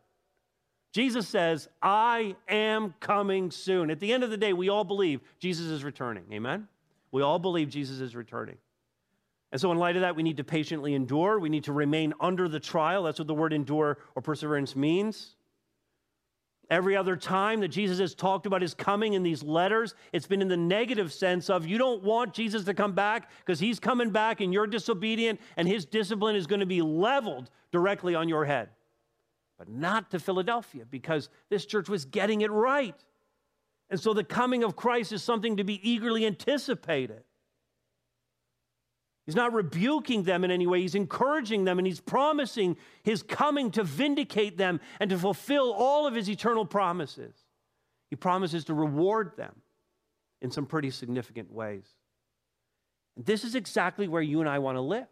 Jesus 0.93 1.27
says, 1.27 1.67
I 1.81 2.35
am 2.47 2.93
coming 2.99 3.51
soon. 3.51 3.89
At 3.89 3.99
the 3.99 4.13
end 4.13 4.23
of 4.23 4.29
the 4.29 4.37
day, 4.37 4.53
we 4.53 4.69
all 4.69 4.85
believe 4.85 5.19
Jesus 5.39 5.65
is 5.65 5.83
returning. 5.83 6.23
Amen? 6.31 6.67
We 7.11 7.21
all 7.21 7.39
believe 7.39 7.69
Jesus 7.69 7.99
is 7.99 8.15
returning. 8.15 8.57
And 9.51 9.59
so, 9.59 9.71
in 9.71 9.77
light 9.77 9.95
of 9.95 10.01
that, 10.01 10.15
we 10.15 10.23
need 10.23 10.37
to 10.37 10.43
patiently 10.43 10.93
endure. 10.93 11.39
We 11.39 11.49
need 11.49 11.65
to 11.65 11.73
remain 11.73 12.13
under 12.19 12.47
the 12.47 12.59
trial. 12.59 13.03
That's 13.03 13.19
what 13.19 13.27
the 13.27 13.33
word 13.33 13.53
endure 13.53 13.97
or 14.15 14.21
perseverance 14.21 14.75
means. 14.75 15.34
Every 16.69 16.95
other 16.95 17.15
time 17.15 17.59
that 17.59 17.67
Jesus 17.67 17.99
has 17.99 18.15
talked 18.15 18.47
about 18.47 18.61
his 18.61 18.73
coming 18.73 19.13
in 19.13 19.21
these 19.21 19.43
letters, 19.43 19.93
it's 20.11 20.25
been 20.25 20.41
in 20.41 20.47
the 20.47 20.57
negative 20.57 21.13
sense 21.13 21.49
of 21.49 21.67
you 21.67 21.77
don't 21.77 22.01
want 22.03 22.33
Jesus 22.33 22.63
to 22.63 22.73
come 22.73 22.93
back 22.93 23.29
because 23.39 23.59
he's 23.59 23.79
coming 23.79 24.09
back 24.09 24.41
and 24.41 24.51
you're 24.51 24.65
disobedient 24.65 25.39
and 25.57 25.67
his 25.67 25.85
discipline 25.85 26.35
is 26.35 26.47
going 26.47 26.61
to 26.61 26.65
be 26.65 26.81
leveled 26.81 27.51
directly 27.71 28.15
on 28.15 28.27
your 28.29 28.45
head. 28.45 28.69
but 29.57 29.69
not 29.69 30.11
to 30.11 30.19
Philadelphia 30.19 30.85
because 30.89 31.29
this 31.49 31.65
church 31.65 31.87
was 31.87 32.05
getting 32.05 32.41
it 32.41 32.51
right. 32.51 32.95
And 33.89 33.99
so 33.99 34.13
the 34.13 34.23
coming 34.23 34.63
of 34.63 34.75
Christ 34.75 35.11
is 35.11 35.23
something 35.23 35.57
to 35.57 35.63
be 35.63 35.79
eagerly 35.89 36.25
anticipated. 36.25 37.23
He's 39.25 39.35
not 39.35 39.53
rebuking 39.53 40.23
them 40.23 40.43
in 40.43 40.51
any 40.51 40.67
way. 40.67 40.81
He's 40.81 40.93
encouraging 40.93 41.65
them 41.65 41.79
and 41.79 41.87
he's 41.87 41.99
promising 41.99 42.77
his 43.01 43.23
coming 43.23 43.71
to 43.71 43.83
vindicate 43.83 44.57
them 44.57 44.79
and 44.99 45.09
to 45.09 45.17
fulfill 45.17 45.73
all 45.73 46.05
of 46.05 46.13
his 46.13 46.29
eternal 46.29 46.65
promises. 46.65 47.33
He 48.09 48.15
promises 48.15 48.65
to 48.65 48.75
reward 48.75 49.31
them 49.35 49.55
in 50.41 50.51
some 50.51 50.67
pretty 50.67 50.91
significant 50.91 51.51
ways. 51.51 51.87
And 53.15 53.25
this 53.25 53.43
is 53.43 53.55
exactly 53.55 54.07
where 54.07 54.21
you 54.21 54.41
and 54.41 54.49
I 54.49 54.59
want 54.59 54.77
to 54.77 54.81
live 54.81 55.07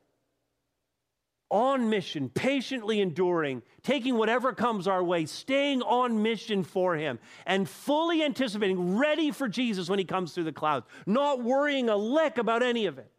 on 1.50 1.88
mission, 1.88 2.30
patiently 2.30 3.00
enduring, 3.00 3.62
taking 3.84 4.18
whatever 4.18 4.54
comes 4.54 4.88
our 4.88 5.04
way, 5.04 5.24
staying 5.26 5.84
on 5.84 6.24
mission 6.24 6.64
for 6.64 6.96
Him, 6.96 7.20
and 7.46 7.70
fully 7.70 8.24
anticipating, 8.24 8.98
ready 8.98 9.30
for 9.30 9.48
Jesus 9.48 9.88
when 9.88 10.00
He 10.00 10.06
comes 10.06 10.34
through 10.34 10.46
the 10.46 10.52
clouds, 10.52 10.88
not 11.06 11.44
worrying 11.44 11.90
a 11.90 11.96
lick 11.96 12.40
about 12.40 12.64
any 12.64 12.88
of 12.88 12.98
it 12.98 13.13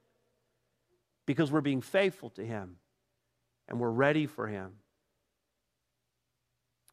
because 1.27 1.51
we're 1.51 1.61
being 1.61 1.81
faithful 1.81 2.31
to 2.31 2.45
Him 2.45 2.77
and 3.69 3.81
we're 3.81 3.91
ready 3.91 4.27
for 4.27 4.47
Him. 4.47 4.73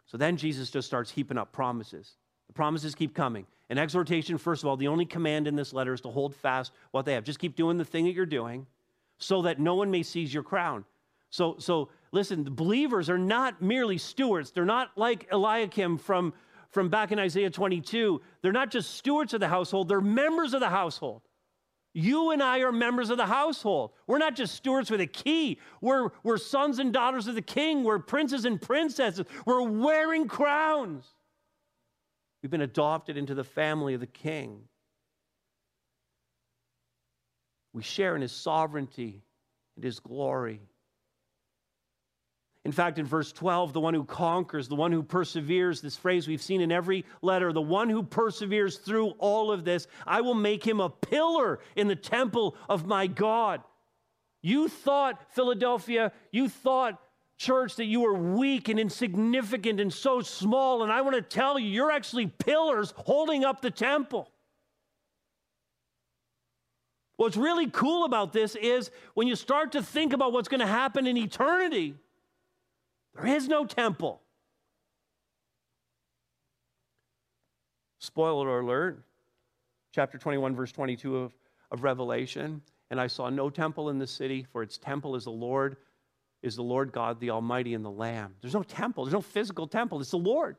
So 0.05 0.17
then 0.17 0.37
Jesus 0.37 0.69
just 0.69 0.87
starts 0.87 1.09
heaping 1.09 1.37
up 1.37 1.53
promises. 1.53 2.15
The 2.47 2.53
promises 2.53 2.95
keep 2.95 3.15
coming. 3.15 3.45
An 3.69 3.77
exhortation, 3.77 4.37
first 4.37 4.61
of 4.61 4.67
all, 4.67 4.75
the 4.75 4.89
only 4.89 5.05
command 5.05 5.47
in 5.47 5.55
this 5.55 5.71
letter 5.71 5.93
is 5.93 6.01
to 6.01 6.09
hold 6.09 6.35
fast 6.35 6.73
what 6.91 7.05
they 7.05 7.13
have. 7.13 7.23
Just 7.23 7.39
keep 7.39 7.55
doing 7.55 7.77
the 7.77 7.85
thing 7.85 8.03
that 8.05 8.11
you're 8.11 8.25
doing 8.25 8.67
so 9.17 9.43
that 9.43 9.59
no 9.59 9.75
one 9.75 9.89
may 9.89 10.03
seize 10.03 10.33
your 10.33 10.43
crown. 10.43 10.83
So, 11.29 11.55
so 11.59 11.87
listen, 12.11 12.43
the 12.43 12.51
believers 12.51 13.09
are 13.09 13.17
not 13.17 13.61
merely 13.61 13.97
stewards. 13.97 14.51
They're 14.51 14.65
not 14.65 14.91
like 14.97 15.27
Eliakim 15.31 15.97
from, 15.97 16.33
from 16.69 16.89
back 16.89 17.13
in 17.13 17.19
Isaiah 17.19 17.49
22. 17.49 18.21
They're 18.41 18.51
not 18.51 18.69
just 18.69 18.95
stewards 18.95 19.33
of 19.33 19.39
the 19.39 19.47
household, 19.47 19.87
they're 19.87 20.01
members 20.01 20.53
of 20.53 20.59
the 20.59 20.69
household. 20.69 21.21
You 21.93 22.31
and 22.31 22.41
I 22.41 22.59
are 22.59 22.71
members 22.71 23.09
of 23.09 23.17
the 23.17 23.25
household. 23.25 23.91
We're 24.07 24.17
not 24.17 24.35
just 24.35 24.55
stewards 24.55 24.89
with 24.89 25.01
a 25.01 25.07
key. 25.07 25.59
We're, 25.81 26.09
we're 26.23 26.37
sons 26.37 26.79
and 26.79 26.93
daughters 26.93 27.27
of 27.27 27.35
the 27.35 27.41
king. 27.41 27.83
We're 27.83 27.99
princes 27.99 28.45
and 28.45 28.61
princesses. 28.61 29.25
We're 29.45 29.61
wearing 29.61 30.27
crowns. 30.27 31.05
We've 32.41 32.49
been 32.49 32.61
adopted 32.61 33.17
into 33.17 33.35
the 33.35 33.43
family 33.43 33.93
of 33.93 33.99
the 33.99 34.07
king. 34.07 34.61
We 37.73 37.83
share 37.83 38.15
in 38.15 38.21
his 38.21 38.31
sovereignty 38.31 39.23
and 39.75 39.83
his 39.83 39.99
glory. 39.99 40.61
In 42.63 42.71
fact, 42.71 42.99
in 42.99 43.05
verse 43.05 43.31
12, 43.31 43.73
the 43.73 43.79
one 43.79 43.95
who 43.95 44.03
conquers, 44.03 44.67
the 44.67 44.75
one 44.75 44.91
who 44.91 45.01
perseveres, 45.01 45.81
this 45.81 45.97
phrase 45.97 46.27
we've 46.27 46.41
seen 46.41 46.61
in 46.61 46.71
every 46.71 47.05
letter, 47.23 47.51
the 47.51 47.61
one 47.61 47.89
who 47.89 48.03
perseveres 48.03 48.77
through 48.77 49.09
all 49.17 49.51
of 49.51 49.65
this, 49.65 49.87
I 50.05 50.21
will 50.21 50.35
make 50.35 50.65
him 50.65 50.79
a 50.79 50.89
pillar 50.89 51.59
in 51.75 51.87
the 51.87 51.95
temple 51.95 52.55
of 52.69 52.85
my 52.85 53.07
God. 53.07 53.63
You 54.43 54.67
thought, 54.67 55.33
Philadelphia, 55.33 56.11
you 56.31 56.49
thought, 56.49 57.01
church, 57.37 57.77
that 57.77 57.85
you 57.85 58.01
were 58.01 58.13
weak 58.13 58.69
and 58.69 58.79
insignificant 58.79 59.79
and 59.79 59.91
so 59.91 60.21
small. 60.21 60.83
And 60.83 60.91
I 60.91 61.01
want 61.01 61.15
to 61.15 61.21
tell 61.23 61.57
you, 61.57 61.67
you're 61.67 61.91
actually 61.91 62.27
pillars 62.27 62.93
holding 62.95 63.43
up 63.43 63.61
the 63.61 63.71
temple. 63.71 64.29
What's 67.17 67.37
really 67.37 67.69
cool 67.71 68.05
about 68.05 68.33
this 68.33 68.55
is 68.55 68.91
when 69.15 69.27
you 69.27 69.35
start 69.35 69.71
to 69.71 69.81
think 69.81 70.13
about 70.13 70.31
what's 70.31 70.47
going 70.47 70.59
to 70.59 70.67
happen 70.67 71.07
in 71.07 71.17
eternity 71.17 71.95
there 73.15 73.27
is 73.27 73.47
no 73.47 73.65
temple. 73.65 74.21
Spoiler 77.99 78.59
alert, 78.59 79.03
chapter 79.91 80.17
21, 80.17 80.55
verse 80.55 80.71
22 80.71 81.17
of, 81.17 81.33
of 81.69 81.83
Revelation. 81.83 82.61
And 82.89 82.99
I 82.99 83.07
saw 83.07 83.29
no 83.29 83.49
temple 83.49 83.89
in 83.89 83.99
the 83.99 84.07
city, 84.07 84.45
for 84.51 84.63
its 84.63 84.77
temple 84.77 85.15
is 85.15 85.23
the 85.23 85.31
Lord, 85.31 85.77
is 86.41 86.55
the 86.55 86.63
Lord 86.63 86.91
God, 86.91 87.19
the 87.19 87.29
Almighty, 87.29 87.73
and 87.73 87.85
the 87.85 87.91
Lamb. 87.91 88.35
There's 88.41 88.53
no 88.53 88.63
temple, 88.63 89.05
there's 89.05 89.13
no 89.13 89.21
physical 89.21 89.67
temple, 89.67 90.01
it's 90.01 90.11
the 90.11 90.17
Lord. 90.17 90.57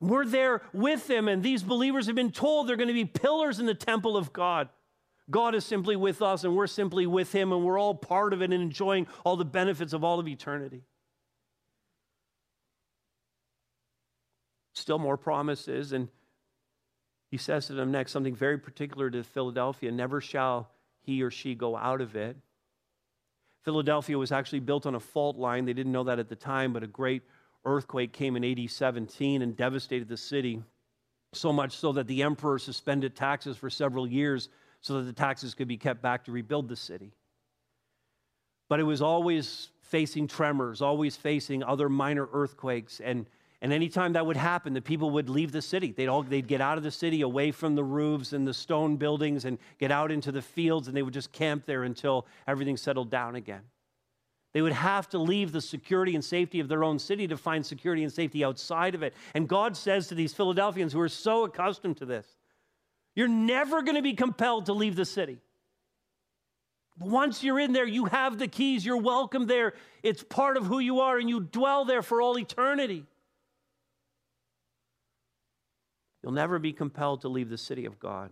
We're 0.00 0.26
there 0.26 0.62
with 0.72 1.06
them, 1.06 1.28
and 1.28 1.42
these 1.42 1.62
believers 1.62 2.06
have 2.06 2.14
been 2.14 2.30
told 2.30 2.68
they're 2.68 2.76
going 2.76 2.88
to 2.88 2.94
be 2.94 3.04
pillars 3.04 3.58
in 3.58 3.66
the 3.66 3.74
temple 3.74 4.16
of 4.16 4.32
God. 4.32 4.68
God 5.30 5.54
is 5.54 5.64
simply 5.64 5.96
with 5.96 6.22
us 6.22 6.44
and 6.44 6.56
we're 6.56 6.66
simply 6.66 7.06
with 7.06 7.32
Him 7.32 7.52
and 7.52 7.64
we're 7.64 7.78
all 7.78 7.94
part 7.94 8.32
of 8.32 8.40
it 8.40 8.52
and 8.52 8.62
enjoying 8.62 9.06
all 9.24 9.36
the 9.36 9.44
benefits 9.44 9.92
of 9.92 10.02
all 10.02 10.18
of 10.18 10.28
eternity. 10.28 10.82
Still 14.74 14.98
more 14.98 15.16
promises, 15.16 15.92
and 15.92 16.08
he 17.30 17.36
says 17.36 17.66
to 17.66 17.74
them 17.74 17.90
next 17.90 18.12
something 18.12 18.34
very 18.34 18.58
particular 18.58 19.10
to 19.10 19.24
Philadelphia 19.24 19.90
never 19.90 20.20
shall 20.20 20.70
he 21.02 21.22
or 21.22 21.30
she 21.30 21.54
go 21.54 21.76
out 21.76 22.00
of 22.00 22.16
it. 22.16 22.36
Philadelphia 23.64 24.16
was 24.16 24.32
actually 24.32 24.60
built 24.60 24.86
on 24.86 24.94
a 24.94 25.00
fault 25.00 25.36
line. 25.36 25.64
They 25.64 25.72
didn't 25.72 25.92
know 25.92 26.04
that 26.04 26.18
at 26.18 26.28
the 26.28 26.36
time, 26.36 26.72
but 26.72 26.82
a 26.82 26.86
great 26.86 27.22
earthquake 27.64 28.12
came 28.12 28.36
in 28.36 28.44
AD 28.44 28.70
17 28.70 29.42
and 29.42 29.56
devastated 29.56 30.08
the 30.08 30.16
city. 30.16 30.62
So 31.34 31.52
much 31.52 31.76
so 31.76 31.92
that 31.92 32.06
the 32.06 32.22
emperor 32.22 32.58
suspended 32.58 33.14
taxes 33.14 33.56
for 33.56 33.68
several 33.68 34.06
years 34.06 34.48
so 34.80 34.94
that 34.94 35.02
the 35.02 35.12
taxes 35.12 35.54
could 35.54 35.68
be 35.68 35.76
kept 35.76 36.02
back 36.02 36.24
to 36.24 36.32
rebuild 36.32 36.68
the 36.68 36.76
city. 36.76 37.12
But 38.68 38.80
it 38.80 38.84
was 38.84 39.02
always 39.02 39.70
facing 39.82 40.28
tremors, 40.28 40.82
always 40.82 41.16
facing 41.16 41.62
other 41.62 41.88
minor 41.88 42.28
earthquakes. 42.32 43.00
And, 43.00 43.26
and 43.62 43.72
anytime 43.72 44.12
that 44.12 44.26
would 44.26 44.36
happen, 44.36 44.74
the 44.74 44.82
people 44.82 45.10
would 45.10 45.30
leave 45.30 45.52
the 45.52 45.62
city. 45.62 45.92
They'd, 45.92 46.08
all, 46.08 46.22
they'd 46.22 46.46
get 46.46 46.60
out 46.60 46.76
of 46.76 46.84
the 46.84 46.90
city, 46.90 47.22
away 47.22 47.50
from 47.50 47.74
the 47.74 47.84
roofs 47.84 48.32
and 48.34 48.46
the 48.46 48.54
stone 48.54 48.96
buildings, 48.96 49.46
and 49.46 49.58
get 49.78 49.90
out 49.90 50.12
into 50.12 50.30
the 50.30 50.42
fields, 50.42 50.88
and 50.88 50.96
they 50.96 51.02
would 51.02 51.14
just 51.14 51.32
camp 51.32 51.64
there 51.64 51.84
until 51.84 52.26
everything 52.46 52.76
settled 52.76 53.10
down 53.10 53.36
again. 53.36 53.62
They 54.52 54.62
would 54.62 54.72
have 54.72 55.08
to 55.10 55.18
leave 55.18 55.52
the 55.52 55.60
security 55.60 56.14
and 56.14 56.24
safety 56.24 56.60
of 56.60 56.68
their 56.68 56.82
own 56.82 56.98
city 56.98 57.26
to 57.28 57.36
find 57.36 57.64
security 57.64 58.02
and 58.02 58.12
safety 58.12 58.44
outside 58.44 58.94
of 58.94 59.02
it. 59.02 59.14
And 59.34 59.48
God 59.48 59.76
says 59.76 60.08
to 60.08 60.14
these 60.14 60.34
Philadelphians 60.34 60.92
who 60.92 61.00
are 61.00 61.08
so 61.08 61.44
accustomed 61.44 61.96
to 61.98 62.06
this, 62.06 62.36
you're 63.18 63.26
never 63.26 63.82
going 63.82 63.96
to 63.96 64.02
be 64.02 64.14
compelled 64.14 64.66
to 64.66 64.72
leave 64.72 64.94
the 64.94 65.04
city. 65.04 65.40
Once 67.00 67.42
you're 67.42 67.58
in 67.58 67.72
there, 67.72 67.84
you 67.84 68.04
have 68.04 68.38
the 68.38 68.46
keys, 68.46 68.86
you're 68.86 68.96
welcome 68.96 69.48
there. 69.48 69.74
It's 70.04 70.22
part 70.22 70.56
of 70.56 70.66
who 70.66 70.78
you 70.78 71.00
are, 71.00 71.18
and 71.18 71.28
you 71.28 71.40
dwell 71.40 71.84
there 71.84 72.02
for 72.02 72.22
all 72.22 72.38
eternity. 72.38 73.04
You'll 76.22 76.30
never 76.30 76.60
be 76.60 76.72
compelled 76.72 77.22
to 77.22 77.28
leave 77.28 77.50
the 77.50 77.58
city 77.58 77.86
of 77.86 77.98
God. 77.98 78.30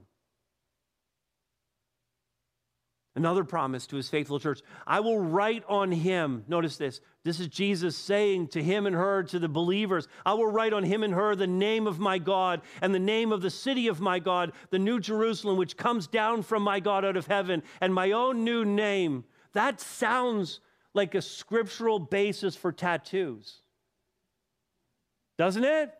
Another 3.16 3.44
promise 3.44 3.86
to 3.86 3.96
his 3.96 4.10
faithful 4.10 4.38
church 4.38 4.60
I 4.86 5.00
will 5.00 5.18
write 5.18 5.64
on 5.68 5.90
him. 5.90 6.44
Notice 6.48 6.76
this. 6.76 7.00
This 7.24 7.40
is 7.40 7.48
Jesus 7.48 7.96
saying 7.96 8.48
to 8.48 8.62
him 8.62 8.86
and 8.86 8.94
her, 8.94 9.22
to 9.24 9.38
the 9.38 9.48
believers, 9.48 10.06
I 10.24 10.34
will 10.34 10.46
write 10.46 10.74
on 10.74 10.84
him 10.84 11.02
and 11.02 11.14
her 11.14 11.34
the 11.34 11.46
name 11.46 11.86
of 11.86 11.98
my 11.98 12.18
God 12.18 12.60
and 12.82 12.94
the 12.94 12.98
name 12.98 13.32
of 13.32 13.40
the 13.40 13.50
city 13.50 13.88
of 13.88 14.02
my 14.02 14.18
God, 14.18 14.52
the 14.68 14.78
new 14.78 15.00
Jerusalem, 15.00 15.56
which 15.56 15.78
comes 15.78 16.06
down 16.06 16.42
from 16.42 16.62
my 16.62 16.78
God 16.78 17.06
out 17.06 17.16
of 17.16 17.26
heaven, 17.26 17.62
and 17.80 17.94
my 17.94 18.12
own 18.12 18.44
new 18.44 18.66
name. 18.66 19.24
That 19.54 19.80
sounds 19.80 20.60
like 20.92 21.14
a 21.14 21.22
scriptural 21.22 21.98
basis 21.98 22.54
for 22.54 22.70
tattoos, 22.70 23.62
doesn't 25.38 25.64
it? 25.64 25.90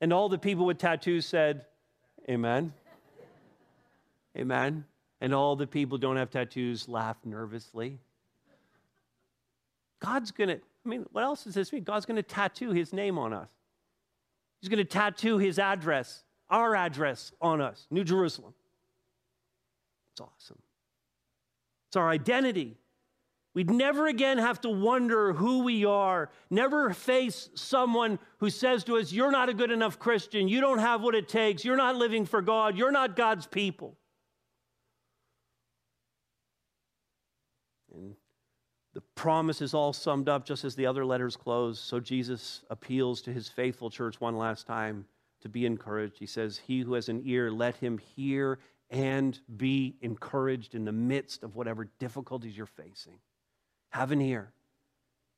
And 0.00 0.12
all 0.12 0.28
the 0.28 0.38
people 0.38 0.66
with 0.66 0.78
tattoos 0.78 1.26
said, 1.26 1.64
Amen. 2.30 2.72
Amen. 4.36 4.84
And 5.20 5.34
all 5.34 5.56
the 5.56 5.66
people 5.66 5.98
don't 5.98 6.16
have 6.16 6.30
tattoos 6.30 6.88
laugh 6.88 7.16
nervously. 7.24 7.98
God's 10.00 10.30
going 10.30 10.48
to, 10.48 10.54
I 10.54 10.88
mean, 10.88 11.06
what 11.12 11.24
else 11.24 11.44
does 11.44 11.54
this 11.54 11.72
mean? 11.72 11.82
God's 11.82 12.06
going 12.06 12.16
to 12.16 12.22
tattoo 12.22 12.70
his 12.70 12.92
name 12.92 13.18
on 13.18 13.32
us. 13.32 13.48
He's 14.60 14.68
going 14.68 14.78
to 14.78 14.84
tattoo 14.84 15.38
his 15.38 15.58
address, 15.58 16.24
our 16.48 16.74
address 16.74 17.32
on 17.40 17.60
us, 17.60 17.86
New 17.90 18.04
Jerusalem. 18.04 18.54
It's 20.12 20.20
awesome. 20.20 20.58
It's 21.88 21.96
our 21.96 22.08
identity. 22.08 22.76
We'd 23.54 23.70
never 23.70 24.06
again 24.06 24.38
have 24.38 24.60
to 24.60 24.68
wonder 24.68 25.32
who 25.32 25.64
we 25.64 25.84
are, 25.84 26.30
never 26.50 26.92
face 26.92 27.48
someone 27.54 28.18
who 28.38 28.50
says 28.50 28.84
to 28.84 28.98
us, 28.98 29.10
You're 29.10 29.30
not 29.30 29.48
a 29.48 29.54
good 29.54 29.70
enough 29.70 29.98
Christian. 29.98 30.48
You 30.48 30.60
don't 30.60 30.78
have 30.78 31.02
what 31.02 31.14
it 31.14 31.28
takes. 31.28 31.64
You're 31.64 31.76
not 31.76 31.96
living 31.96 32.26
for 32.26 32.42
God. 32.42 32.76
You're 32.76 32.92
not 32.92 33.16
God's 33.16 33.46
people. 33.46 33.96
And 37.92 38.14
the 38.94 39.00
promise 39.18 39.60
is 39.60 39.74
all 39.74 39.92
summed 39.92 40.28
up 40.28 40.46
just 40.46 40.64
as 40.64 40.76
the 40.76 40.86
other 40.86 41.04
letters 41.04 41.36
close. 41.36 41.80
So 41.80 41.98
Jesus 41.98 42.62
appeals 42.70 43.20
to 43.22 43.32
his 43.32 43.48
faithful 43.48 43.90
church 43.90 44.20
one 44.20 44.38
last 44.38 44.64
time 44.64 45.06
to 45.40 45.48
be 45.48 45.66
encouraged. 45.66 46.18
He 46.18 46.26
says, 46.26 46.56
He 46.56 46.80
who 46.80 46.94
has 46.94 47.08
an 47.08 47.22
ear, 47.24 47.50
let 47.50 47.74
him 47.76 47.98
hear 47.98 48.60
and 48.90 49.38
be 49.56 49.96
encouraged 50.02 50.76
in 50.76 50.84
the 50.84 50.92
midst 50.92 51.42
of 51.42 51.56
whatever 51.56 51.88
difficulties 51.98 52.56
you're 52.56 52.66
facing. 52.66 53.18
Have 53.90 54.12
an 54.12 54.22
ear 54.22 54.52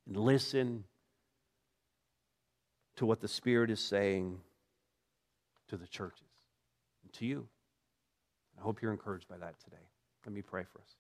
and 0.07 0.15
listen 0.15 0.85
to 2.97 3.07
what 3.07 3.21
the 3.21 3.29
Spirit 3.29 3.71
is 3.71 3.81
saying 3.81 4.41
to 5.69 5.79
the 5.79 5.87
churches 5.87 6.29
and 7.03 7.11
to 7.15 7.25
you. 7.25 7.49
I 8.59 8.63
hope 8.63 8.83
you're 8.83 8.93
encouraged 8.93 9.27
by 9.27 9.39
that 9.39 9.59
today. 9.65 9.89
Let 10.27 10.35
me 10.35 10.43
pray 10.43 10.65
for 10.71 10.81
us. 10.81 10.97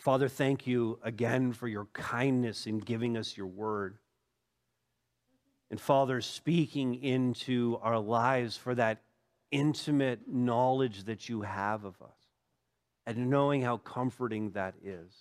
Father, 0.00 0.28
thank 0.28 0.66
you 0.66 0.98
again 1.02 1.52
for 1.52 1.68
your 1.68 1.84
kindness 1.92 2.66
in 2.66 2.78
giving 2.78 3.18
us 3.18 3.36
your 3.36 3.46
word. 3.46 3.98
And 5.70 5.78
Father, 5.78 6.22
speaking 6.22 6.94
into 7.04 7.78
our 7.82 7.98
lives 7.98 8.56
for 8.56 8.74
that 8.76 9.02
intimate 9.50 10.20
knowledge 10.26 11.04
that 11.04 11.28
you 11.28 11.42
have 11.42 11.84
of 11.84 12.00
us 12.00 12.16
and 13.06 13.28
knowing 13.28 13.60
how 13.60 13.76
comforting 13.76 14.52
that 14.52 14.74
is. 14.82 15.12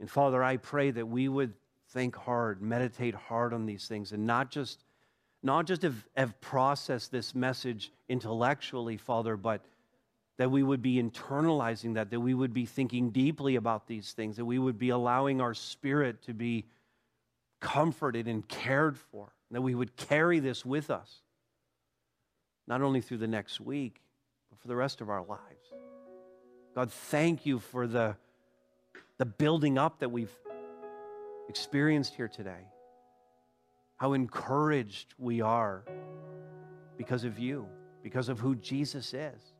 And 0.00 0.10
Father, 0.10 0.42
I 0.42 0.56
pray 0.56 0.90
that 0.90 1.06
we 1.06 1.28
would 1.28 1.52
think 1.90 2.16
hard, 2.16 2.62
meditate 2.62 3.14
hard 3.14 3.52
on 3.52 3.66
these 3.66 3.86
things, 3.88 4.12
and 4.12 4.26
not 4.26 4.50
just, 4.50 4.84
not 5.42 5.66
just 5.66 5.82
have, 5.82 6.08
have 6.16 6.40
processed 6.40 7.12
this 7.12 7.34
message 7.34 7.92
intellectually, 8.08 8.96
Father, 8.96 9.36
but 9.36 9.62
that 10.38 10.50
we 10.50 10.62
would 10.62 10.82
be 10.82 11.02
internalizing 11.02 11.94
that, 11.94 12.10
that 12.10 12.20
we 12.20 12.34
would 12.34 12.52
be 12.52 12.66
thinking 12.66 13.10
deeply 13.10 13.56
about 13.56 13.86
these 13.86 14.12
things, 14.12 14.36
that 14.36 14.44
we 14.44 14.58
would 14.58 14.78
be 14.78 14.88
allowing 14.88 15.40
our 15.40 15.54
spirit 15.54 16.22
to 16.22 16.32
be 16.32 16.64
comforted 17.60 18.26
and 18.26 18.48
cared 18.48 18.96
for, 18.98 19.32
that 19.50 19.62
we 19.62 19.74
would 19.74 19.96
carry 19.96 20.40
this 20.40 20.64
with 20.64 20.90
us, 20.90 21.22
not 22.66 22.82
only 22.82 23.00
through 23.00 23.18
the 23.18 23.28
next 23.28 23.60
week, 23.60 24.00
but 24.50 24.58
for 24.58 24.68
the 24.68 24.76
rest 24.76 25.00
of 25.00 25.10
our 25.10 25.22
lives. 25.22 25.72
God, 26.74 26.90
thank 26.90 27.44
you 27.44 27.58
for 27.58 27.86
the 27.86 28.16
the 29.18 29.26
building 29.26 29.78
up 29.78 30.00
that 30.00 30.08
we've 30.08 30.34
experienced 31.48 32.14
here 32.14 32.26
today. 32.26 32.66
How 33.96 34.14
encouraged 34.14 35.14
we 35.16 35.40
are 35.40 35.84
because 36.96 37.22
of 37.22 37.38
you, 37.38 37.68
because 38.02 38.28
of 38.28 38.40
who 38.40 38.56
Jesus 38.56 39.14
is 39.14 39.51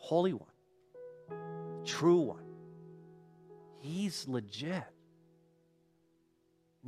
Holy 0.00 0.32
One, 0.32 1.84
True 1.84 2.20
One. 2.20 2.44
He's 3.78 4.26
legit. 4.26 4.84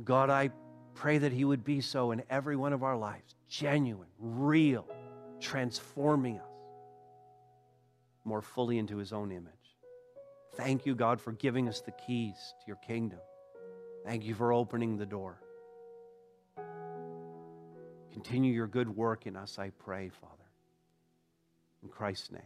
God, 0.03 0.29
I 0.29 0.49
pray 0.93 1.19
that 1.19 1.31
He 1.31 1.45
would 1.45 1.63
be 1.63 1.79
so 1.81 2.11
in 2.11 2.23
every 2.29 2.55
one 2.55 2.73
of 2.73 2.83
our 2.83 2.97
lives 2.97 3.35
genuine, 3.47 4.09
real, 4.19 4.87
transforming 5.39 6.39
us 6.39 6.45
more 8.25 8.41
fully 8.41 8.77
into 8.77 8.97
His 8.97 9.13
own 9.13 9.31
image. 9.31 9.53
Thank 10.55 10.85
you, 10.85 10.95
God, 10.95 11.19
for 11.19 11.31
giving 11.31 11.67
us 11.67 11.81
the 11.81 11.91
keys 11.91 12.35
to 12.59 12.67
your 12.67 12.77
kingdom. 12.77 13.19
Thank 14.05 14.23
you 14.23 14.35
for 14.35 14.53
opening 14.53 14.97
the 14.97 15.05
door. 15.05 15.39
Continue 18.11 18.53
your 18.53 18.67
good 18.67 18.95
work 18.95 19.25
in 19.25 19.35
us, 19.35 19.57
I 19.57 19.71
pray, 19.71 20.09
Father. 20.09 20.33
In 21.81 21.89
Christ's 21.89 22.31
name. 22.31 22.41